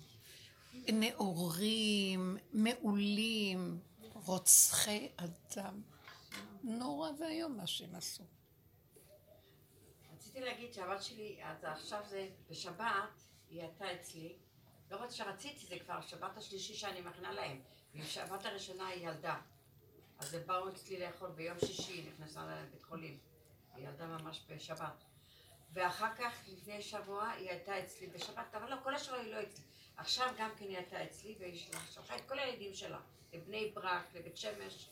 נאורים, 0.93 2.37
מעולים, 2.53 3.81
רוצחי 4.13 5.09
אדם. 5.17 5.83
נורא 6.63 7.11
ואיום 7.21 7.57
מה 7.57 7.67
שהם 7.67 7.95
עשו. 7.95 8.25
רציתי 10.15 10.41
להגיד 10.41 10.73
שהבת 10.73 11.03
שלי, 11.03 11.39
אז 11.43 11.65
עכשיו 11.65 12.01
זה 12.09 12.29
בשבת, 12.51 13.25
היא 13.51 13.63
הייתה 13.63 13.93
אצלי. 13.95 14.37
לא 14.91 14.97
רק 14.97 15.11
שרציתי, 15.11 15.67
זה 15.67 15.79
כבר 15.85 15.95
השבת 15.95 16.37
השלישי 16.37 16.75
שאני 16.75 17.01
מכינה 17.01 17.33
להם. 17.33 17.61
בשבת 17.95 18.45
הראשונה 18.47 18.87
היא 18.87 19.09
ילדה. 19.09 19.41
אז 20.19 20.35
הם 20.35 20.47
באו 20.47 20.69
אצלי 20.69 21.01
לאכול 21.01 21.31
ביום 21.31 21.59
שישי, 21.59 22.11
נכנסה 22.13 22.47
לבית 22.47 22.83
חולים. 22.83 23.19
היא 23.75 23.89
ילדה 23.89 24.07
ממש 24.07 24.45
בשבת. 24.49 25.05
ואחר 25.73 26.15
כך, 26.19 26.43
לפני 26.49 26.83
שבוע, 26.83 27.29
היא 27.29 27.51
הייתה 27.51 27.81
אצלי 27.81 28.07
בשבת, 28.07 28.55
אבל 28.55 28.71
לא, 28.71 28.77
כל 28.83 28.95
השבוע 28.95 29.19
היא 29.19 29.35
לא 29.35 29.43
אצלי. 29.43 29.65
עכשיו 29.97 30.35
גם 30.39 30.51
כן 30.59 30.65
היא 30.65 30.77
הייתה 30.77 31.05
אצלי, 31.05 31.35
והיא 31.39 31.69
שלחה 31.91 32.17
את 32.17 32.29
כל 32.29 32.39
הילדים 32.39 32.75
שלה, 32.75 33.01
לבני 33.33 33.71
ברק, 33.75 34.15
לבית 34.15 34.37
שמש. 34.37 34.89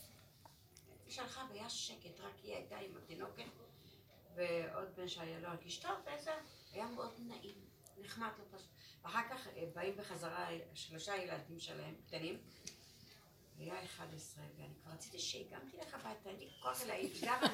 היא 1.07 1.15
שלחה 1.15 1.47
והיה 1.51 1.71
שקט, 1.71 2.21
רק 2.21 2.35
היא 2.43 2.55
הייתה 2.55 2.77
עם 2.77 2.97
התינוקת. 2.97 3.45
ועוד 4.35 4.89
בן 4.97 5.09
שהיה 5.09 5.41
לו 5.41 5.49
הרגיש 5.49 5.79
טוב, 5.79 5.93
וזה 6.01 6.31
היה 6.73 6.87
מאוד 6.87 7.13
נעים, 7.19 7.55
נחמד 7.99 8.31
לו 8.39 8.45
פשוט. 8.59 8.69
ואחר 9.03 9.29
כך 9.31 9.49
אה, 9.49 9.65
באים 9.75 9.97
בחזרה 9.97 10.49
שלושה 10.75 11.17
ילדים 11.17 11.61
שלהם, 11.61 11.95
קטנים, 12.07 12.39
היה 13.59 13.85
11, 13.85 14.45
ואני 14.59 14.75
כבר 14.83 14.93
רציתי 14.93 15.19
שהגעתי 15.19 15.77
לך 15.77 15.95
הביתה, 15.95 16.29
אין 16.31 16.39
לי 16.39 16.51
כוח 16.63 16.81
היא 16.81 17.23
גרה 17.23 17.39
על 17.41 17.49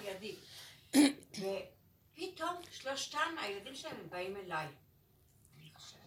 ידי. 2.17 2.33
ופתאום 2.33 2.57
שלושתם, 2.71 3.35
הילדים 3.41 3.75
שלהם, 3.75 3.97
הם 4.01 4.11
באים 4.11 4.37
אליי. 4.37 4.67
אני 5.59 5.71
חושבת, 5.75 6.01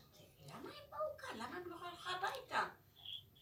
למה 0.47 0.69
הם 0.69 0.91
באו 0.91 1.17
כאן? 1.17 1.37
למה 1.37 1.57
הם 1.57 1.69
לא 1.69 1.75
הלכו 1.87 2.09
הביתה? 2.09 2.63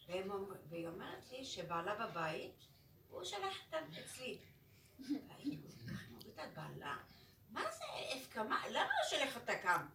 והם 0.08 0.30
והיא 0.68 0.86
אומרת 0.86 1.30
לי 1.32 1.44
שבעלה 1.44 1.94
בבית, 1.94 2.66
הוא 3.10 3.24
שלח 3.24 3.56
אותם 3.66 3.84
אצלי. 4.04 4.38
והייתי 4.98 5.58
כל 5.62 5.92
כך 5.92 6.10
מורידה 6.10 6.42
בעלה. 6.54 6.96
מה 7.50 7.62
זה 7.70 7.84
הפקמה? 8.16 8.62
למה 8.68 8.84
לא 8.84 9.10
שולח 9.10 9.36
אותה 9.36 9.58
כאן? 9.58 9.86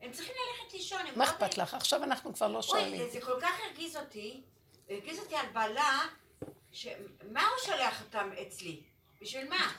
הם 0.00 0.12
צריכים 0.12 0.34
ללכת 0.34 0.72
לישון. 0.72 1.00
מה 1.16 1.24
אכפת 1.24 1.58
לך? 1.58 1.74
עכשיו 1.74 2.04
אנחנו 2.04 2.34
כבר 2.34 2.48
לא 2.48 2.62
שואלים. 2.62 3.00
אוי, 3.00 3.10
זה 3.10 3.20
כל 3.20 3.40
כך 3.40 3.60
הרגיז 3.66 3.96
אותי, 3.96 4.42
הרגיז 4.88 5.18
אותי 5.18 5.36
על 5.36 5.46
בעלה, 5.52 6.00
ש... 6.72 6.86
מה 7.32 7.42
הוא 7.42 7.58
שולח 7.64 8.02
אותם 8.02 8.30
אצלי? 8.42 8.82
בשביל 9.20 9.48
מה? 9.48 9.72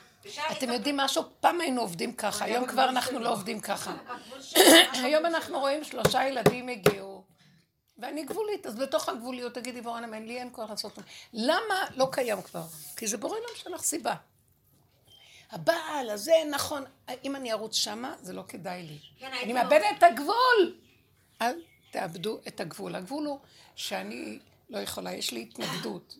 אתם 0.52 0.72
יודעים 0.72 0.96
משהו? 0.96 1.22
פעם 1.40 1.60
היינו 1.60 1.80
עובדים 1.80 2.12
ככה, 2.12 2.44
היום 2.44 2.66
כבר 2.66 2.88
אנחנו 2.88 3.18
לא 3.18 3.32
עובדים 3.32 3.60
ככה. 3.60 3.96
שלו. 4.40 4.62
היום 5.04 5.26
אנחנו 5.26 5.58
רואים 5.58 5.84
שלושה 5.84 6.28
ילדים 6.28 6.68
הגיעו, 6.68 7.24
ואני 7.98 8.24
גבולית, 8.24 8.66
אז 8.66 8.76
בתוך 8.76 9.08
הגבוליות 9.08 9.54
תגידי 9.54 9.80
בורא 9.80 10.00
נאמן, 10.00 10.22
לי 10.22 10.38
אין 10.38 10.48
כוח 10.52 10.70
לעשות 10.70 10.92
כלום. 10.94 11.06
למה 11.32 11.74
לא 11.96 12.08
קיים 12.12 12.42
כבר? 12.42 12.62
כי 12.96 13.06
זה 13.06 13.16
בורא 13.16 13.36
לא 13.38 13.56
שלך 13.56 13.82
סיבה. 13.82 14.14
הבעל 15.50 16.10
הזה, 16.10 16.32
נכון, 16.50 16.84
אם 17.24 17.36
אני 17.36 17.52
ארוץ 17.52 17.74
שמה, 17.74 18.14
זה 18.22 18.32
לא 18.32 18.42
כדאי 18.48 18.82
לי. 18.82 18.98
כן, 19.18 19.30
אני 19.42 19.52
מאבדת 19.52 19.84
את 19.98 20.02
הגבול. 20.02 20.76
אל 21.42 21.62
תאבדו 21.90 22.40
את 22.48 22.60
הגבול. 22.60 22.94
הגבול 22.94 23.26
הוא 23.26 23.38
שאני 23.74 24.38
לא 24.70 24.78
יכולה, 24.78 25.12
יש 25.12 25.32
לי 25.32 25.42
התנגדות. 25.42 26.16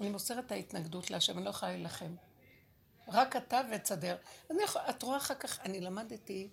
אני 0.00 0.10
מוסרת 0.10 0.46
את 0.46 0.52
ההתנגדות 0.52 1.10
להשם, 1.10 1.36
אני 1.36 1.44
לא 1.44 1.50
יכולה 1.50 1.72
להילחם. 1.72 2.14
רק 3.08 3.36
אתה 3.36 3.60
ותסדר. 3.72 4.16
אני 4.50 4.62
יכול, 4.62 4.82
את 4.90 5.02
רואה 5.02 5.16
אחר 5.16 5.34
כך, 5.34 5.60
אני 5.60 5.80
למדתי, 5.80 6.48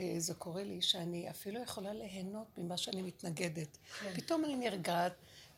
אה, 0.00 0.14
זה 0.18 0.34
קורה 0.34 0.64
לי, 0.64 0.82
שאני 0.82 1.30
אפילו 1.30 1.62
יכולה 1.62 1.92
ליהנות 1.92 2.46
ממה 2.58 2.76
שאני 2.76 3.02
מתנגדת. 3.02 3.78
פתאום 4.14 4.44
אני 4.44 4.56
נרגעת, 4.56 5.12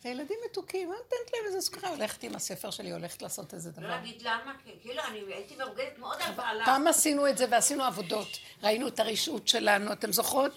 והילדים 0.04 0.38
מתוקים, 0.50 0.92
אני 0.92 0.98
נותנת 0.98 1.32
להם 1.32 1.42
איזה 1.46 1.60
סוכריה, 1.60 1.92
הולכת 1.92 2.22
עם 2.22 2.34
הספר 2.34 2.70
שלי, 2.70 2.92
הולכת 2.92 3.22
לעשות 3.22 3.54
איזה 3.54 3.70
לא 3.70 3.76
דבר. 3.76 3.88
להגיד 3.88 4.22
למה, 4.22 4.54
כאילו 4.82 5.02
אני 5.08 5.18
הייתי 5.34 5.56
מרוגזת 5.56 5.98
מאוד 5.98 6.16
על 6.20 6.34
בעלה. 6.34 6.64
פעם 6.64 6.86
עשינו 6.86 7.28
את 7.28 7.38
זה 7.38 7.46
ועשינו 7.50 7.84
עבודות. 7.84 8.28
ראינו 8.62 8.88
את 8.88 9.00
הרשעות 9.00 9.48
שלנו, 9.48 9.92
אתם 9.92 10.12
זוכרות? 10.12 10.52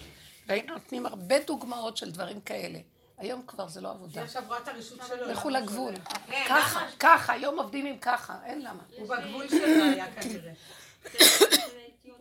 והיינו 0.47 0.74
נותנים 0.74 1.05
הרבה 1.05 1.39
דוגמאות 1.39 1.97
של 1.97 2.11
דברים 2.11 2.41
כאלה. 2.41 2.80
היום 3.18 3.41
כבר 3.47 3.68
זה 3.68 3.82
לא 3.82 3.89
עבודה. 3.89 4.22
היא 4.22 4.47
רואה 4.47 4.59
את 4.59 4.68
הרשות 4.68 4.99
שלו. 5.07 5.28
לכו 5.28 5.49
למה 5.49 5.59
לגבול. 5.59 5.93
הוא 5.93 6.36
ככה, 6.47 6.88
ככה, 6.99 7.34
היום 7.34 7.59
עובדים 7.59 7.86
עם 7.86 7.97
ככה, 7.97 8.39
אין 8.45 8.61
למה. 8.61 8.84
הוא 8.97 9.09
בגבול 9.09 9.49
שלו 9.49 9.84
היה 9.84 10.22
כנראה. 10.22 10.53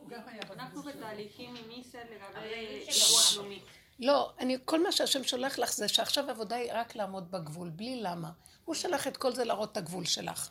גם 0.08 0.20
היה 0.26 0.42
אנחנו. 0.52 0.82
בתהליכים 0.82 1.54
עם 1.56 1.68
מיסר 1.68 1.98
לגבי 1.98 2.86
דיווח 2.92 3.36
לאומי. 3.36 3.60
לא, 4.00 4.32
אני, 4.38 4.56
כל 4.64 4.82
מה 4.82 4.92
שהשם 4.92 5.24
שולח 5.24 5.58
לך 5.58 5.72
זה 5.72 5.88
שעכשיו 5.88 6.28
העבודה 6.28 6.56
היא 6.56 6.70
רק 6.74 6.96
לעמוד 6.96 7.30
בגבול, 7.30 7.68
בלי 7.68 8.00
למה. 8.02 8.30
הוא 8.64 8.74
שלח 8.74 9.06
את 9.06 9.16
כל 9.16 9.32
זה 9.32 9.44
להראות 9.44 9.72
את 9.72 9.76
הגבול 9.76 10.04
שלך. 10.04 10.50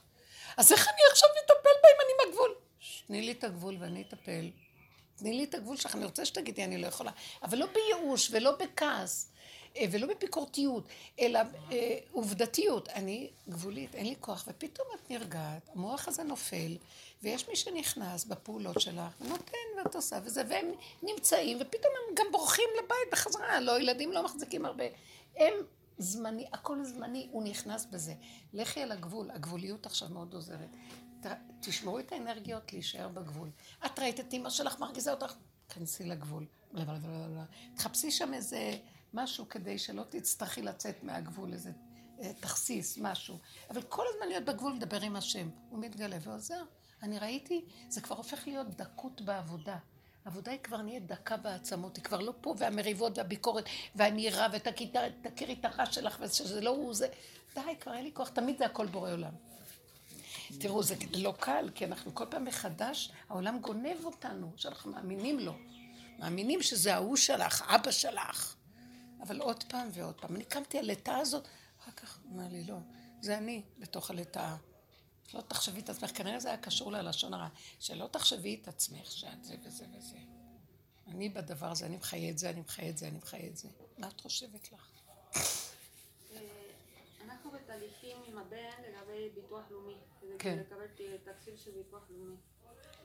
אז 0.57 0.71
איך 0.71 0.87
אני 0.87 1.01
עכשיו 1.11 1.29
אטפל 1.45 1.53
בה 1.63 1.89
אם 1.89 1.99
אני 2.05 2.31
בגבול? 2.31 2.55
תני 3.07 3.21
לי 3.21 3.31
את 3.31 3.43
הגבול 3.43 3.77
ואני 3.79 4.01
אטפל. 4.01 4.49
תני 5.15 5.33
לי 5.33 5.43
את 5.43 5.53
הגבול 5.53 5.77
שלך, 5.77 5.95
אני 5.95 6.05
רוצה 6.05 6.25
שתגידי, 6.25 6.63
אני 6.63 6.77
לא 6.77 6.87
יכולה. 6.87 7.11
אבל 7.43 7.57
לא 7.57 7.67
בייאוש 7.73 8.29
ולא 8.31 8.51
בכעס, 8.51 9.27
אה, 9.27 9.32
ולא 9.91 10.07
בפיקורתיות, 10.07 10.87
אלא 11.19 11.39
אה, 11.71 11.97
עובדתיות. 12.11 12.89
אני 12.89 13.29
גבולית, 13.49 13.95
אין 13.95 14.05
לי 14.05 14.15
כוח, 14.19 14.45
ופתאום 14.47 14.87
את 14.95 15.11
נרגעת, 15.11 15.69
המוח 15.73 16.07
הזה 16.07 16.23
נופל, 16.23 16.77
ויש 17.23 17.49
מי 17.49 17.55
שנכנס 17.55 18.25
בפעולות 18.25 18.81
שלך, 18.81 19.13
ונותן 19.21 19.57
ואת 19.77 19.95
עושה 19.95 20.19
וזה, 20.23 20.43
והם 20.49 20.71
נמצאים, 21.03 21.57
ופתאום 21.61 21.93
הם 21.93 22.15
גם 22.15 22.25
בורחים 22.31 22.69
לבית 22.77 23.11
בחזרה, 23.11 23.59
לא, 23.59 23.81
ילדים 23.81 24.11
לא 24.11 24.23
מחזיקים 24.23 24.65
הרבה. 24.65 24.83
הם 25.37 25.53
זמני, 25.97 26.47
הכל 26.53 26.83
זמני, 26.83 27.27
הוא 27.31 27.43
נכנס 27.43 27.85
בזה. 27.85 28.13
לכי 28.53 28.81
על 28.81 28.91
הגבול, 28.91 29.31
הגבוליות 29.31 29.85
עכשיו 29.85 30.09
מאוד 30.09 30.33
עוזרת. 30.33 30.75
תשמרו 31.59 31.99
את 31.99 32.11
האנרגיות 32.11 32.73
להישאר 32.73 33.07
בגבול. 33.07 33.49
את 33.85 33.99
ראית 33.99 34.19
את 34.19 34.33
אימא 34.33 34.49
שלך 34.49 34.79
מרגיזה 34.79 35.11
אותך? 35.11 35.33
כנסי 35.69 36.03
לגבול. 36.03 36.45
תחפשי 37.75 38.11
שם 38.11 38.33
איזה 38.33 38.77
משהו 39.13 39.49
כדי 39.49 39.77
שלא 39.77 40.03
תצטרכי 40.09 40.61
לצאת 40.61 41.03
מהגבול, 41.03 41.53
איזה 41.53 41.71
אה, 42.21 42.31
תכסיס, 42.39 42.97
משהו. 42.97 43.37
אבל 43.69 43.81
כל 43.81 44.05
הזמן 44.13 44.27
להיות 44.27 44.45
בגבול, 44.45 44.73
לדבר 44.73 45.01
עם 45.01 45.15
השם. 45.15 45.49
הוא 45.69 45.79
מתגלה 45.79 46.17
ועוזר. 46.21 46.63
אני 47.03 47.19
ראיתי, 47.19 47.65
זה 47.89 48.01
כבר 48.01 48.15
הופך 48.15 48.47
להיות 48.47 48.67
דקות 48.67 49.21
בעבודה. 49.21 49.77
העבודה 50.25 50.51
היא 50.51 50.59
כבר 50.59 50.81
נהיית 50.81 51.07
דקה 51.07 51.37
בעצמות, 51.37 51.95
היא 51.95 52.03
כבר 52.03 52.19
לא 52.19 52.33
פה, 52.41 52.55
והמריבות 52.57 53.17
והביקורת, 53.17 53.65
ואני 53.95 54.29
רע, 54.29 54.47
ותכירי 54.51 55.53
את 55.53 55.65
הרע 55.65 55.85
שלך, 55.85 56.17
ושזה 56.21 56.61
לא 56.61 56.69
הוא, 56.69 56.93
זה... 56.93 57.07
די, 57.55 57.61
כבר 57.79 57.93
אין 57.93 58.03
לי 58.03 58.11
כוח, 58.13 58.29
תמיד 58.29 58.57
זה 58.57 58.65
הכל 58.65 58.85
בורא 58.85 59.11
עולם. 59.11 59.33
תראו, 60.59 60.83
זה 60.83 60.95
לא 61.13 61.33
קל, 61.39 61.69
כי 61.75 61.85
אנחנו 61.85 62.15
כל 62.15 62.25
פעם 62.29 62.45
מחדש, 62.45 63.11
העולם 63.29 63.59
גונב 63.59 64.05
אותנו, 64.05 64.51
שאנחנו 64.57 64.91
מאמינים 64.91 65.39
לו. 65.39 65.53
מאמינים 66.19 66.61
שזה 66.61 66.95
ההוא 66.95 67.15
שלך, 67.15 67.61
אבא 67.67 67.91
שלך. 67.91 68.55
אבל 69.23 69.41
עוד 69.41 69.63
פעם 69.63 69.89
ועוד 69.93 70.21
פעם. 70.21 70.35
אני 70.35 70.45
קמתי 70.45 70.79
על 70.79 70.89
הלטאה 70.89 71.17
הזאת, 71.17 71.47
אחר 71.79 71.91
כך 71.91 72.19
אמר 72.31 72.47
לי, 72.51 72.63
לא, 72.63 72.77
זה 73.21 73.37
אני 73.37 73.63
בתוך 73.79 74.09
הלטאה. 74.09 74.57
שלא 75.27 75.41
תחשבי 75.41 75.79
את 75.79 75.89
עצמך, 75.89 76.17
כנראה 76.17 76.39
זה 76.39 76.47
היה 76.47 76.57
קשור 76.57 76.91
ללשון 76.91 77.33
הרע. 77.33 77.47
שלא 77.79 78.07
תחשבי 78.11 78.59
את 78.61 78.67
עצמך 78.67 79.11
שאת 79.11 79.43
זה 79.43 79.55
וזה 79.63 79.85
וזה. 79.97 80.17
אני 81.07 81.29
בדבר 81.29 81.71
הזה, 81.71 81.85
אני 81.85 81.97
מחיה 81.97 82.29
את 82.29 82.37
זה, 82.37 82.49
אני 82.49 82.61
מחיה 82.61 82.89
את 82.89 82.97
זה, 82.97 83.07
אני 83.07 83.17
מחיה 83.17 83.47
את 83.47 83.57
זה. 83.57 83.69
מה 83.97 84.07
את 84.07 84.21
חושבת 84.21 84.71
לך? 84.71 84.89
אה, 85.35 86.39
אנחנו 87.25 87.51
בתהליכים 87.51 88.17
עם 88.25 88.37
הבן 88.37 88.83
לגבי 88.87 89.29
ביטוח 89.35 89.63
לאומי. 89.71 89.97
כדי 90.19 90.37
כן. 90.39 90.57
לקבל 90.59 90.85
תקציב 91.23 91.57
של 91.57 91.71
ביטוח 91.71 92.03
לאומי. 92.09 92.35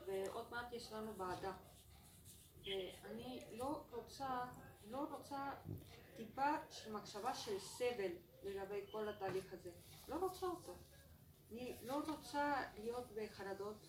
ועוד 0.07 0.45
מעט 0.51 0.73
יש 0.73 0.91
לנו 0.91 1.15
ועדה. 1.17 1.53
ואני 2.65 3.43
לא 3.51 3.83
רוצה, 3.91 4.39
לא 4.89 5.07
רוצה 5.11 5.51
טיפה 6.19 6.55
של 6.71 6.91
מחשבה 6.91 7.33
של 7.33 7.59
סבל 7.59 8.11
לגבי 8.43 8.81
כל 8.91 9.09
התהליך 9.09 9.53
הזה. 9.53 9.69
לא 10.07 10.15
רוצה 10.15 10.45
אותו. 10.45 10.75
אני 11.51 11.77
לא 11.81 12.01
רוצה 12.07 12.63
להיות 12.77 13.07
בחרדות. 13.15 13.87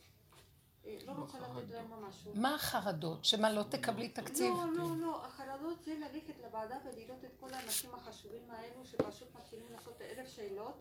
אה, 0.86 0.98
לא 1.06 1.12
רוצה 1.12 1.38
לתת 1.38 1.70
להם 1.70 2.04
משהו. 2.08 2.32
מה 2.34 2.54
החרדות? 2.54 3.24
שמה, 3.24 3.52
לא 3.52 3.62
תקבלי 3.62 4.08
תקציב? 4.08 4.54
לא, 4.54 4.72
לא, 4.72 4.96
לא, 4.96 5.26
החרדות 5.26 5.82
זה 5.84 5.94
ללכת 5.94 6.34
לוועדה 6.42 6.76
ולראות 6.84 7.24
את 7.24 7.30
כל 7.40 7.54
האנשים 7.54 7.94
החשובים 7.94 8.50
האלו 8.50 8.84
שפשוט 8.84 9.34
מתחילים 9.34 9.66
לעשות 9.72 10.00
אלף 10.00 10.28
שאלות. 10.28 10.74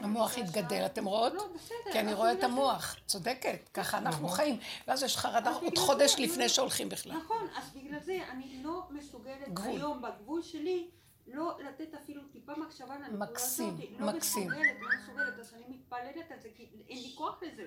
המוח 0.00 0.32
שם- 0.36 0.42
אתם 0.86 1.04
רואות? 1.04 1.32
לא, 1.32 1.46
בסדר. 1.54 1.92
כי 1.92 2.00
אני 2.00 2.14
רואה 2.14 2.32
את 2.32 2.44
המוח, 2.44 2.96
צודקת, 3.06 3.68
ככה 3.74 3.98
אנחנו 3.98 4.28
חיים. 4.28 4.58
ואז 4.88 5.02
יש 5.02 5.16
חרדה 5.16 5.52
עוד 5.52 5.78
חודש 5.78 6.14
לפני 6.18 6.42
לא- 6.42 6.48
שהולכים 6.48 6.88
בכלל. 6.88 7.12
נכון, 7.12 7.48
אז 7.56 7.64
בגלל 7.74 8.00
זה 8.00 8.18
אני 8.30 8.60
לא 8.64 8.82
מסוגלת. 8.90 9.48
היום 9.64 10.02
בגבול 10.02 10.42
שלי 10.42 10.90
לא 11.26 11.58
לתת 11.68 11.94
אפילו 12.04 12.22
טיפה 12.32 12.52
מחשבה 12.56 12.94
לנקודה 12.98 13.16
מקסים, 13.32 13.68
הזאת. 13.78 14.00
לא 14.00 14.06
מקסים. 14.12 14.48
מסוגלת, 14.48 14.66
לא 14.80 14.88
מסוגלת, 15.02 15.38
אז 15.40 15.54
אני 15.54 15.64
מתפללת 15.68 16.30
על 16.30 16.38
זה, 16.42 16.48
כי 16.56 16.66
אין 16.88 16.98
לי 17.02 17.12
כוח 17.18 17.38
לזה. 17.42 17.62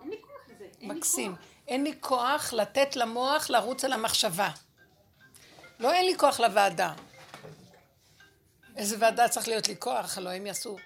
אין 0.00 0.10
לי 0.10 0.16
כוח 0.22 0.54
לזה. 0.54 0.64
אין 0.80 0.88
לי 0.90 0.94
מקסים. 0.98 1.30
כוח. 1.36 1.44
אין 1.68 1.84
לי 1.84 1.94
כוח 2.00 2.52
לתת 2.52 2.96
למוח 2.96 3.50
לרוץ 3.50 3.84
על 3.84 3.92
המחשבה. 3.92 4.50
לא 5.80 5.92
אין 5.92 6.06
לי 6.06 6.18
כוח 6.18 6.40
לוועדה. 6.40 6.92
איזה 8.76 8.96
ועדה 9.00 9.28
צריך 9.28 9.48
להיות 9.48 9.68
לי 9.68 9.76
כוח, 9.78 10.18
הלוא 10.18 10.30
הם 10.30 10.46
יעשו. 10.46 10.76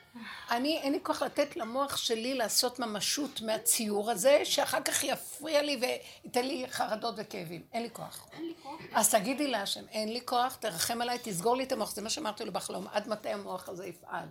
אני, 0.51 0.79
אין 0.79 0.93
לי 0.93 0.99
כוח 1.03 1.23
לתת 1.23 1.57
למוח 1.57 1.97
שלי 1.97 2.35
לעשות 2.35 2.79
ממשות 2.79 3.41
מהציור 3.41 4.11
הזה, 4.11 4.45
שאחר 4.45 4.83
כך 4.83 5.05
יפריע 5.05 5.63
לי 5.63 5.81
וייתן 5.81 6.47
לי 6.47 6.65
חרדות 6.71 7.15
וכאבים. 7.17 7.63
אין 7.73 7.83
לי 7.83 7.91
כוח. 7.93 8.27
אין 8.33 8.45
לי 8.45 8.55
כוח. 8.63 8.81
אז 8.93 9.11
תגידי 9.11 9.47
להשם, 9.47 9.89
אין 9.89 10.13
לי 10.13 10.21
כוח, 10.25 10.57
תרחם 10.57 11.03
עליי, 11.03 11.19
תסגור 11.23 11.57
לי 11.57 11.65
את 11.65 11.73
המוח. 11.73 11.95
זה 11.95 12.03
מה 12.03 12.11
שאמרתי 12.11 12.45
לו 12.45 12.53
בחלום, 12.53 12.87
עד 12.93 13.09
מתי 13.09 13.29
המוח 13.29 13.69
הזה 13.69 13.87
יפעל? 13.87 14.29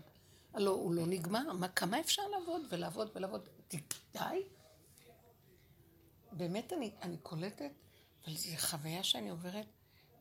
הלוא 0.53 0.76
הוא 0.76 0.93
לא 0.93 1.05
נגמר, 1.05 1.53
מה, 1.53 1.68
כמה 1.68 1.99
אפשר 1.99 2.22
לעבוד 2.28 2.62
ולעבוד 2.70 3.10
ולעבוד? 3.16 3.49
די. 4.14 4.43
באמת 6.32 6.74
אני, 6.74 6.91
אני 7.01 7.18
קולטת, 7.18 7.72
אבל 8.26 8.36
זו 8.36 8.49
חוויה 8.58 9.03
שאני 9.03 9.30
עוברת, 9.30 9.66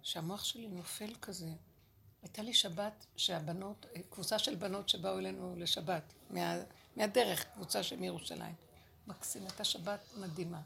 שהמוח 0.03 0.45
שלי 0.45 0.69
נופל 0.69 1.15
כזה. 1.23 1.49
הייתה 2.27 2.43
לי 2.43 2.55
שבת 2.55 3.07
שהבנות, 3.17 3.87
קבוצה 4.11 4.39
של 4.39 4.55
בנות 4.55 4.89
שבאו 4.89 5.19
אלינו 5.19 5.57
לשבת, 5.57 6.03
מה, 6.31 6.57
מהדרך, 6.97 7.45
קבוצה 7.55 7.83
של 7.83 7.97
מירושלים. 7.97 8.55
מקסים, 9.07 9.43
הייתה 9.43 9.65
שבת 9.65 10.01
מדהימה. 10.17 10.61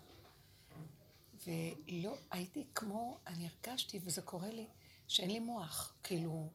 ולא, 1.47 2.17
הייתי 2.31 2.65
כמו, 2.75 3.19
אני 3.27 3.49
הרגשתי, 3.49 4.01
וזה 4.05 4.23
קורה 4.23 4.49
לי, 4.49 4.67
שאין 5.09 5.31
לי 5.31 5.39
מוח. 5.39 5.93
כאילו, 6.03 6.49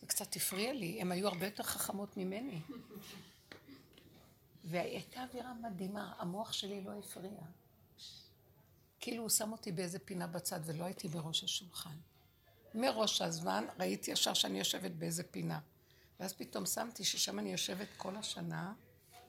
זה 0.00 0.06
קצת 0.06 0.36
הפריע 0.36 0.72
לי, 0.72 1.00
הן 1.00 1.12
היו 1.12 1.28
הרבה 1.28 1.46
יותר 1.46 1.62
חכמות 1.62 2.16
ממני. 2.16 2.60
והייתה 4.64 5.22
אווירה 5.22 5.54
מדהימה, 5.54 6.14
המוח 6.18 6.52
שלי 6.52 6.84
לא 6.84 6.98
הפריע. 6.98 7.40
כאילו 9.00 9.22
הוא 9.22 9.30
שם 9.30 9.52
אותי 9.52 9.72
באיזה 9.72 9.98
פינה 9.98 10.26
בצד 10.26 10.60
ולא 10.64 10.84
הייתי 10.84 11.08
בראש 11.08 11.44
השולחן. 11.44 11.96
מראש 12.74 13.22
הזמן 13.22 13.64
ראיתי 13.78 14.10
ישר 14.10 14.34
שאני 14.34 14.58
יושבת 14.58 14.90
באיזה 14.90 15.22
פינה. 15.22 15.60
ואז 16.20 16.32
פתאום 16.32 16.66
שמתי 16.66 17.04
ששם 17.04 17.38
אני 17.38 17.52
יושבת 17.52 17.88
כל 17.96 18.16
השנה 18.16 18.72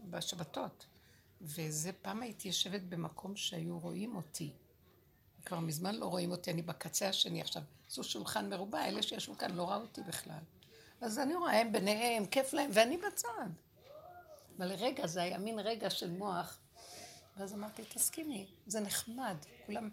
בשבתות. 0.10 0.86
וזה 1.42 1.92
פעם 2.02 2.22
הייתי 2.22 2.48
יושבת 2.48 2.82
במקום 2.82 3.36
שהיו 3.36 3.80
רואים 3.80 4.16
אותי. 4.16 4.54
כבר 5.46 5.60
מזמן 5.60 5.96
לא 5.96 6.06
רואים 6.06 6.32
אותי, 6.32 6.52
אני 6.52 6.62
בקצה 6.62 7.10
השני 7.10 7.42
עכשיו. 7.42 7.64
זו 7.90 8.04
שולחן 8.04 8.50
מרובע, 8.50 8.88
אלה 8.88 9.04
שישבו 9.04 9.38
כאן 9.38 9.52
לא 9.52 9.72
ראו 9.72 9.82
אותי 9.82 10.02
בכלל. 10.02 10.40
אז 11.02 11.20
אני 11.20 11.36
רואה, 11.36 11.60
הם 11.60 11.72
ביניהם, 11.72 12.26
כיף 12.26 12.54
להם, 12.54 12.70
ואני 12.74 12.98
בצד. 12.98 13.50
אבל 14.58 14.66
לרגע, 14.66 15.08
זה 15.08 15.22
היה 15.22 15.38
מין 15.38 15.60
רגע 15.60 15.90
של 15.90 16.12
מוח. 16.12 16.60
ואז 17.38 17.54
אמרתי, 17.54 17.84
תסכימי, 17.84 18.46
זה 18.68 18.80
נחמד. 18.80 19.36
כולם 19.66 19.90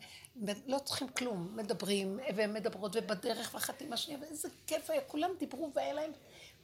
לא 0.67 0.79
צריכים 0.79 1.09
כלום, 1.09 1.57
מדברים, 1.57 2.19
והן 2.37 2.53
מדברות, 2.53 2.97
ובדרך 2.97 3.51
ואחת 3.55 3.81
עם 3.81 3.93
השנייה, 3.93 4.21
ואיזה 4.21 4.49
כיף 4.67 4.91
היה, 4.91 5.01
כולם 5.01 5.31
דיברו 5.39 5.71
והיה 5.75 5.93
להם, 5.93 6.11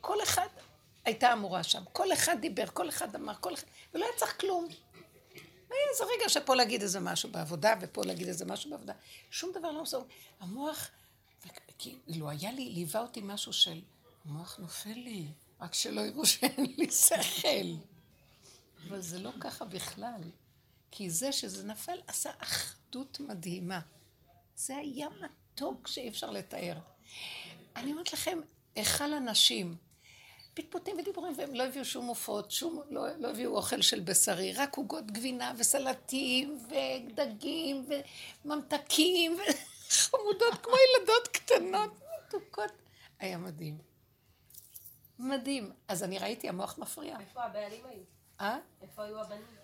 כל 0.01 0.23
אחד 0.23 0.47
הייתה 1.05 1.33
אמורה 1.33 1.63
שם, 1.63 1.83
כל 1.93 2.13
אחד 2.13 2.37
דיבר, 2.41 2.67
כל 2.67 2.89
אחד 2.89 3.15
אמר, 3.15 3.35
כל 3.41 3.55
אחד, 3.55 3.67
ולא 3.95 4.05
היה 4.05 4.15
צריך 4.17 4.41
כלום. 4.41 4.69
והיה 5.69 5.83
איזה 5.93 6.05
רגע 6.05 6.29
שפה 6.29 6.55
להגיד 6.55 6.83
איזה 6.83 7.01
משהו 7.01 7.31
בעבודה, 7.31 7.75
ופה 7.81 8.03
להגיד 8.05 8.29
איזה 8.29 8.45
משהו 8.45 8.71
בעבודה. 8.71 8.93
שום 9.31 9.53
דבר 9.53 9.71
לא 9.71 9.81
עושה. 9.81 9.99
המוח, 10.41 10.91
כאילו 11.79 12.31
היה 12.31 12.53
לי, 12.53 12.69
ליווה 12.71 13.01
אותי 13.01 13.21
משהו 13.25 13.53
של, 13.53 13.81
המוח 14.25 14.59
נופל 14.59 14.91
לי, 14.95 15.27
רק 15.61 15.75
שלא 15.75 16.01
יראו 16.01 16.27
שאין 16.27 16.75
לי 16.79 16.91
שכל. 16.91 17.75
אבל 18.89 19.01
זה 19.01 19.19
לא 19.19 19.31
ככה 19.41 19.65
בכלל. 19.65 20.21
כי 20.97 21.11
זה 21.11 21.33
שזה 21.33 21.67
נפל 21.67 21.99
עשה 22.07 22.31
אחדות 22.39 23.21
מדהימה. 23.21 23.81
זה 24.57 24.77
היה 24.77 25.09
מתוק 25.21 25.89
שאי 25.89 26.09
אפשר 26.09 26.31
לתאר. 26.31 26.79
אני 27.77 27.93
אומרת 27.93 28.13
לכם, 28.13 28.39
היכל 28.75 29.13
הנשים, 29.13 29.77
פטפוטים 30.55 30.99
ודיבורים, 30.99 31.35
והם 31.39 31.55
לא 31.55 31.63
הביאו 31.67 31.85
שום 31.85 32.07
עופות, 32.07 32.51
שום, 32.51 32.83
לא, 32.91 33.17
לא 33.17 33.31
הביאו 33.31 33.57
אוכל 33.57 33.83
של 33.83 34.01
בשרי, 34.01 34.53
רק 34.53 34.77
עוגות 34.77 35.11
גבינה 35.11 35.53
וסלטים 35.59 36.59
ודגים 36.69 37.87
וממתקים 38.45 39.37
וחמודות 39.37 40.55
כמו 40.63 40.75
ילדות 40.99 41.29
קטנות, 41.29 41.91
מתוקות. 42.27 42.73
היה 43.19 43.39
מדהים. 43.39 43.79
מדהים. 45.19 45.73
אז 45.89 46.03
אני 46.03 46.19
ראיתי, 46.19 46.49
המוח 46.49 46.79
מפריע. 46.79 47.21
איפה 47.21 47.43
הבעלים 47.43 47.85
היו? 47.87 48.03
אה? 48.41 48.59
איפה 48.83 49.03
היו 49.03 49.21
הבנים? 49.21 49.57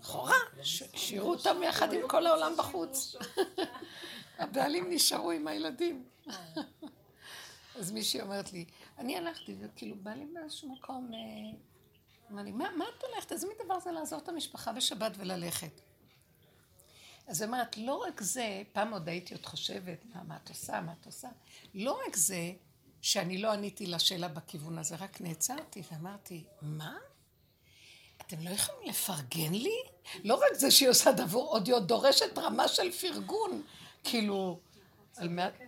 לכאורה, 0.00 0.36
השאירו 0.60 1.30
אותם 1.30 1.62
יחד 1.62 1.92
עם 1.92 2.00
כל 2.08 2.26
העולם 2.26 2.52
בחוץ. 2.58 3.16
הבעלים 4.38 4.90
נשארו 4.90 5.30
עם 5.30 5.48
הילדים. 5.48 6.04
אז 7.78 7.92
מישהי 7.92 8.20
אומרת 8.20 8.52
לי, 8.52 8.64
אני 8.98 9.16
הלכתי, 9.16 9.56
וכאילו 9.60 9.96
בא 9.96 10.10
לי 10.10 10.26
באיזשהו 10.34 10.72
מקום, 10.72 11.10
אה, 11.14 11.58
אמר 12.30 12.42
לי, 12.42 12.52
מה 12.52 12.84
את 12.98 13.04
הולכת? 13.04 13.32
איזה 13.32 13.46
מין 13.48 13.56
דבר 13.64 13.80
זה 13.80 13.90
לעזור 13.90 14.18
את 14.18 14.28
המשפחה 14.28 14.72
בשבת 14.72 15.12
וללכת? 15.16 15.80
אז 17.26 17.40
היא 17.40 17.46
אומרת, 17.46 17.76
לא 17.76 18.04
רק 18.08 18.20
זה, 18.20 18.62
פעם 18.72 18.92
עוד 18.92 19.08
הייתי 19.08 19.34
עוד 19.34 19.46
חושבת, 19.46 20.04
מה, 20.14 20.22
מה 20.22 20.36
את 20.44 20.48
עושה, 20.48 20.80
מה 20.80 20.92
את 21.00 21.06
עושה? 21.06 21.28
לא 21.74 22.00
רק 22.06 22.16
זה 22.16 22.52
שאני 23.00 23.38
לא 23.38 23.52
עניתי 23.52 23.86
לשאלה 23.86 24.28
בכיוון 24.28 24.78
הזה, 24.78 24.96
רק 24.96 25.20
נעצרתי 25.20 25.82
ואמרתי, 25.92 26.44
מה? 26.62 26.96
אתם 28.34 28.42
לא 28.44 28.50
יכולים 28.50 28.88
לפרגן 28.90 29.52
לי? 29.52 29.76
לא 30.24 30.34
רק 30.34 30.54
זה 30.54 30.70
שהיא 30.70 30.88
עושה 30.88 31.12
דבר, 31.12 31.38
עוד 31.38 31.66
היא 31.66 31.74
עוד 31.74 31.88
דורשת 31.88 32.38
רמה 32.38 32.68
של 32.68 32.92
פרגון. 32.92 33.62
כאילו, 34.04 34.60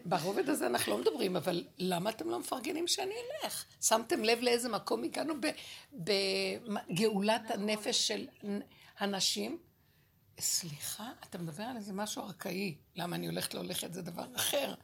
ברובד 0.04 0.48
הזה 0.48 0.66
אנחנו 0.66 0.92
לא 0.92 0.98
מדברים, 0.98 1.36
אבל 1.36 1.64
למה 1.78 2.10
אתם 2.10 2.30
לא 2.30 2.38
מפרגנים 2.38 2.88
שאני 2.88 3.14
אלך? 3.14 3.64
שמתם 3.80 4.24
לב 4.24 4.40
לאיזה 4.40 4.68
מקום 4.68 5.04
הגענו 5.04 5.34
בגאולת 5.92 7.50
הנפש 7.50 8.08
של 8.08 8.26
הנשים? 8.98 9.58
סליחה, 10.40 11.10
אתה 11.28 11.38
מדבר 11.38 11.64
על 11.64 11.76
איזה 11.76 11.92
משהו 11.92 12.22
ארכאי. 12.22 12.74
למה 12.96 13.16
אני 13.16 13.26
הולכת 13.26 13.54
לא 13.54 13.60
הולכת 13.60 13.92
זה 13.92 14.02
דבר 14.02 14.26
אחר. 14.36 14.74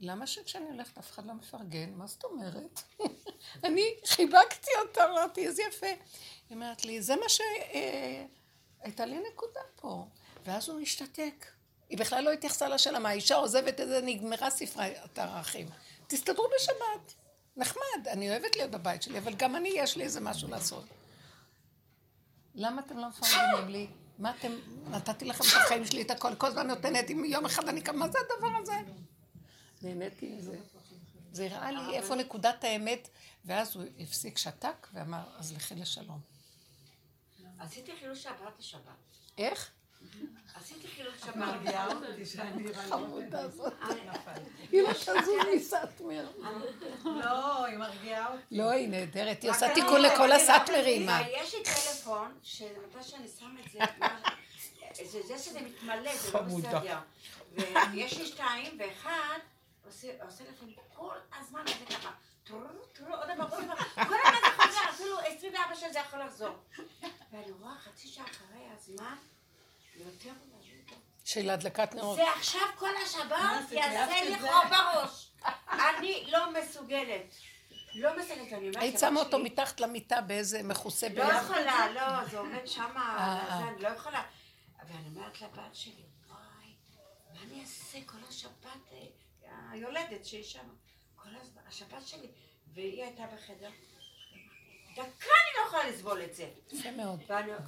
למה 0.00 0.26
שכשאני 0.26 0.70
הולכת 0.70 0.98
אף 0.98 1.10
אחד 1.10 1.26
לא 1.26 1.34
מפרגן? 1.34 1.92
מה 1.94 2.06
זאת 2.06 2.24
אומרת? 2.24 2.82
אני 3.64 3.94
חיבקתי 4.06 4.70
אותה, 4.82 5.04
אמרתי, 5.10 5.46
איזה 5.46 5.62
יפה. 5.68 5.86
היא 5.86 5.96
אומרת 6.56 6.84
לי, 6.84 7.02
זה 7.02 7.16
מה 7.16 7.28
שהייתה 7.28 9.06
לי 9.06 9.18
נקודה 9.32 9.60
פה. 9.76 10.06
ואז 10.44 10.68
הוא 10.68 10.80
השתתק. 10.80 11.46
היא 11.88 11.98
בכלל 11.98 12.24
לא 12.24 12.32
התייחסה 12.32 12.68
לשאלה, 12.68 12.98
מה 12.98 13.08
האישה 13.08 13.36
עוזבת 13.36 13.80
את 13.80 13.88
זה, 13.88 14.00
נגמרה 14.02 14.50
ספריית 14.50 15.18
הערכים. 15.18 15.68
תסתדרו 16.06 16.46
בשבת. 16.56 17.14
נחמד, 17.56 18.08
אני 18.08 18.30
אוהבת 18.30 18.56
להיות 18.56 18.70
בבית 18.70 19.02
שלי, 19.02 19.18
אבל 19.18 19.34
גם 19.34 19.56
אני, 19.56 19.72
יש 19.76 19.96
לי 19.96 20.04
איזה 20.04 20.20
משהו 20.20 20.48
לעשות. 20.48 20.84
למה 22.54 22.82
אתם 22.86 22.98
לא 22.98 23.08
מפרגנים 23.08 23.68
לי? 23.68 23.86
מה 24.18 24.32
אתם, 24.38 24.52
נתתי 24.90 25.24
לכם 25.24 25.44
את 25.44 25.62
החיים 25.64 25.84
שלי, 25.84 26.02
את 26.02 26.10
הכל, 26.10 26.34
כל 26.34 26.46
הזמן 26.46 26.66
נותנת, 26.66 27.10
אם 27.10 27.24
יום 27.24 27.46
אחד 27.46 27.68
אני 27.68 27.80
קמה, 27.80 27.98
מה 27.98 28.12
זה 28.12 28.18
הדבר 28.18 28.58
הזה? 28.62 28.74
נהניתי 29.82 30.26
מזה. 30.28 30.58
זה 31.32 31.44
הראה 31.46 31.70
לי 31.70 31.96
איפה 31.96 32.14
נקודת 32.14 32.64
האמת, 32.64 33.08
ואז 33.44 33.76
הוא 33.76 33.84
הפסיק, 34.00 34.38
שתק, 34.38 34.86
ואמר, 34.92 35.22
אז 35.36 35.52
לכי 35.56 35.74
לשלום. 35.74 36.20
עשיתי 37.58 37.92
חילול 38.00 38.14
שבת 38.14 38.58
לשבת. 38.58 38.82
איך? 39.38 39.70
עשיתי 40.54 40.88
חילול 40.88 41.12
שבת. 41.18 41.34
חמודה 42.88 43.40
הזאת. 43.40 43.72
היא 44.72 44.82
לא 44.82 44.92
תזוז 44.92 45.14
מסאטמר. 45.56 46.30
לא, 47.04 47.64
היא 47.64 47.76
מרגיעה 47.78 48.32
אותי. 48.32 48.42
לא, 48.50 48.70
היא 48.70 48.88
נהדרת, 48.88 49.42
היא 49.42 49.50
עושה 49.50 49.74
תיקון 49.74 49.88
אומרת, 49.96 50.12
לכל. 50.12 50.32
רק- 50.32 51.26
יש 51.42 51.54
לי 51.54 51.62
טלפון, 51.64 52.38
שמתי 52.42 53.02
שאני 53.02 53.28
שם 53.38 53.56
את 53.66 53.70
זה, 53.72 53.78
זה 55.04 55.20
זה 55.26 55.38
שזה 55.38 55.60
מתמלא, 55.60 56.16
זה 56.16 56.32
לא 56.32 56.38
חמודה. 56.38 56.78
בסדר. 56.78 56.98
ויש 57.92 58.18
לי 58.18 58.26
שתיים, 58.26 58.78
ואחד 58.80 59.38
עושה 59.88 60.24
עושה 60.24 60.44
לכם 60.44 60.66
כל 60.94 61.16
הזמן 61.38 61.64
זה 61.66 61.86
ככה. 61.94 62.10
טרו, 62.44 62.58
טרו, 62.92 63.14
עוד 63.14 63.28
דבר, 63.34 63.56
עוד 63.56 63.64
דבר. 63.64 63.74
כל 63.94 64.14
הזמן 64.24 64.38
זה 64.40 64.62
חוזר, 64.62 64.90
אפילו 64.90 65.18
24 65.18 65.74
שעות 65.74 65.92
זה 65.92 65.98
יכול 65.98 66.20
לחזור. 66.20 66.56
ואני 67.32 67.52
רואה 67.60 67.74
חצי 67.78 68.08
שעה 68.08 68.24
אחרי 68.24 68.66
הזמן, 68.74 69.16
יותר. 69.96 70.32
של 71.24 71.50
הדלקת 71.50 71.94
נרות. 71.94 72.16
זה 72.16 72.30
עכשיו 72.30 72.60
כל 72.78 72.90
השבת? 73.04 73.72
יעשה 73.72 74.24
לי? 74.24 74.38
חור 74.38 74.62
בראש. 74.70 75.30
אני 75.70 76.30
לא 76.30 76.52
מסוגלת. 76.52 77.34
לא 77.94 78.18
מסוגלת, 78.18 78.52
אני 78.52 78.68
אומרת... 78.68 78.76
היית 78.76 78.98
שמה 78.98 79.20
אותו 79.20 79.38
מתחת 79.38 79.80
למיטה 79.80 80.20
באיזה 80.20 80.62
מכוסה 80.62 81.08
לא 81.08 81.14
ביחד. 81.14 81.42
יכולה, 81.42 81.92
לא, 81.92 82.24
זה 82.24 82.38
עומד 82.38 82.66
שמה, 82.66 83.68
אני 83.68 83.82
לא 83.82 83.88
יכולה. 83.88 84.22
ואני 84.88 85.08
אומרת 85.08 85.40
לבת 85.40 85.74
שלי, 85.74 86.04
וואי, 86.28 86.38
מה 87.34 87.40
אני 87.42 87.60
אעשה 87.60 87.98
כל 88.06 88.18
השבת, 88.28 88.92
אה, 88.92 88.98
היולדת 89.70 90.24
שהיא 90.24 90.44
שמה, 90.44 90.62
כל 91.16 91.28
הזמן, 91.40 91.62
השבת 91.68 92.06
שלי, 92.06 92.28
והיא 92.74 93.02
הייתה 93.04 93.22
בחדר. 93.36 93.70
דקה 94.92 95.04
אני 95.24 95.62
לא 95.62 95.66
יכולה 95.66 95.88
לסבול 95.88 96.22
את 96.22 96.34
זה. 96.34 96.48
יפה 96.72 96.90
מאוד. 96.90 97.20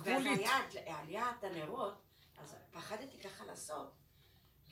והיה 0.04 0.58
עליית 0.86 1.44
הנרות, 1.44 1.94
אז 2.42 2.54
פחדתי 2.72 3.18
ככה 3.24 3.44
לעשות, 3.44 3.90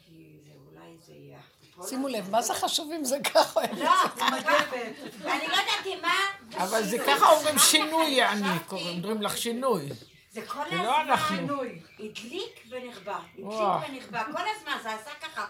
כי 0.05 0.41
זה 0.45 0.51
אולי 0.67 0.97
זה 1.07 1.13
יהיה... 1.13 1.41
שימו 1.89 2.09
לב, 2.09 2.31
מה 2.31 2.43
זה 2.43 2.55
חשוב 2.55 2.93
אם 2.93 3.05
זה 3.05 3.17
ככה? 3.35 3.61
לא, 3.61 3.93
אני 5.33 5.47
לא 5.49 5.55
ידעתי 5.57 5.97
מה... 6.03 6.15
אבל 6.57 6.83
זה 6.85 6.97
ככה 7.07 7.31
אומרים 7.31 7.59
שינוי, 7.59 8.05
יעני, 8.07 8.43
חשבתי, 8.49 8.69
קוראים- 8.69 8.97
אומרים 9.05 9.23
לך 9.23 9.39
שינוי. 9.39 9.89
זה 10.31 10.47
כל 10.47 10.65
זה 10.71 10.77
לא. 10.77 11.01
הזמן 11.01 11.47
הדליק 11.99 12.67
ונכבה. 12.69 13.21
הדליק 13.39 13.89
ונכבה, 13.91 14.25
כל 14.25 14.43
הזמן 14.57 14.79
זה 14.83 14.95
עשה 14.95 15.11
ככה. 15.21 15.47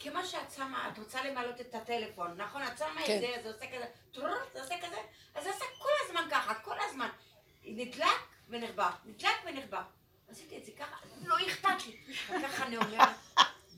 כמו 0.00 0.24
שאת 0.24 0.52
שמה, 0.56 0.88
את 0.92 0.98
רוצה 0.98 1.24
למלא 1.24 1.50
את 1.60 1.74
הטלפון, 1.74 2.34
נכון? 2.36 2.62
את 2.62 2.78
שמה 2.78 3.00
כן. 3.06 3.16
את 3.16 3.20
זה, 3.20 3.42
זה 3.42 3.48
עושה 3.54 3.66
כזה, 3.66 3.84
טרור, 4.14 4.28
זה 4.52 4.62
עושה 4.62 4.74
כזה, 4.86 4.96
אז 5.34 5.44
זה 5.44 5.50
עשה 5.50 5.64
כל 5.78 5.88
הזמן 6.04 6.28
ככה, 6.30 6.54
כל 6.54 6.76
הזמן. 6.88 7.08
נדלק 7.64 8.06
ונכבה, 8.48 8.90
נדלק 9.04 9.36
ונכבה. 9.44 9.82
עשיתי 10.30 10.58
את 10.58 10.64
זה 10.64 10.72
ככה, 10.78 10.96
לא 11.24 11.36
אכפת 11.46 11.86
לי. 11.86 11.96
וככה 12.28 12.66
אני 12.66 12.76
אומרת, 12.76 13.08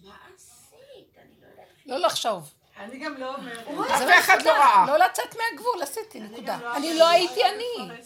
מה 0.05 0.17
עשית? 0.35 1.17
אני 1.19 1.31
לא 1.41 1.47
יודעת. 1.47 1.67
לא 1.87 1.97
לחשוב. 1.97 2.55
אני 2.77 2.99
גם 2.99 3.17
לא 3.17 3.35
אומרת. 3.35 3.67
זה 3.99 4.19
אף 4.19 4.25
אחד 4.25 4.43
לא 4.43 4.51
ראה. 4.51 4.87
לא 4.87 4.99
לצאת 4.99 5.37
מהגבול, 5.37 5.83
עשיתי, 5.83 6.21
נקודה. 6.21 6.59
לא 6.63 6.77
אני. 6.77 6.99
לא 6.99 7.09
הייתי 7.09 7.41
אני. 7.45 7.99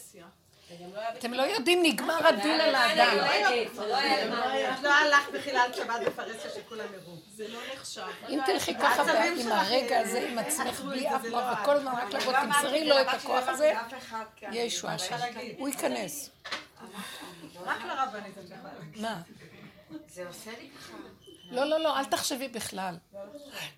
אתם 1.19 1.35
לא 1.35 1.43
יודעים, 1.43 1.83
נגמר 1.83 2.27
הדין 2.27 2.61
על 2.61 2.75
האדם. 2.75 3.17
לא. 3.17 3.99
את 4.75 4.83
לא 4.83 4.93
הלכת 4.93 5.33
בחילת 5.33 5.75
שבת 5.75 6.01
בפרהסיה 6.07 6.51
שכולם 6.51 6.85
יראו. 6.95 7.17
זה 7.35 7.49
לא 7.49 7.59
נחשב. 7.75 8.03
אם 8.29 8.41
תלכי 8.47 8.75
ככה 8.75 9.03
עם 9.03 9.53
הרגע 9.53 9.97
אה, 9.97 10.01
הזה, 10.01 10.29
עם 10.31 10.39
עצמך, 10.39 10.67
עצרו 10.67 10.87
בלי 10.87 11.17
אף 11.17 11.25
לא 11.25 11.53
את. 11.53 11.59
וכל 11.63 11.77
הזמן 11.77 11.93
רק 11.93 12.15
לבוא, 12.15 12.33
לא 12.33 12.39
תמסרי 12.41 12.85
לו 12.89 13.01
את 13.01 13.07
הכוח 13.09 13.47
לא 13.47 13.51
הזה, 13.51 13.73
יהיה 14.43 14.65
ישועה 14.65 14.99
שם. 14.99 15.17
הוא 15.59 15.69
ייכנס. 15.69 16.31
רק 17.65 17.79
לרבנית 17.85 18.39
את 18.39 18.45
יכולה. 18.45 18.73
מה? 18.97 19.21
זה 20.09 20.27
עושה 20.29 20.51
לי 20.51 20.69
ככה. 20.79 20.97
לא, 21.51 21.65
לא, 21.65 21.81
לא, 21.81 21.99
אל 21.99 22.05
תחשבי 22.05 22.49
בכלל. 22.49 22.97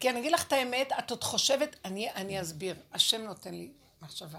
כי 0.01 0.11
אני 0.11 0.21
אגיד 0.21 0.33
לך 0.33 0.47
את 0.47 0.53
האמת, 0.53 0.93
את 0.99 1.11
עוד 1.11 1.25
חושבת, 1.25 1.77
אני 1.85 2.41
אסביר, 2.41 2.77
השם 2.93 3.21
נותן 3.21 3.55
לי 3.55 3.71
מחשבה. 4.03 4.39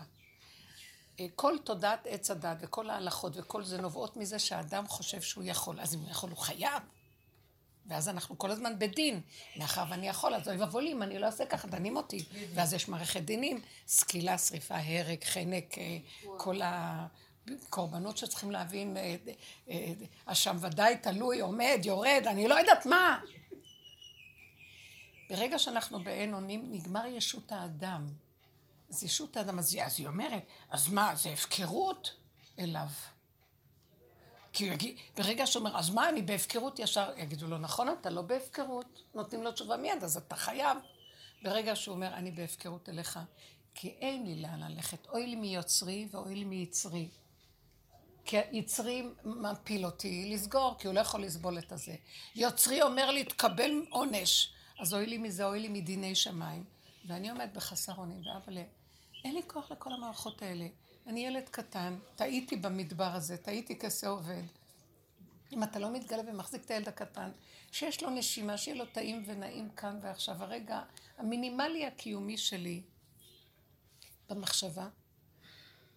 כל 1.36 1.56
תודעת 1.64 2.08
עץ 2.10 2.32
הדת 2.32 2.58
וכל 2.62 2.90
ההלכות 2.90 3.34
וכל 3.36 3.64
זה 3.64 3.82
נובעות 3.82 4.18
מזה 4.18 4.40
שהאדם 4.40 4.88
חושב 4.88 5.22
שהוא 5.22 5.44
יכול. 5.44 5.80
אז 5.80 5.96
אם 5.96 6.00
הוא 6.00 6.10
יכול, 6.10 6.30
הוא 6.30 6.38
חייב. 6.38 6.84
ואז 7.90 8.10
אנחנו 8.10 8.38
כל 8.38 8.52
הזמן 8.52 8.80
בדין. 8.80 9.22
מאחר 9.56 9.84
ואני 9.90 10.08
יכול, 10.08 10.36
אז 10.36 10.48
אוי 10.48 10.58
ואבוי 10.58 10.92
אם 10.92 11.04
אני 11.04 11.20
לא 11.20 11.26
אעשה 11.26 11.46
ככה, 11.46 11.68
דנים 11.68 11.98
אותי. 11.98 12.26
ואז 12.54 12.74
יש 12.74 12.88
מערכת 12.88 13.22
דינים, 13.22 13.62
סקילה, 13.88 14.38
שריפה, 14.38 14.76
הרג, 14.78 15.24
חנק, 15.24 15.78
אה, 15.78 15.98
כל 16.38 16.60
הקורבנות 16.64 18.18
שצריכים 18.18 18.52
להבין, 18.52 18.98
אה, 18.98 19.16
אה, 19.70 19.94
אשם 20.26 20.58
ודאי 20.62 20.98
תלוי, 20.98 21.40
עומד, 21.40 21.80
יורד, 21.84 22.24
אני 22.28 22.48
לא 22.48 22.56
יודעת 22.56 22.86
מה. 22.86 23.20
ברגע 25.30 25.60
שאנחנו 25.60 26.04
באין 26.04 26.34
אונים, 26.34 26.72
נגמר 26.72 27.06
ישות 27.06 27.52
האדם. 27.52 28.08
אז 28.90 29.04
ישות 29.04 29.38
האדם, 29.38 29.60
אז 29.60 29.76
היא, 29.98 30.08
אומרת, 30.08 30.44
אז 30.70 30.88
מה, 30.88 31.16
זה 31.16 31.30
הפקרות 31.30 32.16
אליו. 32.60 32.88
כי 34.54 34.66
הוא 34.66 34.74
יגיד, 34.74 34.98
ברגע 35.18 35.48
שהוא 35.48 35.60
אומר, 35.60 35.78
אז 35.78 35.90
מה, 35.90 36.10
אני 36.10 36.22
בהפקרות 36.22 36.80
ישר, 36.80 37.12
יגידו 37.18 37.48
לו, 37.48 37.58
נכון, 37.58 37.90
אתה 37.90 38.10
לא 38.10 38.22
בהפקרות. 38.22 39.02
נותנים 39.16 39.44
לו 39.44 39.52
תשובה 39.52 39.78
מיד, 39.78 40.04
אז 40.04 40.18
אתה 40.18 40.36
חייב. 40.36 40.78
ברגע 41.42 41.76
שהוא 41.76 41.96
אומר, 41.96 42.14
אני 42.14 42.32
בהפקרות 42.32 42.90
אליך, 42.90 43.20
כי 43.76 43.88
אין 43.88 44.26
לי 44.26 44.42
לאן 44.42 44.60
ללכת, 44.60 45.08
אוי 45.08 45.28
לי 45.28 45.36
מיוצרי 45.36 46.08
ואוי 46.12 46.36
לי 46.36 46.46
מיצרי. 46.46 47.10
כי 48.26 48.38
היצרי 48.38 49.04
מפיל 49.24 49.86
אותי 49.86 50.30
לסגור, 50.34 50.76
כי 50.80 50.88
הוא 50.88 50.96
לא 50.96 51.00
יכול 51.00 51.24
לסבול 51.24 51.58
את 51.58 51.72
הזה. 51.72 51.96
יוצרי 52.36 52.82
אומר 52.82 53.12
לי, 53.12 53.24
תקבל 53.24 53.72
עונש. 53.90 54.54
אז 54.80 54.94
אוי 54.94 55.06
לי 55.06 55.18
מזה, 55.18 55.46
אוי 55.46 55.60
לי 55.60 55.68
מדיני 55.68 56.16
שמיים. 56.16 56.64
ואני 57.08 57.30
עומד 57.30 57.50
בחסר 57.54 57.94
אונים, 57.98 58.22
ואבאלה, 58.26 58.64
אין 59.24 59.36
לי 59.36 59.42
כוח 59.48 59.72
לכל 59.72 59.94
המערכות 59.94 60.42
האלה. 60.42 60.68
אני 61.08 61.26
ילד 61.26 61.50
קטן, 61.50 62.00
טעיתי 62.16 62.56
במדבר 62.56 63.16
הזה, 63.16 63.38
טעיתי 63.38 63.80
כשה 63.80 64.08
עובד. 64.08 64.44
אם 65.52 65.64
אתה 65.64 65.80
לא 65.80 65.94
מתגלה 65.94 66.22
ומחזיק 66.28 66.66
את 66.66 66.72
הילד 66.72 66.88
הקטן, 66.88 67.32
שיש 67.72 68.04
לו 68.04 68.10
נשימה, 68.10 68.58
שיהיה 68.58 68.78
לו 68.78 68.86
טעים 68.86 69.24
ונעים 69.26 69.70
כאן 69.70 70.00
ועכשיו, 70.02 70.44
הרגע 70.44 70.82
המינימלי 71.18 71.86
הקיומי 71.86 72.38
שלי, 72.38 72.82
במחשבה, 74.30 74.88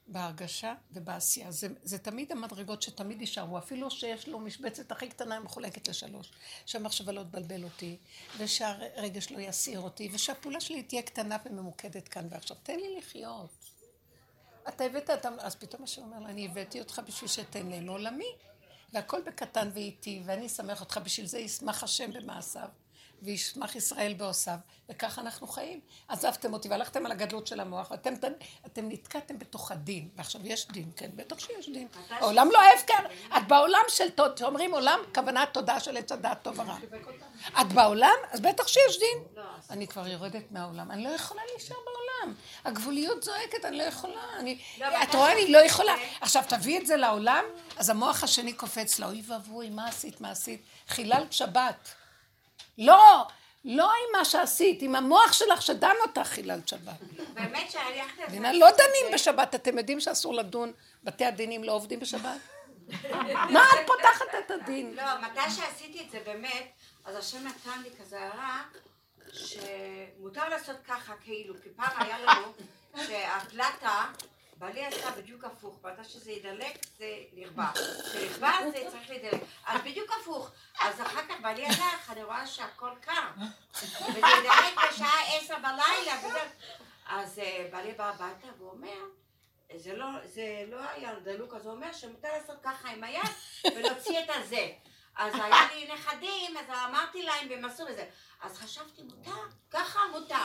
בהרגשה 0.07 0.75
ובעשייה. 0.93 1.51
זה, 1.51 1.69
זה 1.83 1.99
תמיד 1.99 2.33
המדרגות 2.33 2.83
שתמיד 2.83 3.21
יישארו, 3.21 3.59
אפילו 3.59 3.91
שיש 3.91 4.29
לו 4.29 4.39
משבצת 4.39 4.93
הכי 4.93 5.09
קטנה 5.09 5.41
מחולקת 5.41 5.89
לשלוש. 5.89 6.33
שהמחשבה 6.67 7.13
לא 7.13 7.23
תבלבל 7.23 7.65
אותי, 7.65 7.97
ושהרגש 8.39 9.31
לא 9.33 9.39
יסעיר 9.39 9.81
אותי, 9.81 10.09
ושהפעולה 10.13 10.61
שלי 10.61 10.83
תהיה 10.83 11.03
קטנה 11.03 11.37
וממוקדת 11.47 12.09
כאן 12.09 12.27
ועכשיו. 12.31 12.57
תן 12.63 12.77
לי 12.77 12.99
לחיות. 12.99 13.51
אתה 14.69 14.85
הבאת, 14.85 15.11
אתה, 15.11 15.29
אז 15.39 15.55
פתאום 15.55 15.83
השם 15.83 16.03
אומר 16.03 16.19
לה, 16.21 16.29
אני 16.29 16.47
הבאתי 16.47 16.81
אותך 16.81 17.01
בשביל 17.07 17.29
שתהנה 17.31 17.81
מעולמי. 17.81 18.33
והכל 18.93 19.21
בקטן 19.27 19.71
ואיטי, 19.75 20.23
ואני 20.25 20.47
אשמח 20.47 20.81
אותך, 20.81 21.01
בשביל 21.05 21.27
זה 21.27 21.39
ישמח 21.39 21.83
השם 21.83 22.13
במעשיו, 22.13 22.69
וישמח 23.23 23.77
ישראל 23.77 24.15
בעושיו, 24.15 24.57
וככה 24.89 25.21
אנחנו 25.21 25.47
חיים. 25.47 25.81
עזבתם 26.09 26.53
אותי 26.53 26.69
והלכתם 26.69 27.07
על 27.07 27.13
הגדלות 27.13 27.47
של 27.47 27.61
המוח, 27.61 27.91
ואתם 27.91 28.15
אתם 28.67 28.89
נתקעתם 28.89 29.39
בתוך 29.39 29.73
הדין, 29.73 30.09
ועכשיו 30.17 30.41
יש 30.47 30.69
דין, 30.69 30.91
כן, 30.97 31.11
בטח 31.17 31.39
שיש 31.39 31.69
דין. 31.69 31.89
העולם 32.11 32.49
לא 32.53 32.59
הפקר, 32.75 33.07
את 33.37 33.49
בעולם 33.49 33.83
של 33.89 34.11
תודה, 34.11 34.35
כשאומרים 34.35 34.75
עולם, 34.75 34.99
כוונה 35.15 35.45
תודה 35.53 35.81
של 35.81 35.97
עץ 35.97 36.13
הדעת 36.13 36.43
טוב 36.43 36.59
ורע. 36.59 36.77
את 37.61 37.73
בעולם, 37.73 38.17
אז 38.31 38.41
בטח 38.41 38.69
שיש 38.69 38.99
דין. 38.99 39.45
אני 39.71 39.87
כבר 39.87 40.09
יורדת 40.09 40.51
מהעולם, 40.51 40.91
אני 40.91 41.05
לא 41.05 41.09
יכולה 41.09 41.43
להישאר 41.51 41.77
בעולם. 41.85 42.35
הגבוליות 42.65 43.23
זועקת, 43.23 43.65
אני 43.65 43.79
לא 43.79 43.83
יכולה. 43.83 44.23
אני, 44.39 44.59
את 44.79 45.15
רואה, 45.15 45.33
אני 45.33 45.53
לא 45.53 45.59
יכולה. 45.59 45.95
עכשיו, 46.21 46.43
תביאי 46.49 46.79
את 46.79 46.87
זה 46.87 46.97
לעולם, 46.97 47.45
אז 47.77 47.91
המוח 47.91 48.25
השני 48.25 48.53
קופץ 48.53 48.99
לה, 48.99 49.07
אוי 49.07 49.23
ואבוי, 49.27 49.71
מה 49.71 49.89
עשית, 49.89 50.21
מה 50.21 50.31
עשית? 50.31 50.63
חיללת 50.89 51.33
שבת. 51.33 51.95
לא, 52.79 53.27
לא 53.65 53.85
עם 53.85 54.19
מה 54.19 54.25
שעשית, 54.25 54.83
עם 54.83 54.95
המוח 54.95 55.33
שלך 55.33 55.63
שדן 55.63 55.95
אותך 56.07 56.29
חיללת 56.29 56.69
שבת. 56.69 57.01
באמת 57.35 57.71
שהלכת... 57.71 58.23
לא 58.53 58.71
דנים 58.71 59.15
בשבת, 59.15 59.55
אתם 59.55 59.79
יודעים 59.79 60.01
שאסור 60.01 60.35
לדון, 60.35 60.73
בתי 61.05 61.25
הדינים 61.25 61.65
לא 61.65 61.73
עובדים 61.73 62.01
בשבת? 62.01 62.39
מה 63.55 63.65
את 63.75 63.87
פותחת 63.87 64.27
את 64.39 64.51
הדין? 64.51 64.95
לא, 64.95 65.03
מתי 65.23 65.51
שעשיתי 65.51 66.01
את 66.01 66.11
זה 66.11 66.21
באמת, 66.25 66.73
אז 67.05 67.17
השם 67.17 67.47
נתן 67.47 67.83
לי 67.83 67.91
כזה 68.01 68.21
הערה, 68.21 68.63
שמותר 69.33 70.49
לעשות 70.49 70.77
ככה, 70.89 71.15
כאילו, 71.25 71.55
כי 71.63 71.69
פעם 71.77 72.03
היה 72.03 72.19
לנו, 72.19 72.53
שהפלטה, 73.07 74.05
בעלי 74.63 74.85
עשה 74.85 75.11
בדיוק 75.11 75.45
הפוך, 75.45 75.79
ואתה 75.83 76.05
שזה 76.05 76.33
ידלק 76.33 76.79
זה 76.99 77.17
נרבע, 77.33 77.71
כשנרבע 77.73 78.71
זה 78.71 78.87
צריך 78.91 79.11
לדלק, 79.11 79.41
אז 79.67 79.81
בדיוק 79.81 80.11
הפוך, 80.21 80.51
אז 80.81 81.01
אחר 81.01 81.21
כך 81.29 81.35
בעלי 81.43 81.67
הלך, 81.67 82.11
אני 82.11 82.23
רואה 82.23 82.47
שהכל 82.47 82.91
קר, 83.01 83.29
וזה 84.09 84.19
ידלק 84.19 84.93
בשעה 84.93 85.37
עשר 85.37 85.55
בלילה, 85.59 86.43
אז 87.07 87.39
אה, 87.39 87.69
בעלי 87.73 87.93
בא 87.93 88.09
הביתה 88.09 88.49
ואומר, 88.59 89.05
זה 89.77 89.97
לא, 89.97 90.07
זה 90.25 90.65
לא 90.69 90.81
היה 90.91 91.15
דלוק, 91.25 91.55
אז 91.55 91.67
הוא 91.67 91.75
אומר 91.75 91.93
שמותר 91.93 92.29
לעשות 92.33 92.57
ככה 92.63 92.89
עם 92.91 93.05
היד 93.05 93.31
ולהוציא 93.75 94.19
את 94.19 94.31
הזה. 94.31 94.69
אז 95.17 95.35
היה 95.35 95.67
לי 95.75 95.89
נכדים, 95.95 96.57
אז 96.57 96.77
אמרתי 96.89 97.23
להם 97.23 97.47
והם 97.51 97.65
עשו 97.65 97.89
את 97.89 97.97
זה. 97.97 98.05
אז 98.43 98.59
חשבתי, 98.59 99.03
מותר? 99.03 99.41
ככה 99.71 100.01
מותר. 100.13 100.37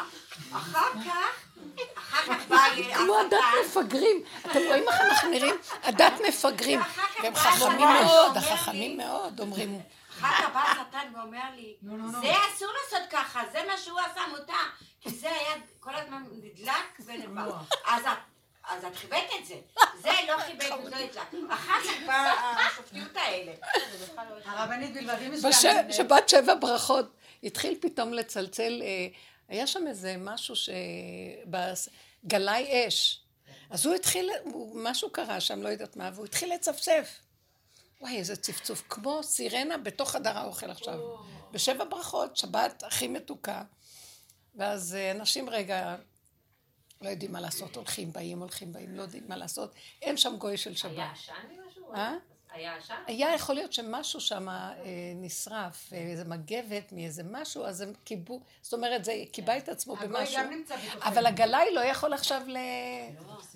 אחר 0.53 0.89
כך, 1.05 1.47
אחר 1.97 2.33
כך 2.33 2.47
בא 2.47 2.67
לי... 2.75 2.93
כמו 2.95 3.19
הדת 3.19 3.39
מפגרים. 3.65 4.23
אתם 4.45 4.59
רואים 4.67 4.83
איך 4.87 5.01
אנחנו 5.01 5.29
נראים? 5.29 5.55
הדת 5.83 6.13
מפגרים. 6.27 6.79
והם 7.23 7.35
חכמים 7.35 7.87
מאוד, 8.03 8.37
החכמים 8.37 8.97
מאוד, 8.97 9.39
אומרים. 9.39 9.81
אחר 10.19 10.43
כך 10.43 10.53
בא 10.53 10.59
השטן 10.59 11.15
ואומר 11.15 11.49
לי, 11.55 11.75
זה 12.21 12.31
אסור 12.55 12.69
לעשות 12.83 13.09
ככה, 13.09 13.41
זה 13.51 13.59
מה 13.67 13.77
שהוא 13.77 13.99
עשה 13.99 14.21
מותר. 14.29 14.53
כי 15.01 15.09
זה 15.09 15.29
היה 15.29 15.55
כל 15.79 15.95
הזמן 15.95 16.23
נדלק 16.31 16.99
ונרבע. 17.05 17.57
אז 17.85 18.03
אז 18.67 18.85
את 18.85 18.95
חיבאת 18.95 19.23
את 19.39 19.45
זה. 19.45 19.55
זה 20.03 20.09
לא 20.27 20.37
חיבאת 20.37 20.79
וזה 20.79 20.89
לא 20.89 20.95
ידלק. 20.95 21.17
אחר 21.49 21.79
כך 21.83 22.07
באה 22.07 22.67
השופטיות 22.67 23.15
האלה. 23.15 23.51
הרבנית 24.45 24.93
בלבדים 24.93 25.31
בשבת 25.89 26.29
שבע 26.29 26.55
ברכות 26.55 27.05
התחיל 27.43 27.77
פתאום 27.81 28.13
לצלצל, 28.13 28.81
אה, 28.81 29.07
היה 29.47 29.67
שם 29.67 29.87
איזה 29.87 30.15
משהו 30.17 30.55
ש... 30.55 30.69
גלאי 32.27 32.87
אש. 32.87 33.21
אז 33.69 33.85
הוא 33.85 33.95
התחיל, 33.95 34.29
משהו 34.73 35.09
קרה 35.09 35.39
שם, 35.39 35.61
לא 35.61 35.69
יודעת 35.69 35.95
מה, 35.95 36.09
והוא 36.13 36.25
התחיל 36.25 36.53
לצפצף. 36.53 37.19
וואי, 38.01 38.17
איזה 38.17 38.35
צפצוף, 38.35 38.83
כמו 38.89 39.23
סירנה 39.23 39.77
בתוך 39.77 40.11
חדר 40.11 40.37
האוכל 40.37 40.69
עכשיו. 40.69 40.99
בשבע 41.51 41.83
ברכות, 41.83 42.37
שבת 42.37 42.83
הכי 42.83 43.07
מתוקה. 43.07 43.63
ואז 44.55 44.95
אה, 44.95 45.11
אנשים 45.11 45.49
רגע 45.49 45.95
לא 47.01 47.09
יודעים 47.09 47.31
מה 47.31 47.41
לעשות, 47.41 47.75
הולכים, 47.75 48.11
באים, 48.11 48.39
הולכים, 48.39 48.73
באים, 48.73 48.95
לא 48.95 49.01
יודעים 49.01 49.23
מה 49.27 49.37
לעשות. 49.37 49.73
אין 50.01 50.17
שם 50.17 50.35
גוי 50.37 50.57
של 50.57 50.75
שבת. 50.75 50.91
היה 50.91 51.11
עשן 51.11 51.33
ממשהו? 51.49 51.93
אה? 51.93 52.13
היה 52.51 52.75
עשן? 52.75 52.95
היה 53.07 53.33
יכול 53.35 53.55
להיות 53.55 53.73
שמשהו 53.73 54.21
שם 54.21 54.49
אה, 54.49 54.73
נשרף, 55.15 55.93
איזה 55.93 56.25
מגבת 56.25 56.91
מאיזה 56.91 57.23
משהו, 57.31 57.65
אז 57.65 57.81
הם 57.81 57.93
קיבו, 58.03 58.39
זאת 58.61 58.73
אומרת, 58.73 59.05
זה 59.05 59.23
קיבע 59.31 59.57
את 59.57 59.69
עצמו 59.69 59.95
במשהו. 59.95 60.37
הגוי 60.37 60.47
גם 60.47 60.49
נמצא 60.49 60.75
בתוכנו. 60.75 61.11
אבל 61.11 61.25
הגלאי 61.25 61.73
לא 61.73 61.79
יכול 61.79 62.13
עכשיו. 62.13 62.41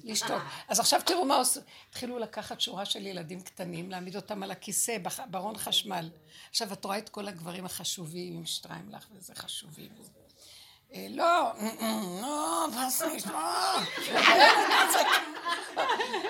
לשתות. 0.03 0.41
אז 0.67 0.79
עכשיו 0.79 1.01
תראו 1.05 1.25
מה 1.25 1.35
עושים. 1.35 1.61
התחילו 1.89 2.19
לקחת 2.19 2.61
שורה 2.61 2.85
של 2.85 3.05
ילדים 3.05 3.41
קטנים, 3.41 3.91
להעמיד 3.91 4.15
אותם 4.15 4.43
על 4.43 4.51
הכיסא, 4.51 4.97
בארון 5.29 5.57
חשמל. 5.57 6.09
עכשיו, 6.49 6.73
את 6.73 6.85
רואה 6.85 6.97
את 6.97 7.09
כל 7.09 7.27
הגברים 7.27 7.65
החשובים 7.65 8.33
עם 8.37 8.45
שטריימלך 8.45 9.07
וזה 9.11 9.35
חשובים. 9.35 9.91
אה, 10.95 11.05
לא, 11.09 11.51
לא, 12.21 12.67
פס 12.87 13.01
נשמע. 13.01 13.73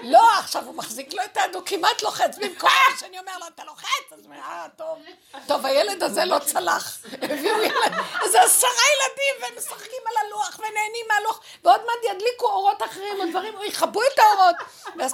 לא, 0.04 0.40
עכשיו 0.40 0.66
הוא 0.66 0.76
מחזיק 0.76 1.14
לו 1.14 1.24
את 1.24 1.38
היד, 1.38 1.56
הוא 1.56 1.64
כמעט 1.66 2.02
לוחץ 2.02 2.38
במקום 2.38 2.70
שאני 3.00 3.20
אומר 3.20 3.38
לו, 3.38 3.46
אתה 3.56 3.64
לוחץ? 3.64 3.86
אז 4.12 4.20
הוא 4.20 4.26
אומר, 4.26 4.38
אה, 4.38 4.68
טוב. 4.76 5.00
טוב, 5.48 5.66
הילד 5.66 6.04
הזה 6.04 6.26
לא 6.26 6.40
צלח. 6.40 6.98
הביאו 7.22 7.62
ילד, 7.62 7.94
איזה 8.24 8.42
עשרה 8.42 8.70
ילדים, 8.70 9.42
והם 9.42 9.54
משחקים 9.58 10.02
על 10.06 10.26
הלוח, 10.26 10.60
ונהנים 10.60 11.06
מהלוח, 11.08 11.40
ועוד 11.64 11.82
מעט 11.82 12.16
ידליקו 12.16 12.46
אורות 12.46 12.84
אחרים, 12.84 13.20
או 13.20 13.26
דברים, 13.30 13.56
או 13.56 13.64
יכבו 13.64 14.02
את 14.14 14.20
האורות. 14.20 14.56
ואז 14.98 15.14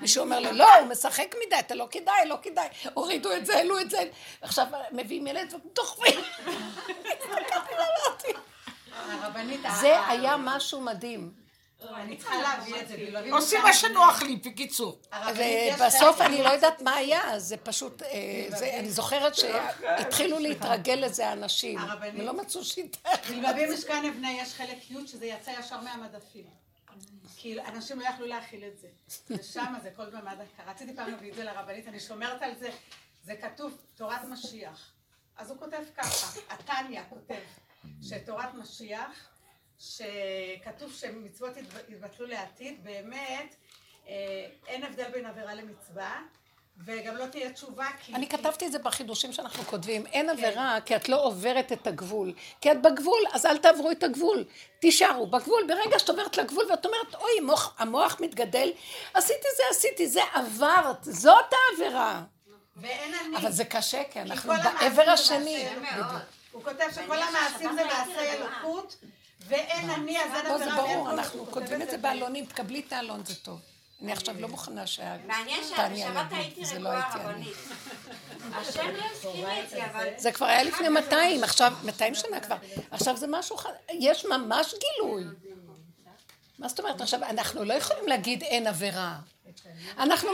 מישהו 0.00 0.22
אומר 0.22 0.40
לו, 0.40 0.52
לא, 0.52 0.74
הוא 0.74 0.86
משחק 0.86 1.34
מדי, 1.46 1.58
אתה 1.58 1.74
לא 1.74 1.88
כדאי, 1.90 2.26
לא 2.26 2.36
כדאי. 2.42 2.68
הורידו 2.94 3.32
את 3.32 3.46
זה, 3.46 3.56
העלו 3.56 3.80
את 3.80 3.90
זה. 3.90 3.98
עכשיו 4.42 4.66
מביאים 4.92 5.26
ילד 5.26 5.54
ודוחפים. 5.54 6.20
זה 9.80 10.06
היה 10.06 10.36
משהו 10.38 10.80
מדהים. 10.80 11.46
אני 11.94 12.16
צריכה 12.16 12.36
להביא 12.36 12.80
את 12.80 12.88
זה. 12.88 12.96
עושים 13.32 13.62
מה 13.62 13.72
שנוח 13.72 14.22
לי, 14.22 14.36
בקיצור. 14.36 15.00
ובסוף 15.74 16.20
אני 16.20 16.42
לא 16.42 16.48
יודעת 16.48 16.82
מה 16.82 16.94
היה, 16.94 17.38
זה 17.38 17.56
פשוט, 17.56 18.02
אה, 18.02 18.78
אני 18.78 18.90
זוכרת 18.90 19.34
שהתחילו 19.34 20.38
להתרגל 20.38 20.94
לזה 20.94 21.32
אנשים, 21.32 21.78
ולא 22.14 22.32
מצאו 22.32 22.64
שיטה. 22.64 22.98
בלבבי 23.28 23.66
משכן 23.74 24.04
אבנה 24.04 24.32
יש 24.32 24.54
חלק 24.54 24.90
י' 24.90 25.06
שזה 25.06 25.26
יצא 25.26 25.50
ישר 25.60 25.80
מהמדפים. 25.80 26.44
כי 27.36 27.60
אנשים 27.60 28.00
לא 28.00 28.06
יכלו 28.06 28.26
להכיל 28.26 28.64
את 28.64 28.78
זה. 28.78 28.88
ושם 29.30 29.74
זה 29.82 29.90
כל 29.96 30.10
במד 30.10 30.34
דקה. 30.34 30.70
רציתי 30.70 30.96
פעם 30.96 31.10
להביא 31.10 31.30
את 31.30 31.36
זה 31.36 31.44
לרבנית, 31.44 31.88
אני 31.88 32.00
שומרת 32.00 32.42
על 32.42 32.50
זה. 32.58 32.70
זה 33.24 33.34
כתוב 33.36 33.72
תורת 33.94 34.24
משיח. 34.24 34.92
אז 35.36 35.50
הוא 35.50 35.58
כותב 35.58 35.82
ככה, 35.96 36.40
התניא 36.50 37.00
כותב. 37.08 37.34
שתורת 38.02 38.54
משיח, 38.54 39.30
שכתוב 39.78 40.92
שמצוות 40.92 41.56
יתבטלו 41.88 42.26
לעתיד, 42.26 42.84
באמת 42.84 43.54
אה, 44.08 44.46
אין 44.66 44.84
הבדל 44.84 45.10
בין 45.10 45.26
עבירה 45.26 45.54
למצווה. 45.54 46.22
וגם 46.84 47.16
לא 47.16 47.26
תהיה 47.26 47.52
תשובה 47.52 47.86
כי... 48.00 48.14
אני 48.14 48.28
כתבתי 48.28 48.66
את 48.66 48.72
זה 48.72 48.78
בחידושים 48.78 49.32
שאנחנו 49.32 49.64
כותבים. 49.64 50.06
אין 50.06 50.26
כן. 50.26 50.32
עבירה 50.32 50.78
כי 50.84 50.96
את 50.96 51.08
לא 51.08 51.24
עוברת 51.24 51.72
את 51.72 51.86
הגבול. 51.86 52.32
כי 52.60 52.72
את 52.72 52.82
בגבול, 52.82 53.20
אז 53.32 53.46
אל 53.46 53.58
תעברו 53.58 53.90
את 53.90 54.02
הגבול. 54.02 54.44
תישארו 54.80 55.26
בגבול. 55.26 55.64
ברגע 55.68 55.98
שאת 55.98 56.08
עוברת 56.08 56.36
לגבול 56.36 56.64
ואת 56.70 56.86
אומרת, 56.86 57.14
אוי, 57.14 57.30
המוח, 57.38 57.74
המוח 57.78 58.20
מתגדל, 58.20 58.72
עשיתי 59.14 59.48
זה, 59.56 59.62
עשיתי 59.70 60.08
זה, 60.08 60.20
עברת. 60.32 61.04
זאת 61.04 61.44
העבירה. 61.52 62.22
ואין 62.76 63.14
אני. 63.14 63.36
אבל 63.36 63.52
זה 63.52 63.64
קשה, 63.64 64.02
כי 64.10 64.20
אנחנו 64.20 64.52
בעבר 64.80 65.10
השני. 65.10 65.66
הוא 66.56 66.64
כותב 66.64 66.84
שכל 66.94 67.22
המעשים 67.22 67.70
זה 67.74 67.84
מעשי 67.84 68.30
אלוקות, 68.30 68.96
ואין 69.48 69.90
אני, 69.90 70.18
אז 70.20 70.30
אין 70.34 70.46
עבירה. 70.46 70.58
זה 70.58 70.82
ברור, 70.82 71.10
אנחנו 71.10 71.46
כותבים 71.46 71.82
את 71.82 71.90
זה 71.90 71.98
בעלונים, 71.98 72.46
תקבלי 72.46 72.82
את 72.86 72.92
העלון, 72.92 73.24
זה 73.24 73.34
טוב. 73.34 73.60
אני 74.02 74.12
עכשיו 74.12 74.40
לא 74.40 74.48
מוכנה 74.48 74.86
שה... 74.86 75.16
מעניין 75.26 75.64
שבשבת 75.64 76.26
הייתי 76.30 76.60
לא 76.60 76.88
רגועה 76.88 77.14
רבנית. 77.14 77.56
השם 78.52 78.96
לא 78.96 79.04
הסכים 79.12 79.44
זה, 79.70 79.86
אבל... 79.86 80.08
זה 80.16 80.32
כבר 80.32 80.46
היה 80.46 80.62
לפני 80.62 80.88
200, 80.88 81.44
עכשיו, 81.44 81.72
200 81.84 82.14
שנה 82.14 82.40
כבר. 82.40 82.56
עכשיו 82.90 83.16
זה 83.16 83.26
משהו, 83.30 83.56
יש 83.88 84.24
ממש 84.24 84.74
גילוי. 84.74 85.24
מה 86.58 86.68
זאת 86.68 86.78
אומרת? 86.78 87.00
עכשיו, 87.00 87.24
אנחנו 87.24 87.64
לא 87.64 87.74
יכולים 87.74 88.08
להגיד 88.08 88.42
אין 88.42 88.66
עבירה. 88.66 89.16
אנחנו 89.98 90.28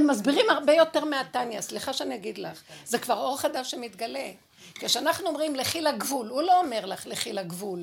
מסבירים 0.00 0.50
הרבה 0.50 0.72
יותר 0.72 1.04
מהתניא, 1.04 1.60
סליחה 1.60 1.92
שאני 1.92 2.14
אגיד 2.14 2.38
לך. 2.38 2.62
זה 2.84 2.98
כבר 2.98 3.18
אור 3.18 3.38
חדש 3.38 3.70
שמתגלה. 3.70 4.30
כשאנחנו 4.74 5.26
אומרים 5.26 5.56
לכי 5.56 5.80
לגבול, 5.80 6.28
הוא 6.28 6.42
לא 6.42 6.60
אומר 6.60 6.86
לך 6.86 7.06
לכי 7.06 7.32
לגבול. 7.32 7.80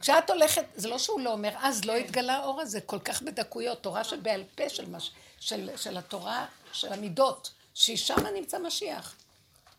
כשאת 0.00 0.30
הולכת, 0.30 0.64
זה 0.74 0.88
לא 0.88 0.98
שהוא 0.98 1.20
לא 1.20 1.32
אומר, 1.32 1.50
אז 1.58 1.84
לא 1.84 1.92
התגלה 1.92 2.36
האור 2.36 2.60
הזה, 2.60 2.80
כל 2.80 2.98
כך 2.98 3.22
בדקויות, 3.22 3.82
תורה 3.82 4.04
שבעל 4.04 4.44
פה 4.54 4.68
של, 4.68 4.90
מש, 4.90 5.10
של, 5.40 5.70
של 5.76 5.96
התורה, 5.96 6.46
של 6.72 6.92
המידות, 6.92 7.50
ששם 7.74 8.26
נמצא 8.34 8.58
משיח. 8.58 9.14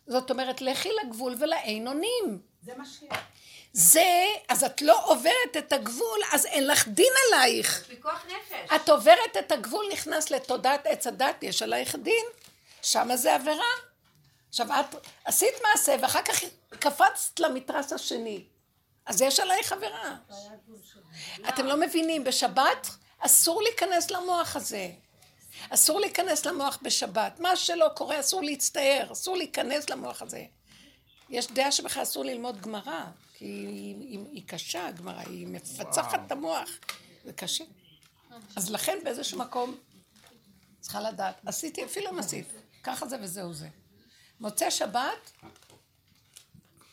זאת 0.07 0.31
אומרת, 0.31 0.61
לכי 0.61 0.89
לגבול 1.03 1.35
ולאין 1.39 1.87
אונים. 1.87 2.41
זה 2.65 2.71
משיח. 2.77 3.17
זה, 3.73 4.25
אז 4.49 4.63
את 4.63 4.81
לא 4.81 5.05
עוברת 5.05 5.57
את 5.57 5.73
הגבול, 5.73 6.19
אז 6.31 6.45
אין 6.45 6.67
לך 6.67 6.87
דין 6.87 7.13
עלייך. 7.27 7.85
פיקוח 7.87 8.25
נפש. 8.25 8.75
את 8.75 8.89
עוברת 8.89 9.37
את 9.39 9.51
הגבול, 9.51 9.85
נכנס 9.93 10.31
לתודעת 10.31 10.87
עץ 10.87 11.07
הדת, 11.07 11.43
יש 11.43 11.61
עלייך 11.61 11.95
דין. 11.95 12.25
שמה 12.81 13.17
זה 13.17 13.35
עבירה. 13.35 13.92
עכשיו, 14.53 14.67
את 14.79 14.95
עשית 15.25 15.53
מעשה, 15.63 15.95
ואחר 16.01 16.21
כך 16.21 16.39
קפצת 16.69 17.39
למתרס 17.39 17.93
השני. 17.93 18.43
אז 19.05 19.21
יש 19.21 19.39
עלייך 19.39 19.71
עבירה. 19.71 20.15
אתם 21.49 21.65
לא 21.65 21.79
מבינים, 21.79 22.23
בשבת 22.23 22.89
אסור 23.19 23.61
להיכנס 23.61 24.11
למוח 24.11 24.55
הזה. 24.55 24.91
אסור 25.69 25.99
להיכנס 25.99 26.45
למוח 26.45 26.77
בשבת. 26.81 27.39
מה 27.39 27.55
שלא 27.55 27.87
קורה, 27.95 28.19
אסור 28.19 28.41
להצטער, 28.41 29.11
אסור 29.11 29.37
להיכנס 29.37 29.89
למוח 29.89 30.21
הזה. 30.21 30.45
יש 31.29 31.47
דעה 31.47 31.71
שבכלל 31.71 32.03
אסור 32.03 32.25
ללמוד 32.25 32.61
גמרא, 32.61 33.03
כי 33.33 33.45
היא, 33.45 33.95
היא, 33.95 34.19
היא 34.31 34.43
קשה, 34.47 34.87
הגמרא, 34.87 35.21
היא 35.25 35.47
מפצחת 35.47 36.19
את 36.27 36.31
המוח. 36.31 36.69
זה 37.25 37.33
קשה. 37.33 37.63
אז 38.55 38.71
לכן 38.71 38.97
באיזשהו 39.03 39.39
מקום, 39.39 39.75
צריכה 40.79 41.01
לדעת, 41.01 41.35
עשיתי, 41.45 41.85
אפילו 41.85 42.09
אם 42.09 42.19
עשית, 42.19 42.47
ככה 42.83 43.07
זה 43.07 43.17
וזהו 43.21 43.53
זה. 43.53 43.67
מוצא 44.43 44.69
שבת, 44.69 45.31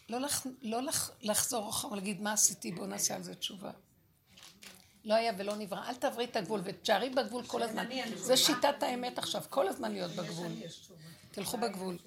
לא, 0.09 0.20
לח, 0.20 0.46
לא 0.62 0.82
לח, 0.82 1.11
לחזור 1.22 1.70
אחר 1.70 1.92
ולהגיד 1.92 2.20
מה 2.20 2.32
עשיתי, 2.32 2.72
בואו 2.72 2.86
נעשה 2.86 3.16
על 3.16 3.22
זה 3.22 3.34
תשובה. 3.34 3.70
לא 5.05 5.14
היה 5.14 5.32
ולא 5.38 5.57
נברא, 5.57 5.88
אל 5.88 5.94
תעברי 5.94 6.24
את 6.24 6.36
הגבול 6.36 6.61
ותשארי 6.64 7.11
בגבול 7.11 7.46
כל 7.46 7.62
הזמן. 7.62 7.88
זה 8.14 8.36
שיטת 8.36 8.82
האמת 8.82 9.18
עכשיו, 9.18 9.42
כל 9.51 9.68
הזמן 9.68 9.92
להיות 9.92 10.11
בגבול. 10.11 10.53
תלכו 11.30 11.59
בגבול. 11.59 11.98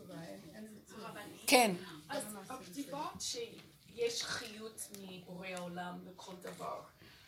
כן. 1.47 1.75
אז 2.09 2.23
דיברת 2.71 3.21
שיש 3.21 4.23
חיות 4.23 4.87
מבורא 5.01 5.47
העולם 5.47 5.99
לכל 6.07 6.33
דבר, 6.41 6.81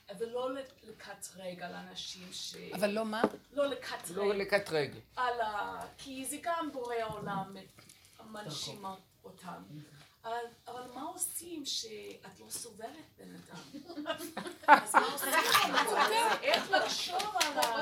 אבל 0.09 0.26
לא 0.26 0.49
לקטרג 0.84 1.61
על 1.61 1.74
אנשים 1.74 2.28
ש... 2.32 2.55
אבל 2.74 2.89
לא 2.89 3.05
מה? 3.05 3.22
לא 3.53 3.66
לקטרג. 3.66 4.18
לא 4.18 4.36
לקטרג. 4.36 4.91
על 5.16 5.41
ה... 5.41 5.82
כי 5.97 6.26
זה 6.26 6.38
גם 6.41 6.70
בורא 6.74 6.95
העולם 6.95 7.55
מנשים 8.44 8.86
אותם. 9.24 9.64
אבל, 10.24 10.34
אבל 10.68 10.82
מה 10.96 11.02
עושים 11.02 11.66
שאת 11.66 12.40
לא 12.40 12.50
סובלת 12.50 12.90
בן 13.18 13.36
אדם? 13.36 14.06
אז 14.68 14.96
מה 14.96 15.08
עושים? 15.14 15.30
איך 16.42 16.72
לחשוב 16.72 17.24
על 17.36 17.60
ה... 17.60 17.82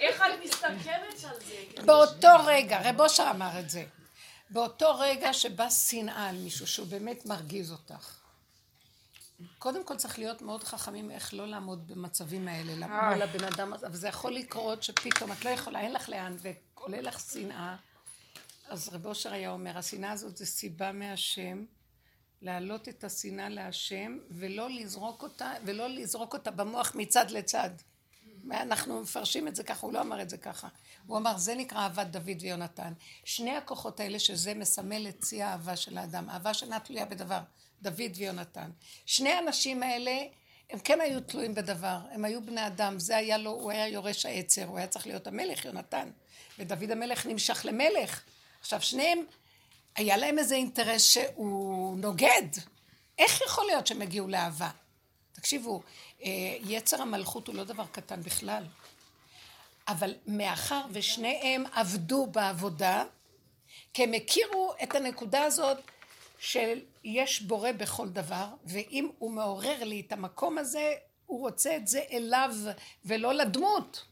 איך 0.00 0.22
את 0.22 0.44
מסתכלת 0.44 1.24
על 1.24 1.40
זה? 1.40 1.64
באותו 1.86 2.28
רגע, 2.46 2.90
רב 2.90 3.00
אושר 3.00 3.30
אמר 3.30 3.60
את 3.60 3.70
זה. 3.70 3.84
באותו 4.50 4.98
רגע 4.98 5.32
שבא 5.32 5.70
שנאה 5.70 6.28
על 6.28 6.36
מישהו 6.36 6.66
שהוא 6.66 6.86
באמת 6.86 7.26
מרגיז 7.26 7.72
אותך. 7.72 8.18
קודם 9.58 9.84
כל 9.84 9.96
צריך 9.96 10.18
להיות 10.18 10.42
מאוד 10.42 10.64
חכמים 10.64 11.10
איך 11.10 11.34
לא 11.34 11.46
לעמוד 11.46 11.88
במצבים 11.88 12.48
האלה, 12.48 12.86
מול 12.86 13.22
הבן 13.22 13.44
אדם 13.44 13.72
הזה, 13.72 13.86
אבל 13.86 13.96
זה 13.96 14.08
יכול 14.08 14.34
לקרות 14.34 14.82
שפתאום 14.82 15.32
את 15.32 15.44
לא 15.44 15.50
יכולה, 15.50 15.80
אין 15.80 15.92
לך 15.92 16.08
לאן, 16.08 16.36
ועולה 16.38 17.00
לך 17.00 17.20
שנאה. 17.20 17.76
אז 18.68 18.88
רב 18.88 19.06
אושר 19.06 19.32
היה 19.32 19.50
אומר, 19.50 19.78
השנאה 19.78 20.12
הזאת 20.12 20.36
זה 20.36 20.46
סיבה 20.46 20.92
מהשם, 20.92 21.64
להעלות 22.42 22.88
את 22.88 23.04
השנאה 23.04 23.48
להשם, 23.48 24.18
ולא 24.30 24.70
לזרוק 24.70 25.22
אותה, 25.22 25.52
ולא 25.64 25.88
לזרוק 25.88 26.32
אותה 26.32 26.50
במוח 26.50 26.92
מצד 26.94 27.30
לצד. 27.30 27.70
אנחנו 28.50 29.00
מפרשים 29.00 29.48
את 29.48 29.56
זה 29.56 29.62
ככה, 29.62 29.86
הוא 29.86 29.92
לא 29.92 30.00
אמר 30.00 30.22
את 30.22 30.30
זה 30.30 30.36
ככה. 30.36 30.68
הוא 31.06 31.18
אמר, 31.18 31.38
זה 31.38 31.54
נקרא 31.54 31.78
אהבת 31.78 32.06
דוד 32.06 32.36
ויונתן. 32.40 32.92
שני 33.24 33.56
הכוחות 33.56 34.00
האלה 34.00 34.18
שזה 34.18 34.54
מסמל 34.54 35.08
את 35.08 35.24
שיא 35.28 35.44
האהבה 35.44 35.76
של 35.76 35.98
האדם. 35.98 36.30
אהבה 36.30 36.54
שאינה 36.54 36.80
תלויה 36.80 37.04
בדבר, 37.04 37.40
דוד 37.82 38.12
ויונתן. 38.16 38.70
שני 39.06 39.32
האנשים 39.32 39.82
האלה, 39.82 40.22
הם 40.70 40.78
כן 40.78 41.00
היו 41.00 41.20
תלויים 41.20 41.54
בדבר, 41.54 41.98
הם 42.10 42.24
היו 42.24 42.42
בני 42.42 42.66
אדם, 42.66 42.98
זה 42.98 43.16
היה 43.16 43.38
לו, 43.38 43.50
הוא 43.50 43.70
היה 43.70 43.88
יורש 43.88 44.26
העצר, 44.26 44.64
הוא 44.64 44.78
היה 44.78 44.86
צריך 44.86 45.06
להיות 45.06 45.26
המלך, 45.26 45.64
יונתן. 45.64 46.10
ודוד 46.58 46.90
המלך 46.90 47.26
נמשך 47.26 47.60
למלך. 47.64 48.22
עכשיו, 48.60 48.82
שניהם, 48.82 49.18
היה 49.96 50.16
להם 50.16 50.38
איזה 50.38 50.54
אינטרס 50.54 51.02
שהוא 51.02 51.98
נוגד. 51.98 52.48
איך 53.18 53.40
יכול 53.40 53.66
להיות 53.66 53.86
שהם 53.86 54.02
הגיעו 54.02 54.28
לאהבה? 54.28 54.70
תקשיבו, 55.32 55.82
יצר 56.64 57.02
המלכות 57.02 57.46
הוא 57.46 57.54
לא 57.54 57.64
דבר 57.64 57.84
קטן 57.92 58.22
בכלל. 58.22 58.64
אבל 59.88 60.14
מאחר 60.26 60.80
ושניהם 60.92 61.64
עבדו 61.72 62.26
בעבודה, 62.26 63.04
כי 63.94 64.02
הם 64.02 64.12
הכירו 64.14 64.72
את 64.82 64.94
הנקודה 64.94 65.42
הזאת 65.42 65.78
של 66.38 66.80
יש 67.04 67.42
בורא 67.42 67.72
בכל 67.72 68.08
דבר, 68.08 68.46
ואם 68.64 69.08
הוא 69.18 69.30
מעורר 69.30 69.84
לי 69.84 70.02
את 70.06 70.12
המקום 70.12 70.58
הזה, 70.58 70.94
הוא 71.26 71.40
רוצה 71.40 71.76
את 71.76 71.88
זה 71.88 72.02
אליו 72.12 72.54
ולא 73.04 73.34
לדמות. 73.34 74.04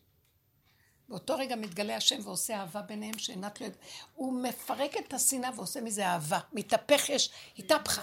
באותו 1.09 1.37
רגע 1.37 1.57
מתגלה 1.57 1.97
השם 1.97 2.17
ועושה 2.25 2.61
אהבה 2.61 2.83
ביניהם 2.83 3.19
שאינה 3.19 3.51
תלויה. 3.51 3.73
הוא 4.15 4.43
מפרק 4.43 4.97
את 4.97 5.15
השנאה 5.15 5.51
ועושה 5.57 5.81
מזה 5.81 6.07
אהבה. 6.07 6.39
מתהפך, 6.53 7.09
יש, 7.09 7.31
התהפכה. 7.59 8.03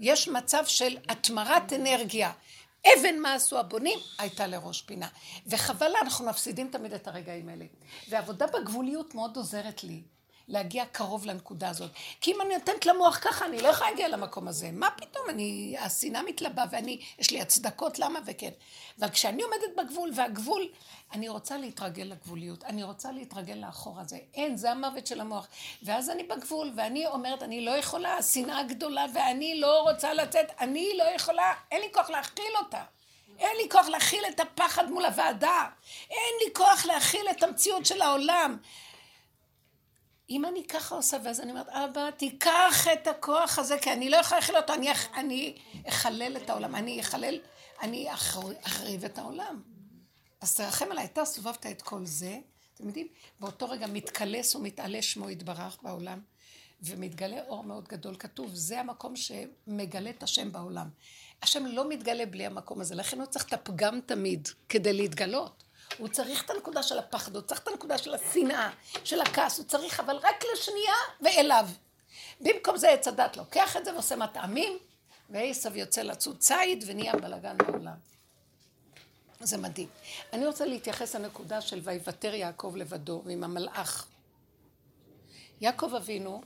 יש 0.00 0.28
מצב 0.28 0.64
של 0.66 0.96
התמרת 1.08 1.72
אנרגיה. 1.72 2.32
אבן 2.86 3.18
מה 3.18 3.34
עשו 3.34 3.58
הבונים, 3.58 3.98
הייתה 4.18 4.46
לראש 4.46 4.82
פינה. 4.82 5.08
וחבל 5.46 5.88
לה, 5.88 5.98
אנחנו 6.00 6.26
מפסידים 6.26 6.68
תמיד 6.70 6.92
את 6.92 7.08
הרגעים 7.08 7.48
האלה. 7.48 7.64
ועבודה 8.08 8.46
בגבוליות 8.46 9.14
מאוד 9.14 9.36
עוזרת 9.36 9.84
לי. 9.84 10.02
להגיע 10.48 10.84
קרוב 10.86 11.26
לנקודה 11.26 11.68
הזאת. 11.68 11.90
כי 12.20 12.32
אם 12.32 12.40
אני 12.40 12.54
נותנת 12.54 12.86
למוח 12.86 13.18
ככה, 13.22 13.44
אני 13.44 13.62
לא 13.62 13.68
יכולה 13.68 13.90
להגיע 13.90 14.08
למקום 14.08 14.48
הזה. 14.48 14.70
מה 14.72 14.90
פתאום, 14.90 15.30
אני, 15.30 15.76
השנאה 15.78 16.22
מתלבה 16.22 16.64
ואני, 16.70 17.00
יש 17.18 17.30
לי 17.30 17.40
הצדקות 17.40 17.98
למה 17.98 18.20
וכן. 18.26 18.50
אבל 19.00 19.10
כשאני 19.10 19.42
עומדת 19.42 19.76
בגבול, 19.76 20.10
והגבול, 20.14 20.68
אני 21.12 21.28
רוצה 21.28 21.58
להתרגל 21.58 22.02
לגבוליות, 22.02 22.64
אני 22.64 22.82
רוצה 22.82 23.12
להתרגל 23.12 23.54
לאחור 23.54 24.00
הזה. 24.00 24.18
אין, 24.34 24.56
זה 24.56 24.70
המוות 24.70 25.06
של 25.06 25.20
המוח. 25.20 25.48
ואז 25.82 26.10
אני 26.10 26.22
בגבול, 26.22 26.72
ואני 26.76 27.06
אומרת, 27.06 27.42
אני 27.42 27.64
לא 27.64 27.70
יכולה, 27.70 28.16
השנאה 28.16 28.62
גדולה, 28.62 29.06
ואני 29.14 29.60
לא 29.60 29.82
רוצה 29.82 30.14
לצאת, 30.14 30.46
אני 30.60 30.90
לא 30.96 31.04
יכולה, 31.04 31.52
אין 31.70 31.80
לי 31.80 31.88
כוח 31.92 32.10
להכיל 32.10 32.56
אותה. 32.64 32.82
אין 33.38 33.56
לי 33.62 33.68
כוח 33.70 33.88
להכיל 33.88 34.24
את 34.28 34.40
הפחד 34.40 34.90
מול 34.90 35.04
הוועדה. 35.04 35.64
אין 36.10 36.34
לי 36.44 36.54
כוח 36.54 36.86
להכיל 36.86 37.26
את 37.30 37.42
המציאות 37.42 37.86
של 37.86 38.02
העולם. 38.02 38.56
אם 40.30 40.44
אני 40.44 40.66
ככה 40.66 40.94
עושה, 40.94 41.16
ואז 41.24 41.40
אני 41.40 41.50
אומרת, 41.50 41.68
אבא, 41.68 42.10
תיקח 42.10 42.86
את 42.92 43.06
הכוח 43.06 43.58
הזה, 43.58 43.78
כי 43.78 43.92
אני 43.92 44.10
לא 44.10 44.16
יכולה 44.16 44.40
להכיל 44.40 44.56
אותו, 44.56 44.74
אני, 44.74 44.92
אני 45.14 45.56
אחלל 45.88 46.36
את 46.36 46.50
העולם, 46.50 46.74
אני 46.74 47.00
אחלל, 47.00 47.38
אני 47.82 48.12
אחריב 48.62 49.04
את 49.04 49.18
העולם. 49.18 49.62
אז 50.40 50.54
תרחם 50.54 50.86
עליי, 50.90 51.04
אתה 51.04 51.24
סובבת 51.24 51.66
את 51.66 51.82
כל 51.82 52.06
זה, 52.06 52.38
אתם 52.74 52.86
יודעים, 52.86 53.08
באותו 53.40 53.68
רגע 53.68 53.86
מתקלס 53.86 54.54
ומתעלה 54.54 55.02
שמו 55.02 55.30
יתברך 55.30 55.78
בעולם, 55.82 56.20
ומתגלה 56.82 57.40
אור 57.48 57.64
מאוד 57.64 57.88
גדול. 57.88 58.16
כתוב, 58.18 58.54
זה 58.54 58.80
המקום 58.80 59.14
שמגלה 59.16 60.10
את 60.10 60.22
השם 60.22 60.52
בעולם. 60.52 60.88
השם 61.42 61.66
לא 61.66 61.88
מתגלה 61.88 62.26
בלי 62.26 62.46
המקום 62.46 62.80
הזה, 62.80 62.94
לכן 62.94 63.20
הוא 63.20 63.26
צריך 63.26 63.48
את 63.48 63.52
הפגם 63.52 64.00
תמיד 64.06 64.48
כדי 64.68 64.92
להתגלות. 64.92 65.63
הוא 65.98 66.08
צריך 66.08 66.44
את 66.44 66.50
הנקודה 66.50 66.82
של 66.82 66.98
הפחד, 66.98 67.36
הוא 67.36 67.42
צריך 67.42 67.60
את 67.60 67.68
הנקודה 67.68 67.98
של 67.98 68.14
השנאה, 68.14 68.70
של 69.04 69.20
הכעס, 69.20 69.58
הוא 69.58 69.66
צריך, 69.66 70.00
אבל 70.00 70.16
רק 70.16 70.44
לשנייה 70.52 70.94
ואליו. 71.20 71.68
במקום 72.40 72.76
זה 72.76 72.90
עץ 72.90 73.08
הדת 73.08 73.36
לוקח 73.36 73.76
את 73.76 73.84
זה 73.84 73.92
ועושה 73.92 74.16
מטעמים, 74.16 74.78
ועשב 75.30 75.76
יוצא 75.76 76.02
לצוד 76.02 76.38
ציד 76.38 76.84
ונהיה 76.86 77.12
בלאגן 77.12 77.58
בעולם. 77.58 77.96
זה 79.40 79.58
מדהים. 79.58 79.88
אני 80.32 80.46
רוצה 80.46 80.66
להתייחס 80.66 81.14
לנקודה 81.14 81.60
של 81.60 81.80
ויוותר 81.84 82.34
יעקב 82.34 82.72
לבדו 82.76 83.22
ועם 83.24 83.44
המלאך. 83.44 84.06
יעקב 85.60 85.94
אבינו, 85.94 86.42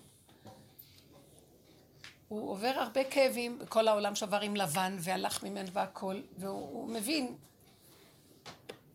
הוא 2.28 2.50
עובר 2.50 2.72
הרבה 2.76 3.04
כאבים, 3.04 3.58
כל 3.68 3.88
העולם 3.88 4.14
שעבר 4.14 4.40
עם 4.40 4.56
לבן 4.56 4.96
והלך 5.00 5.42
ממנו 5.42 5.72
והכל, 5.72 6.20
והוא 6.38 6.88
מבין 6.88 7.36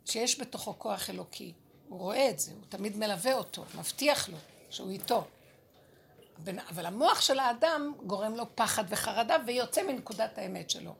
שיש 0.05 0.39
בתוכו 0.39 0.79
כוח 0.79 1.09
אלוקי. 1.09 1.53
הוא 1.87 1.99
רואה 1.99 2.29
את 2.29 2.39
זה, 2.39 2.51
הוא 2.51 2.61
תמיד 2.69 2.97
מלווה 2.97 3.33
אותו, 3.33 3.65
מבטיח 3.77 4.29
לו 4.29 4.37
שהוא 4.69 4.91
איתו. 4.91 5.27
אבל 6.69 6.85
המוח 6.85 7.21
של 7.21 7.39
האדם 7.39 7.93
גורם 8.05 8.35
לו 8.35 8.55
פחד 8.55 8.83
וחרדה 8.89 9.35
ויוצא 9.45 9.83
מנקודת 9.83 10.37
האמת 10.37 10.69
שלו. 10.69 10.95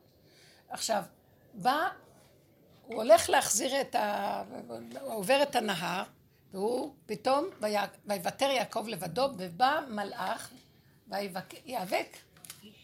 עכשיו, 0.69 1.03
בא, 1.53 1.87
הוא 2.85 2.95
הולך 2.95 3.29
להחזיר 3.29 3.81
את 3.81 3.95
ה... 3.95 4.43
הוא 5.01 5.13
עובר 5.13 5.43
את 5.43 5.55
הנהר, 5.55 6.03
והוא 6.51 6.93
פתאום, 7.05 7.45
ויוותר 8.05 8.45
יעקב 8.45 8.85
לבדו, 8.87 9.29
ובא 9.37 9.79
מלאך, 9.89 10.49
ויאבק 11.07 12.17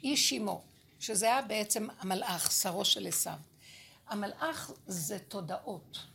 איש 0.03 0.33
עמו. 0.33 0.61
שזה 0.99 1.25
היה 1.25 1.41
בעצם 1.41 1.87
המלאך, 1.99 2.51
שרו 2.51 2.85
של 2.85 3.07
עשיו. 3.07 3.37
המלאך 4.09 4.71
זה 4.87 5.19
תודעות. 5.19 6.05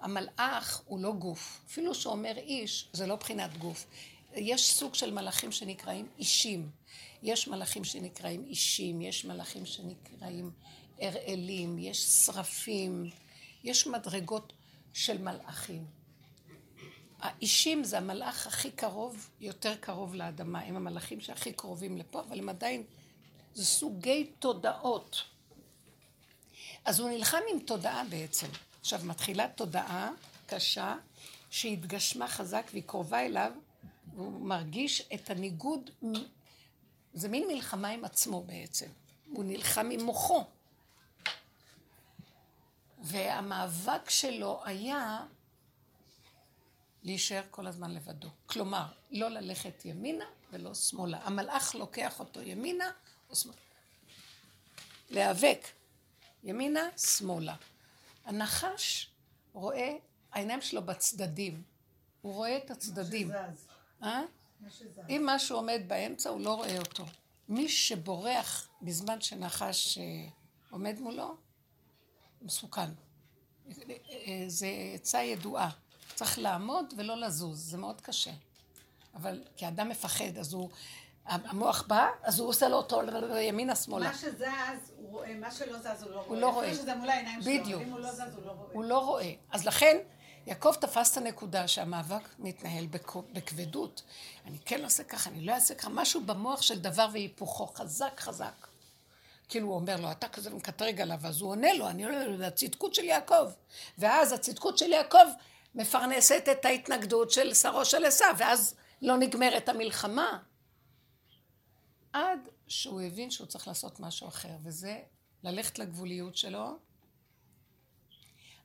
המלאך 0.00 0.82
הוא 0.86 1.00
לא 1.00 1.12
גוף. 1.12 1.60
אפילו 1.66 1.94
שאומר 1.94 2.36
איש, 2.36 2.88
זה 2.92 3.06
לא 3.06 3.16
בחינת 3.16 3.58
גוף. 3.58 3.86
יש 4.34 4.72
סוג 4.72 4.94
של 4.94 5.12
מלאכים 5.12 5.52
שנקראים 5.52 6.08
אישים. 6.18 6.70
יש 7.22 7.48
מלאכים 7.48 7.84
שנקראים 7.84 8.44
אישים, 8.44 9.00
יש 9.00 9.24
מלאכים 9.24 9.66
שנקראים 9.66 10.50
אראלים, 11.02 11.78
יש 11.78 11.98
שרפים, 11.98 13.10
יש 13.64 13.86
מדרגות 13.86 14.52
של 14.92 15.22
מלאכים. 15.22 15.84
האישים 17.20 17.84
זה 17.84 17.98
המלאך 17.98 18.46
הכי 18.46 18.70
קרוב, 18.70 19.30
יותר 19.40 19.76
קרוב 19.76 20.14
לאדמה. 20.14 20.60
הם 20.60 20.76
המלאכים 20.76 21.20
שהכי 21.20 21.52
קרובים 21.52 21.98
לפה, 21.98 22.20
אבל 22.20 22.38
הם 22.38 22.48
עדיין, 22.48 22.82
זה 23.54 23.64
סוגי 23.64 24.30
תודעות. 24.38 25.22
אז 26.84 27.00
הוא 27.00 27.10
נלחם 27.10 27.40
עם 27.52 27.58
תודעה 27.58 28.04
בעצם. 28.04 28.46
עכשיו, 28.80 29.00
מתחילה 29.04 29.48
תודעה 29.48 30.10
קשה, 30.46 30.96
שהתגשמה 31.50 32.28
חזק 32.28 32.66
והיא 32.72 32.82
קרובה 32.86 33.20
אליו, 33.20 33.52
והוא 34.14 34.46
מרגיש 34.46 35.08
את 35.14 35.30
הניגוד, 35.30 35.90
זה 37.14 37.28
מין 37.28 37.48
מלחמה 37.48 37.88
עם 37.88 38.04
עצמו 38.04 38.42
בעצם. 38.42 38.86
הוא 39.30 39.44
נלחם 39.44 39.88
עם 39.92 40.00
מוחו. 40.00 40.44
והמאבק 42.98 44.10
שלו 44.10 44.60
היה 44.64 45.26
להישאר 47.02 47.42
כל 47.50 47.66
הזמן 47.66 47.90
לבדו. 47.90 48.28
כלומר, 48.46 48.86
לא 49.10 49.28
ללכת 49.28 49.84
ימינה 49.84 50.24
ולא 50.52 50.74
שמאלה. 50.74 51.18
המלאך 51.22 51.74
לוקח 51.74 52.20
אותו 52.20 52.40
ימינה 52.42 52.90
או 53.30 53.36
שמאלה. 53.36 53.58
להיאבק. 55.10 55.66
ימינה, 56.44 56.88
שמאלה. 56.96 57.56
הנחש 58.24 59.10
רואה, 59.52 59.96
העיניים 60.32 60.60
שלו 60.60 60.82
בצדדים. 60.82 61.62
הוא 62.22 62.34
רואה 62.34 62.56
את 62.56 62.70
הצדדים. 62.70 63.30
אה? 64.02 64.22
אם 65.08 65.22
משהו 65.26 65.56
עומד 65.56 65.82
באמצע, 65.86 66.30
הוא 66.30 66.40
לא 66.40 66.54
רואה 66.54 66.78
אותו. 66.78 67.04
מי 67.48 67.68
שבורח 67.68 68.68
בזמן 68.82 69.20
שנחש 69.20 69.98
אה, 69.98 70.28
עומד 70.70 71.00
מולו, 71.00 71.36
מסוכן. 72.42 72.90
זה 74.46 74.68
עצה 74.94 75.22
ידועה. 75.22 75.70
צריך 76.14 76.38
לעמוד 76.38 76.94
ולא 76.96 77.16
לזוז, 77.16 77.70
זה 77.70 77.76
מאוד 77.76 78.00
קשה. 78.00 78.32
אבל 79.14 79.42
כי 79.56 79.64
האדם 79.66 79.88
מפחד, 79.88 80.38
אז 80.38 80.52
הוא, 80.52 80.70
המוח 81.26 81.84
בא, 81.86 82.08
אז 82.22 82.38
הוא 82.38 82.48
עושה 82.48 82.68
לו 82.68 82.76
אותו 82.76 83.00
ימינה 83.40 83.76
שמאלה. 83.76 84.08
מה 84.08 84.14
שזז, 84.14 84.92
הוא 84.96 85.10
רואה, 85.10 85.34
מה 85.34 85.50
שלא 85.50 85.78
זז, 85.78 86.02
הוא 86.02 86.10
לא 86.10 86.16
רואה. 86.16 86.26
הוא 86.28 86.36
לא 86.36 86.52
רואה. 86.52 86.74
שזה 86.74 86.94
מול 86.94 87.10
העיניים 87.10 87.42
שלו, 87.42 87.52
בדיוק. 87.60 87.82
אם 87.82 87.90
הוא 87.90 88.00
לא 88.00 88.12
זז, 88.12 88.20
הוא 88.20 88.46
לא 88.46 88.50
רואה. 88.50 88.70
הוא 88.72 88.84
לא 88.84 88.98
רואה. 88.98 89.32
אז 89.50 89.66
לכן, 89.66 89.96
יעקב 90.46 90.74
תפס 90.80 91.12
את 91.12 91.16
הנקודה 91.16 91.68
שהמאבק 91.68 92.28
מתנהל 92.38 92.86
בכבדות. 93.32 94.02
אני 94.46 94.58
כן 94.64 94.84
אעשה 94.84 95.04
ככה, 95.04 95.30
אני 95.30 95.40
לא 95.40 95.52
אעשה 95.52 95.74
ככה, 95.74 95.88
משהו 95.88 96.20
במוח 96.26 96.62
של 96.62 96.78
דבר 96.78 97.06
והיפוכו, 97.12 97.66
חזק 97.66 98.20
חזק. 98.20 98.66
כאילו 99.48 99.68
הוא 99.68 99.74
אומר 99.74 99.96
לו, 99.96 100.10
אתה 100.10 100.28
כזה 100.28 100.50
מקטרג 100.50 101.00
עליו, 101.00 101.18
אז 101.24 101.40
הוא 101.40 101.50
עונה 101.50 101.72
לו, 101.74 101.88
אני 101.88 102.04
עונה 102.04 102.26
לו, 102.26 102.36
זה 102.36 102.46
הצדקות 102.46 102.94
של 102.94 103.04
יעקב. 103.04 103.46
ואז 103.98 104.32
הצדקות 104.32 104.78
של 104.78 104.92
יעקב 104.92 105.26
מפרנסת 105.74 106.48
את 106.52 106.64
ההתנגדות 106.64 107.30
של 107.30 107.54
שרו 107.54 107.84
של 107.84 108.04
עשיו, 108.04 108.34
ואז 108.38 108.74
לא 109.02 109.16
נגמרת 109.16 109.68
המלחמה. 109.68 110.38
עד 112.14 112.48
שהוא 112.68 113.00
הבין 113.00 113.30
שהוא 113.30 113.46
צריך 113.46 113.68
לעשות 113.68 114.00
משהו 114.00 114.28
אחר, 114.28 114.56
וזה 114.62 115.02
ללכת 115.42 115.78
לגבוליות 115.78 116.36
שלו, 116.36 116.78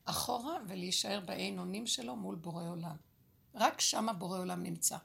אחורה 0.06 0.58
ולהישאר 0.68 1.20
בעין 1.20 1.60
אונים 1.60 1.88
שלו 1.88 2.16
מול 2.16 2.36
בורא 2.36 2.64
עולם. 2.70 2.96
רק 3.56 3.82
שם 3.82 4.10
הבורא 4.10 4.40
עולם 4.40 4.64
נמצא. 4.64 4.98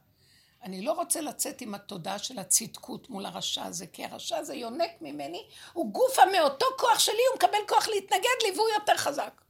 אני 0.63 0.83
לא 0.83 0.93
רוצה 0.93 1.21
לצאת 1.21 1.61
עם 1.61 1.75
התודעה 1.75 2.19
של 2.19 2.39
הצדקות 2.39 3.11
מול 3.11 3.27
הרשע 3.27 3.65
הזה, 3.65 3.87
כי 3.87 4.05
הרשע 4.05 4.37
הזה 4.37 4.55
יונק 4.55 4.91
ממני, 5.01 5.47
הוא 5.73 5.93
גופה 5.93 6.23
מאותו 6.33 6.67
כוח 6.79 6.99
שלי, 6.99 7.23
הוא 7.31 7.37
מקבל 7.37 7.69
כוח 7.69 7.89
להתנגד 7.89 8.39
לי 8.43 8.51
והוא 8.57 8.69
יותר 8.79 8.97
חזק. 8.97 9.41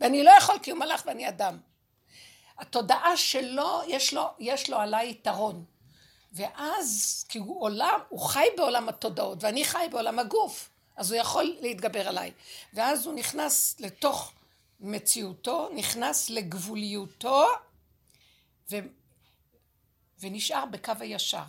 ואני 0.00 0.22
לא 0.22 0.30
יכול 0.30 0.58
כי 0.62 0.70
הוא 0.70 0.78
מלאך 0.78 1.02
ואני 1.06 1.28
אדם. 1.28 1.58
התודעה 2.58 3.16
שלו, 3.16 3.80
יש 3.88 4.14
לו, 4.14 4.26
יש 4.38 4.70
לו 4.70 4.76
עליי 4.76 5.10
יתרון. 5.10 5.64
ואז, 6.34 7.24
כי 7.28 7.38
הוא 7.38 7.62
עולם, 7.62 8.00
הוא 8.08 8.20
חי 8.20 8.46
בעולם 8.56 8.88
התודעות, 8.88 9.44
ואני 9.44 9.64
חי 9.64 9.86
בעולם 9.90 10.18
הגוף, 10.18 10.70
אז 10.96 11.12
הוא 11.12 11.20
יכול 11.20 11.56
להתגבר 11.60 12.08
עליי. 12.08 12.32
ואז 12.72 13.06
הוא 13.06 13.14
נכנס 13.14 13.80
לתוך 13.80 14.32
מציאותו, 14.80 15.68
נכנס 15.74 16.30
לגבוליותו, 16.30 17.46
ו... 18.70 18.76
ונשאר 20.20 20.64
בקו 20.66 20.92
הישר. 21.00 21.44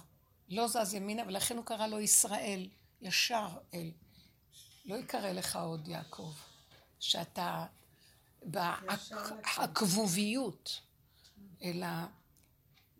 לא 0.49 0.67
זז 0.67 0.93
ימינה, 0.93 1.23
ולכן 1.27 1.57
הוא 1.57 1.65
קרא 1.65 1.87
לו 1.87 1.99
ישראל, 1.99 2.67
ישר 3.01 3.47
אל. 3.73 3.91
לא 4.85 4.95
יקרא 4.95 5.31
לך 5.31 5.55
עוד 5.55 5.87
יעקב, 5.87 6.31
שאתה 6.99 7.65
בכבוביות, 9.63 10.81
אלא... 11.63 11.87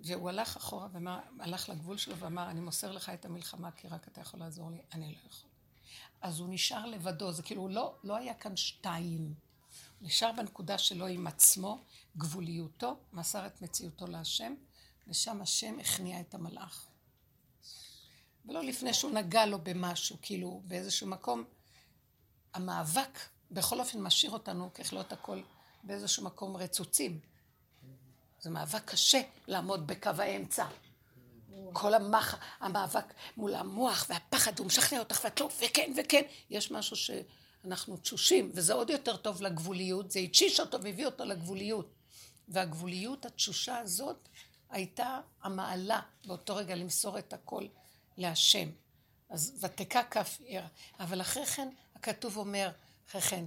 והוא 0.05 0.29
הלך 0.29 0.55
אחורה, 0.55 0.87
והלך 1.37 1.69
לגבול 1.69 1.97
שלו 1.97 2.17
ואמר, 2.17 2.49
אני 2.49 2.59
מוסר 2.59 2.91
לך 2.91 3.09
את 3.09 3.25
המלחמה, 3.25 3.71
כי 3.71 3.87
רק 3.87 4.07
אתה 4.07 4.21
יכול 4.21 4.39
לעזור 4.39 4.71
לי, 4.71 4.81
אני 4.93 5.11
לא 5.11 5.17
יכול. 5.29 5.49
אז 6.21 6.39
הוא 6.39 6.47
נשאר 6.49 6.85
לבדו, 6.85 7.31
זה 7.31 7.43
כאילו, 7.43 7.67
לא, 7.67 7.95
לא 8.03 8.15
היה 8.15 8.33
כאן 8.33 8.57
שתיים. 8.57 9.33
הוא 9.99 10.07
נשאר 10.07 10.31
בנקודה 10.37 10.77
שלו 10.77 11.07
עם 11.07 11.27
עצמו, 11.27 11.83
גבוליותו, 12.17 12.97
מסר 13.13 13.47
את 13.47 13.61
מציאותו 13.61 14.07
להשם, 14.07 14.53
ושם 15.07 15.41
השם 15.41 15.79
הכניע 15.79 16.19
את 16.19 16.33
המלאך. 16.33 16.87
ולא 18.45 18.63
לפני 18.63 18.93
שהוא 18.93 19.11
נגע 19.11 19.45
לו 19.45 19.59
במשהו, 19.63 20.17
כאילו 20.21 20.61
באיזשהו 20.65 21.07
מקום, 21.07 21.43
המאבק 22.53 23.19
בכל 23.51 23.79
אופן 23.79 24.01
משאיר 24.01 24.31
אותנו 24.31 24.73
ככלות 24.73 25.11
הכל 25.11 25.41
באיזשהו 25.83 26.23
מקום 26.23 26.57
רצוצים. 26.57 27.19
זה 28.45 28.51
מאבק 28.51 28.85
קשה 28.85 29.21
לעמוד 29.47 29.87
בקו 29.87 30.09
האמצע. 30.17 30.65
כל 31.73 31.93
המח, 31.93 32.35
המאבק 32.59 33.13
מול 33.37 33.55
המוח 33.55 34.05
והפחד, 34.09 34.59
הוא 34.59 34.67
משכנע 34.67 34.99
אותך 34.99 35.21
ואת 35.23 35.39
לא, 35.39 35.49
וכן 35.61 35.91
וכן. 35.97 36.21
יש 36.49 36.71
משהו 36.71 36.95
שאנחנו 36.95 37.97
תשושים, 37.97 38.51
וזה 38.53 38.73
עוד 38.73 38.89
יותר 38.89 39.17
טוב 39.17 39.41
לגבוליות, 39.41 40.11
זה 40.11 40.19
התשיש 40.19 40.59
אותו 40.59 40.81
והביא 40.81 41.05
אותו 41.05 41.25
לגבוליות. 41.25 41.93
והגבוליות, 42.47 43.25
התשושה 43.25 43.77
הזאת, 43.77 44.29
הייתה 44.69 45.19
המעלה 45.43 45.99
באותו 46.25 46.55
רגע 46.55 46.75
למסור 46.75 47.19
את 47.19 47.33
הכל 47.33 47.67
להשם. 48.17 48.69
אז 49.29 49.53
ותקע 49.59 50.03
כף 50.03 50.37
עיר. 50.45 50.63
אבל 50.99 51.21
אחרי 51.21 51.45
כן, 51.45 51.69
הכתוב 51.95 52.37
אומר, 52.37 52.69
אחרי 53.09 53.21
כן, 53.21 53.45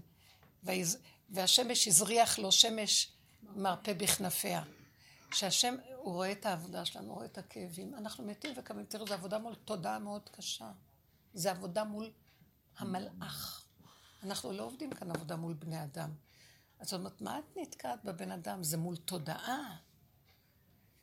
והשמש 1.31 1.89
הזריח 1.89 2.39
לו 2.39 2.53
שמש 2.53 3.09
מרפא 3.57 3.93
בכנפיה. 3.93 4.63
שהשם, 5.33 5.77
הוא 5.97 6.15
רואה 6.15 6.33
את 6.33 6.47
העבודה 6.47 6.85
שלנו, 6.85 7.07
הוא 7.07 7.15
רואה 7.15 7.27
את 7.27 7.39
הכאבים. 7.39 7.95
אנחנו 7.95 8.25
מתים 8.25 8.55
וקמים, 8.57 8.85
תראו, 8.85 9.07
זו 9.07 9.15
עבודה 9.15 9.39
מול 9.39 9.55
תודעה 9.55 9.99
מאוד 9.99 10.29
קשה. 10.37 10.71
זו 11.35 11.51
עבודה 11.51 11.85
מול 11.85 12.11
המלאך. 12.79 13.65
אנחנו 14.23 14.53
לא 14.53 14.63
עובדים 14.63 14.91
כאן 14.91 15.11
עבודה 15.11 15.37
מול 15.37 15.53
בני 15.53 15.83
אדם. 15.83 16.11
אז 16.81 16.89
זאת 16.89 17.01
אומרת, 17.01 17.21
מה 17.21 17.39
את 17.39 17.57
נתקעת 17.57 18.05
בבן 18.05 18.33
אדם? 18.33 18.65
זה 18.65 18.77
מול 18.77 18.97
תודעה. 18.97 19.77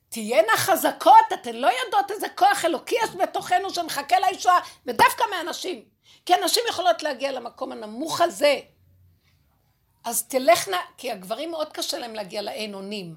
תהיינה 0.10 0.58
חזקות, 0.58 1.26
אתן 1.34 1.56
לא 1.56 1.70
יודעות 1.86 2.12
איזה 2.12 2.28
כוח 2.36 2.66
אלוקי 2.66 2.96
יש 3.04 3.10
בתוכנו 3.10 3.70
שמחכה 3.70 4.16
לישועה, 4.20 4.60
ודווקא 4.86 5.24
מאנשים. 5.32 5.86
כי 6.26 6.34
הנשים 6.34 6.64
יכולות 6.70 7.04
להגיע 7.04 7.32
למקום 7.32 7.72
הנמוך 7.72 8.22
הזה. 8.22 8.60
אז 10.04 10.28
תלכנה, 10.28 10.78
כי 10.98 11.12
הגברים 11.12 11.52
מאוד 11.52 11.74
קשה 11.74 12.00
להם 12.00 12.16
להגיע 12.16 12.42
לאין 12.42 12.74
אונים. 12.74 13.16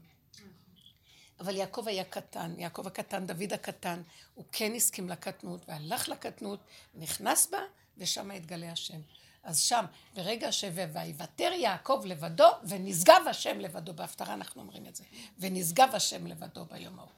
אבל 1.40 1.56
יעקב 1.56 1.88
היה 1.88 2.04
קטן, 2.04 2.54
יעקב 2.58 2.86
הקטן, 2.86 3.26
דוד 3.26 3.52
הקטן, 3.52 4.02
הוא 4.34 4.44
כן 4.52 4.72
הסכים 4.74 5.08
לקטנות, 5.08 5.60
והלך 5.68 6.08
לקטנות, 6.08 6.60
נכנס 6.94 7.46
בה, 7.50 7.58
ושם 7.98 8.30
התגלה 8.30 8.72
השם. 8.72 9.00
אז 9.42 9.60
שם, 9.60 9.84
ברגע 10.14 10.52
שויוותר 10.52 11.52
יעקב 11.52 12.02
לבדו, 12.04 12.48
ונשגב 12.68 13.22
השם 13.30 13.60
לבדו, 13.60 13.94
בהפטרה 13.94 14.34
אנחנו 14.34 14.62
אומרים 14.62 14.86
את 14.86 14.96
זה, 14.96 15.04
ונשגב 15.38 15.88
השם 15.92 16.26
לבדו 16.26 16.64
ביום 16.64 16.98
ההוא. 16.98 17.10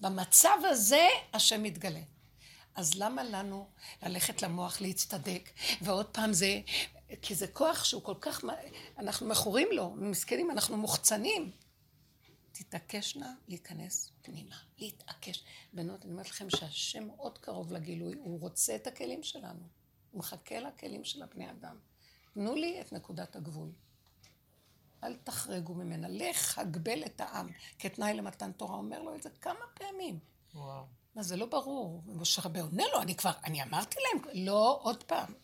במצב 0.00 0.58
הזה 0.64 1.06
השם 1.32 1.62
מתגלה. 1.62 2.00
אז 2.74 2.94
למה 2.94 3.22
לנו 3.22 3.66
ללכת 4.02 4.42
למוח 4.42 4.80
להצטדק, 4.80 5.50
ועוד 5.82 6.06
פעם 6.06 6.32
זה, 6.32 6.60
כי 7.22 7.34
זה 7.34 7.46
כוח 7.46 7.84
שהוא 7.84 8.02
כל 8.02 8.14
כך, 8.20 8.44
אנחנו 8.98 9.28
מכורים 9.28 9.68
לו, 9.72 9.90
מסכנים, 9.90 10.50
אנחנו 10.50 10.76
מוחצנים. 10.76 11.50
תתעקשנה 12.54 13.34
להיכנס 13.48 14.12
פנימה, 14.22 14.56
להתעקש. 14.78 15.44
בנות, 15.72 16.04
אני 16.04 16.12
אומרת 16.12 16.30
לכם 16.30 16.50
שהשם 16.50 17.06
מאוד 17.06 17.38
קרוב 17.38 17.72
לגילוי, 17.72 18.14
הוא 18.14 18.40
רוצה 18.40 18.76
את 18.76 18.86
הכלים 18.86 19.22
שלנו. 19.22 19.62
הוא 20.10 20.18
מחכה 20.18 20.60
לכלים 20.60 21.04
של 21.04 21.22
הבני 21.22 21.50
אדם. 21.50 21.78
תנו 22.34 22.54
לי 22.54 22.80
את 22.80 22.92
נקודת 22.92 23.36
הגבול. 23.36 23.72
אל 25.04 25.16
תחרגו 25.16 25.74
ממנה. 25.74 26.08
לך, 26.08 26.58
הגבל 26.58 27.04
את 27.04 27.20
העם, 27.20 27.48
כתנאי 27.78 28.14
למתן 28.14 28.52
תורה. 28.52 28.76
אומר 28.76 29.02
לו 29.02 29.14
את 29.14 29.22
זה 29.22 29.30
כמה 29.40 29.66
פעמים. 29.74 30.18
וואו. 30.54 30.84
מה, 31.14 31.22
זה 31.22 31.36
לא 31.36 31.46
ברור. 31.46 32.02
ומשה 32.06 32.42
רבי 32.42 32.60
עונה 32.60 32.84
לו, 32.92 33.02
אני 33.02 33.14
כבר, 33.14 33.32
אני 33.44 33.62
אמרתי 33.62 33.96
להם, 34.00 34.24
לא, 34.46 34.78
עוד 34.82 35.04
פעם. 35.04 35.34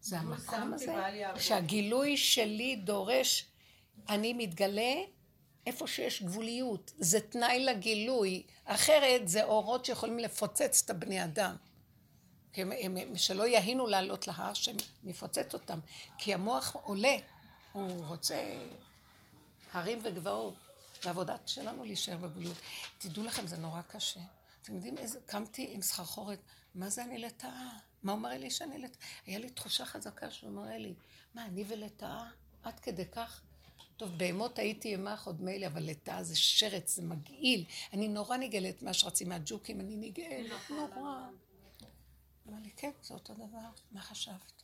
זה 0.00 0.18
המקום 0.18 0.74
הזה, 0.74 0.94
שהגילוי 1.38 2.16
שלי 2.16 2.76
דורש, 2.76 3.46
אני 4.08 4.32
מתגלה 4.32 4.94
איפה 5.66 5.86
שיש 5.86 6.22
גבוליות. 6.22 6.92
זה 6.98 7.20
תנאי 7.20 7.64
לגילוי. 7.64 8.42
אחרת 8.64 9.28
זה 9.28 9.44
אורות 9.44 9.84
שיכולים 9.84 10.18
לפוצץ 10.18 10.82
את 10.84 10.90
הבני 10.90 11.24
אדם. 11.24 11.56
הם, 12.56 12.72
הם, 12.80 13.16
שלא 13.16 13.46
יהינו 13.46 13.86
לעלות 13.86 14.26
להר, 14.26 14.54
שנפוצץ 14.54 15.54
אותם. 15.54 15.78
כי 16.18 16.34
המוח 16.34 16.76
עולה, 16.82 17.16
הוא 17.72 18.04
רוצה 18.04 18.56
הרים 19.72 19.98
וגבעות. 20.02 20.54
והעבודה 21.04 21.36
שלנו 21.46 21.84
להישאר 21.84 22.16
בגבוליות. 22.16 22.56
תדעו 22.98 23.24
לכם, 23.24 23.46
זה 23.46 23.56
נורא 23.56 23.82
קשה. 23.82 24.20
אתם 24.62 24.74
יודעים 24.74 24.98
איזה, 24.98 25.18
קמתי 25.26 25.70
עם 25.72 25.82
סחרחורת, 25.82 26.38
מה 26.74 26.90
זה 26.90 27.04
אני 27.04 27.18
לטאה? 27.18 27.68
מה 28.02 28.12
אומר 28.12 28.38
לי 28.38 28.50
שאני 28.50 28.78
לטאה? 28.78 29.00
היה 29.26 29.38
לי 29.38 29.50
תחושה 29.50 29.84
חזקה 29.84 30.30
שהוא 30.30 30.50
מראה 30.50 30.78
לי, 30.78 30.94
מה, 31.34 31.44
אני 31.44 31.64
ולטאה? 31.68 32.24
עד 32.62 32.80
כדי 32.80 33.04
כך? 33.06 33.40
טוב, 33.96 34.18
בהמות 34.18 34.58
הייתי 34.58 34.88
ימח 34.88 35.26
עוד 35.26 35.42
מילא, 35.42 35.66
אבל 35.66 35.82
לטאה 35.82 36.22
זה 36.22 36.36
שרץ, 36.36 36.96
זה 36.96 37.02
מגעיל. 37.02 37.64
אני 37.92 38.08
נורא 38.08 38.36
נגאלת 38.36 38.82
מה 38.82 38.92
שרצים 38.92 39.28
מהג'וקים, 39.28 39.80
אני 39.80 39.96
נגאלת, 39.96 40.70
נורא. 40.70 41.26
אמר 42.48 42.58
לי, 42.62 42.70
כן, 42.76 42.90
זה 43.02 43.14
אותו 43.14 43.34
דבר, 43.34 43.68
מה 43.92 44.00
חשבת? 44.00 44.62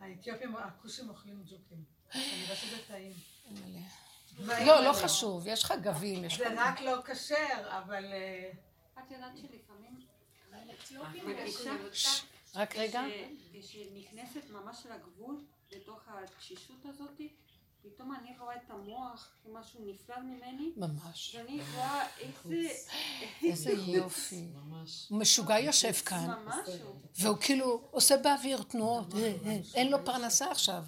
האתיופים, 0.00 0.56
הכושים 0.56 1.08
אוכלים 1.08 1.42
ג'וקים. 1.42 1.84
אני 2.14 2.44
רואה 2.44 2.56
שזה 2.56 2.76
טעים. 2.88 3.12
לא, 4.66 4.84
לא 4.84 4.92
חשוב, 4.92 5.46
יש 5.46 5.64
לך 5.64 5.74
גבים, 5.82 6.24
יש 6.24 6.40
לך... 6.40 6.48
זה 6.48 6.54
רק 6.56 6.80
לא 6.80 7.02
כשר, 7.06 7.78
אבל... 7.78 8.04
אה, 8.04 8.50
את 8.98 9.10
יודעת 9.10 9.36
שלפעמים... 9.36 10.06
רק 12.54 12.76
רגע. 12.76 13.02
כשנכנסת 13.52 14.50
ממש 14.50 14.86
לגבול, 14.86 15.44
לתוך 15.72 16.00
התשישות 16.08 16.86
הזאת, 16.86 17.20
פתאום 17.94 18.14
אני 18.14 18.38
רואה 18.38 18.56
את 18.56 18.70
המוח 18.70 19.28
כמשהו 19.42 19.80
נפלא 19.86 20.20
ממני. 20.22 20.72
ממש. 20.76 21.36
ואני 21.38 21.60
רואה 21.74 22.06
איזה... 22.20 22.68
איזה 23.42 23.70
יופי. 23.70 24.48
הוא 25.08 25.18
משוגע 25.18 25.58
יושב 25.58 25.92
כאן. 25.92 26.26
ממש. 26.26 26.68
והוא 27.18 27.36
כאילו 27.40 27.88
עושה 27.90 28.16
באוויר 28.16 28.62
תנועות. 28.62 29.14
אה, 29.14 29.36
אה, 29.44 29.58
אין 29.74 29.90
לו 29.90 30.04
פרנסה 30.04 30.50
עכשיו. 30.50 30.84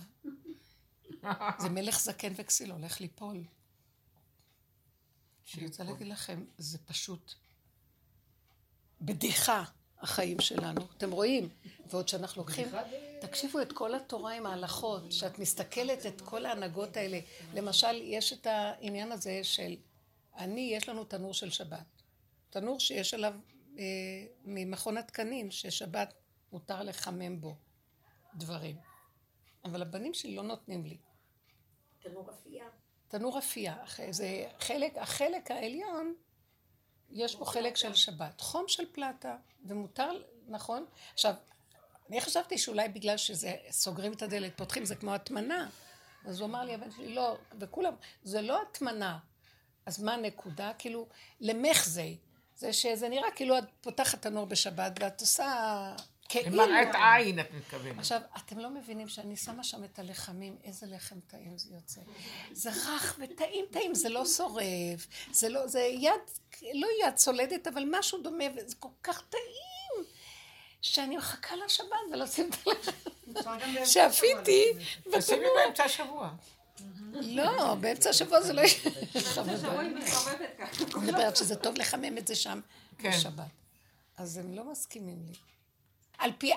זה 1.62 1.68
מלך 1.70 2.00
זקן 2.00 2.32
וכסיל 2.36 2.70
הולך 2.70 3.00
ליפול. 3.00 3.44
אני 5.56 5.66
רוצה 5.66 5.84
להגיד 5.84 6.06
לכם, 6.06 6.44
זה 6.58 6.78
פשוט 6.78 7.34
בדיחה, 9.00 9.64
החיים 10.00 10.40
שלנו. 10.40 10.80
אתם 10.96 11.10
רואים? 11.10 11.48
ועוד 11.90 12.08
שאנחנו 12.08 12.42
לוקחים, 12.42 12.68
תקשיבו 13.20 13.60
את 13.60 13.72
כל 13.72 13.94
התורה 13.94 14.32
עם 14.32 14.46
ההלכות, 14.46 15.12
שאת 15.12 15.38
מסתכלת 15.38 16.06
את 16.06 16.20
כל 16.20 16.46
ההנהגות 16.46 16.96
האלה. 16.96 17.20
למשל, 17.54 18.02
יש 18.02 18.32
את 18.32 18.46
העניין 18.46 19.12
הזה 19.12 19.40
של, 19.42 19.76
אני, 20.36 20.70
יש 20.74 20.88
לנו 20.88 21.04
תנור 21.04 21.34
של 21.34 21.50
שבת. 21.50 22.02
תנור 22.50 22.80
שיש 22.80 23.14
עליו 23.14 23.34
אה, 23.78 23.84
ממכון 24.44 24.96
התקנים, 24.96 25.50
ששבת 25.50 26.14
מותר 26.52 26.82
לחמם 26.82 27.40
בו 27.40 27.56
דברים. 28.34 28.76
אבל 29.64 29.82
הבנים 29.82 30.14
שלי 30.14 30.36
לא 30.36 30.42
נותנים 30.42 30.84
לי. 30.84 30.96
תנור 32.02 32.30
אפייה. 32.30 32.66
תנור 33.08 33.38
אפייה. 33.38 33.76
זה 34.10 34.46
חלק, 34.60 34.98
החלק 34.98 35.50
העליון, 35.50 36.14
יש 37.10 37.36
בו 37.36 37.44
חלק 37.44 37.76
של 37.76 37.94
שבת. 37.94 38.40
חום 38.40 38.64
של 38.68 38.92
פלטה, 38.92 39.36
ומותר, 39.64 40.10
נכון? 40.48 40.86
עכשיו, 41.12 41.34
אני 42.10 42.20
חשבתי 42.20 42.58
שאולי 42.58 42.88
בגלל 42.88 43.16
שזה, 43.16 43.52
סוגרים 43.70 44.12
את 44.12 44.22
הדלת, 44.22 44.56
פותחים, 44.56 44.84
זה 44.84 44.94
כמו 44.94 45.14
הטמנה. 45.14 45.68
אז 46.24 46.40
הוא 46.40 46.48
אמר 46.48 46.64
לי, 46.64 46.74
הבן 46.74 46.90
שלי, 46.90 47.14
לא, 47.14 47.36
וכולם, 47.60 47.94
זה 48.22 48.42
לא 48.42 48.62
הטמנה. 48.62 49.18
אז 49.86 50.02
מה 50.02 50.14
הנקודה? 50.14 50.72
כאילו, 50.78 51.06
למחזי. 51.40 52.16
זה 52.56 52.72
שזה 52.72 53.08
נראה 53.08 53.30
כאילו 53.30 53.58
את 53.58 53.64
פותחת 53.80 54.22
תנור 54.22 54.46
בשבת 54.46 54.92
ואת 55.00 55.20
עושה 55.20 55.94
כאילו... 56.28 56.66
למראת 56.66 56.94
עין 56.94 57.40
את 57.40 57.50
מתכוונת. 57.54 57.98
עכשיו, 57.98 58.20
אתם 58.36 58.58
לא 58.58 58.70
מבינים 58.70 59.08
שאני 59.08 59.36
שמה 59.36 59.64
שם 59.64 59.84
את 59.84 59.98
הלחמים, 59.98 60.56
איזה 60.64 60.86
לחם 60.86 61.20
טעים 61.20 61.58
זה 61.58 61.74
יוצא. 61.74 62.00
זה 62.52 62.70
רך 62.70 63.18
וטעים 63.18 63.64
טעים, 63.70 63.94
זה 63.94 64.08
לא 64.08 64.26
שורף, 64.26 65.06
זה 65.32 65.48
לא, 65.48 65.66
זה 65.66 65.80
יד, 65.80 66.12
לא 66.62 66.88
יד 67.02 67.14
צולדת, 67.14 67.66
אבל 67.66 67.84
משהו 67.90 68.22
דומה, 68.22 68.44
וזה 68.56 68.76
כל 68.78 68.88
כך 69.02 69.22
טעים, 69.28 69.77
שאני 70.82 71.16
מחכה 71.16 71.56
לשבת 71.56 71.88
ולשים 72.12 72.50
את 72.50 72.56
הלחם. 72.66 73.84
שאפיתי 73.84 74.64
תשימי 75.12 75.46
באמצע 75.56 75.84
השבוע. 75.84 76.30
לא, 77.12 77.74
באמצע 77.74 78.10
השבוע 78.10 78.40
זה 78.40 78.52
לא. 78.52 78.62
אני 80.96 81.06
מדברת 81.06 81.36
שזה 81.36 81.56
טוב 81.56 81.78
לחמם 81.78 82.18
את 82.18 82.26
זה 82.26 82.34
שם 82.34 82.60
כן. 82.98 83.10
בשבת. 83.10 83.44
אז 84.16 84.36
הם 84.36 84.54
לא 84.54 84.64
מסכימים 84.64 85.18
לי. 85.28 85.34
על 86.18 86.30
פי 86.38 86.52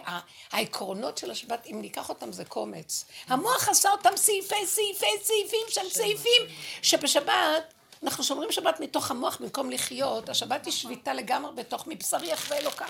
העקרונות 0.51 1.17
של 1.17 1.31
השבת, 1.31 1.67
אם 1.71 1.81
ניקח 1.81 2.09
אותם 2.09 2.31
זה 2.31 2.45
קומץ. 2.45 3.05
המוח 3.27 3.69
עשה 3.69 3.89
אותם 3.89 4.09
סעיפי 4.15 4.65
סעיפי 4.65 5.05
סעיפים 5.23 5.67
של 5.69 5.89
סעיפים, 5.89 6.41
שבשבת, 6.81 7.73
אנחנו 8.03 8.23
שומרים 8.23 8.51
שבת 8.51 8.79
מתוך 8.79 9.11
המוח 9.11 9.37
במקום 9.41 9.71
לחיות, 9.71 10.29
השבת 10.29 10.65
היא 10.65 10.73
שביתה 10.73 11.13
לגמרי 11.13 11.51
בתוך 11.55 11.87
מבשרי 11.87 12.33
אחרי 12.33 12.57
אלוקה. 12.57 12.85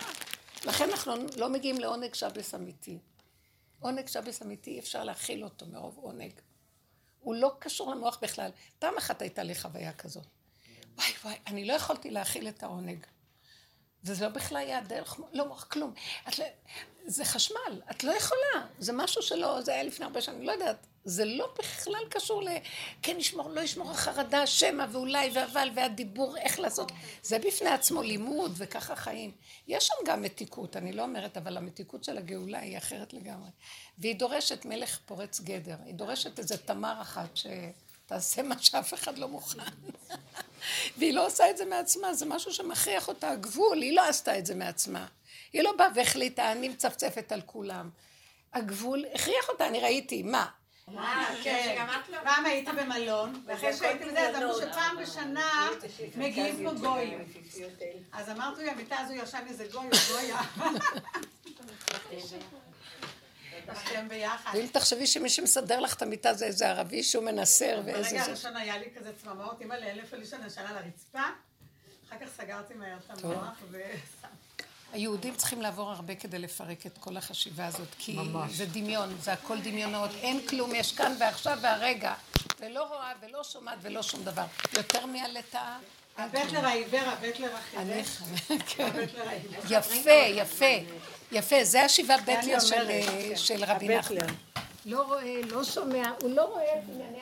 לכן 0.66 0.90
אנחנו 0.90 1.14
לא 1.38 1.50
מגיעים 1.50 1.80
לעונג 1.80 2.14
שבס 2.14 2.56
אמיתי. 2.56 3.00
עונג 3.80 4.08
שבס 4.08 4.42
אמיתי, 4.42 4.80
אפשר 4.80 5.04
להכיל 5.04 5.44
אותו 5.44 5.66
מרוב 5.68 5.98
עונג. 5.98 6.32
הוא 7.20 7.36
לא 7.36 7.56
קשור 7.60 7.92
למוח 7.92 8.20
בכלל. 8.22 8.52
פעם 8.80 8.98
אחת 8.98 9.22
הייתה 9.22 9.44
לי 9.44 9.56
חוויה 9.56 9.94
כזאת. 9.94 10.26
וואי 10.98 11.14
וואי, 11.24 11.36
אני 11.48 11.66
לא 11.66 11.74
יכולתי 11.74 12.12
להכיל 12.12 12.48
את 12.48 12.64
העונג. 12.64 13.06
וזה 14.04 14.26
לא 14.26 14.32
בכלל 14.32 14.58
היה 14.58 14.82
דרך, 14.82 15.20
לא 15.34 15.48
מוח, 15.48 15.64
כלום. 15.64 15.94
את 16.28 16.40
לא, 16.40 16.46
זה 17.06 17.26
חשמל, 17.26 17.82
את 17.92 18.04
לא 18.04 18.12
יכולה. 18.12 18.68
זה 18.80 18.94
משהו 18.94 19.22
שלא, 19.22 19.62
זה 19.62 19.74
היה 19.74 19.84
לפני 19.84 20.06
הרבה 20.06 20.22
שנים, 20.22 20.44
לא 20.44 20.52
יודעת. 20.52 20.88
זה 21.06 21.26
לא 21.26 21.54
בכלל 21.60 22.04
קשור 22.10 22.44
ל... 22.44 22.48
כן 23.02 23.16
ישמור, 23.20 23.50
לא 23.50 23.62
ישמור 23.62 23.92
החרדה, 23.92 24.48
שמא 24.48 24.86
ואולי 24.92 25.30
ואבל 25.34 25.70
והדיבור, 25.76 26.38
איך 26.38 26.60
לעשות. 26.60 26.92
זה 27.24 27.40
בפני 27.40 27.70
עצמו 27.70 28.02
לימוד 28.02 28.54
וככה 28.58 28.96
חיים. 28.96 29.32
יש 29.68 29.88
שם 29.88 29.94
גם 30.06 30.22
מתיקות, 30.22 30.78
אני 30.78 30.94
לא 30.94 31.04
אומרת, 31.04 31.38
אבל 31.38 31.58
המתיקות 31.58 32.04
של 32.04 32.18
הגאולה 32.18 32.60
היא 32.60 32.78
אחרת 32.78 33.14
לגמרי. 33.14 33.50
והיא 33.98 34.16
דורשת 34.16 34.66
מלך 34.66 35.00
פורץ 35.06 35.40
גדר. 35.40 35.76
היא 35.86 35.94
דורשת 35.94 36.40
איזה 36.40 36.58
תמר 36.58 37.02
אחת 37.02 37.38
ש... 37.38 37.48
תעשה 38.12 38.44
מה 38.44 38.56
שאף 38.60 38.94
אחד 38.94 39.18
לא 39.18 39.28
מוכן. 39.28 39.60
והיא 40.98 41.14
לא 41.14 41.28
עושה 41.28 41.50
את 41.50 41.58
זה 41.58 41.66
מעצמה, 41.66 42.14
זה 42.14 42.26
משהו 42.26 42.54
שמכריח 42.54 43.08
אותה 43.08 43.32
הגבול, 43.32 43.82
היא 43.82 43.96
לא 43.96 44.08
עשתה 44.10 44.38
את 44.38 44.46
זה 44.46 44.56
מעצמה. 44.56 45.08
היא 45.54 45.64
לא 45.64 45.74
באה 45.78 45.88
והחליטה, 45.96 46.52
אני 46.52 46.70
מצפצפת 46.70 47.32
על 47.32 47.42
כולם. 47.42 47.90
הגבול 48.54 49.06
הכריח 49.14 49.50
אותה, 49.50 49.68
אני 49.68 49.80
ראיתי, 49.80 50.24
מה? 50.24 50.48
אה, 50.98 51.36
כן. 51.44 51.86
פעם 52.24 52.46
הייתי 52.46 52.72
במלון, 52.72 53.44
ואחרי 53.46 53.74
שהייתי 53.74 54.06
בזה, 54.06 54.30
אז 54.30 54.36
אמרו 54.36 54.54
שפעם 54.62 54.98
בשנה 55.02 55.70
מגיעים 56.16 56.66
פה 56.66 56.74
גויים. 56.74 57.20
אז 58.12 58.30
אמרתי, 58.30 58.70
המיטה 58.70 58.98
הזו 58.98 59.14
ישן 59.14 59.46
איזה 59.48 59.68
גוי 59.72 59.86
או 59.86 59.98
גויה. 60.14 60.42
ואם 64.54 64.68
תחשבי 64.72 65.08
שמי 65.08 65.30
שמסדר 65.30 65.80
לך 65.80 65.94
את 65.94 66.02
המיטה 66.02 66.34
זה 66.34 66.46
איזה 66.46 66.70
ערבי 66.70 67.04
שהוא 67.04 67.24
מנסר 67.24 67.82
ואיזה... 67.86 68.10
ברגע 68.10 68.24
הראשון 68.24 68.56
היה 68.58 68.78
לי 68.78 68.86
כזה 68.98 69.12
צמרמורת, 69.24 69.62
אימא 69.62 69.74
לאלף 69.74 70.14
לישון 70.14 70.46
ישן 70.48 70.62
על 70.62 70.78
הרצפה, 70.78 71.22
אחר 72.10 72.16
כך 72.26 72.32
סגרתי 72.38 72.74
מהר 72.74 72.98
את 72.98 73.24
המוח 73.24 73.58
ו... 73.72 73.82
היהודים 74.94 75.36
צריכים 75.36 75.62
לעבור 75.62 75.92
הרבה 75.92 76.16
כדי 76.16 76.40
לפרק 76.40 76.86
את 76.86 76.98
כל 76.98 77.18
החשיבה 77.18 77.68
הזאת, 77.68 77.88
כי 78.00 78.14
ממש. 78.14 78.52
זה 78.52 78.66
דמיון, 78.66 79.16
זה 79.22 79.34
הכל 79.34 79.62
דמיונות, 79.62 80.10
אין 80.22 80.48
כלום, 80.48 80.76
יש 80.76 80.92
כאן 80.92 81.16
ועכשיו 81.20 81.58
והרגע, 81.62 82.14
ולא 82.60 82.84
רואה 82.84 83.12
ולא 83.22 83.44
שומעת 83.44 83.78
ולא 83.82 84.04
שום 84.04 84.24
דבר. 84.24 84.46
יותר 84.78 85.06
מהלטאה. 85.06 85.78
הבטלר 86.18 86.66
העיוור, 86.66 87.02
הבטלר 87.02 87.56
החידש. 87.56 88.08
כן. 88.68 88.90
יפה, 89.70 90.12
יפה, 90.12 90.66
יפה, 91.32 91.64
זה 91.64 91.84
השבעה 91.84 92.18
בטלר 92.18 92.60
של 93.36 93.64
רבי 93.64 93.98
נחמן. 93.98 94.18
לא 94.86 95.02
רואה, 95.04 95.42
לא 95.50 95.64
שומע, 95.64 96.12
הוא 96.22 96.36
לא 96.36 96.44
רואה 96.44 96.82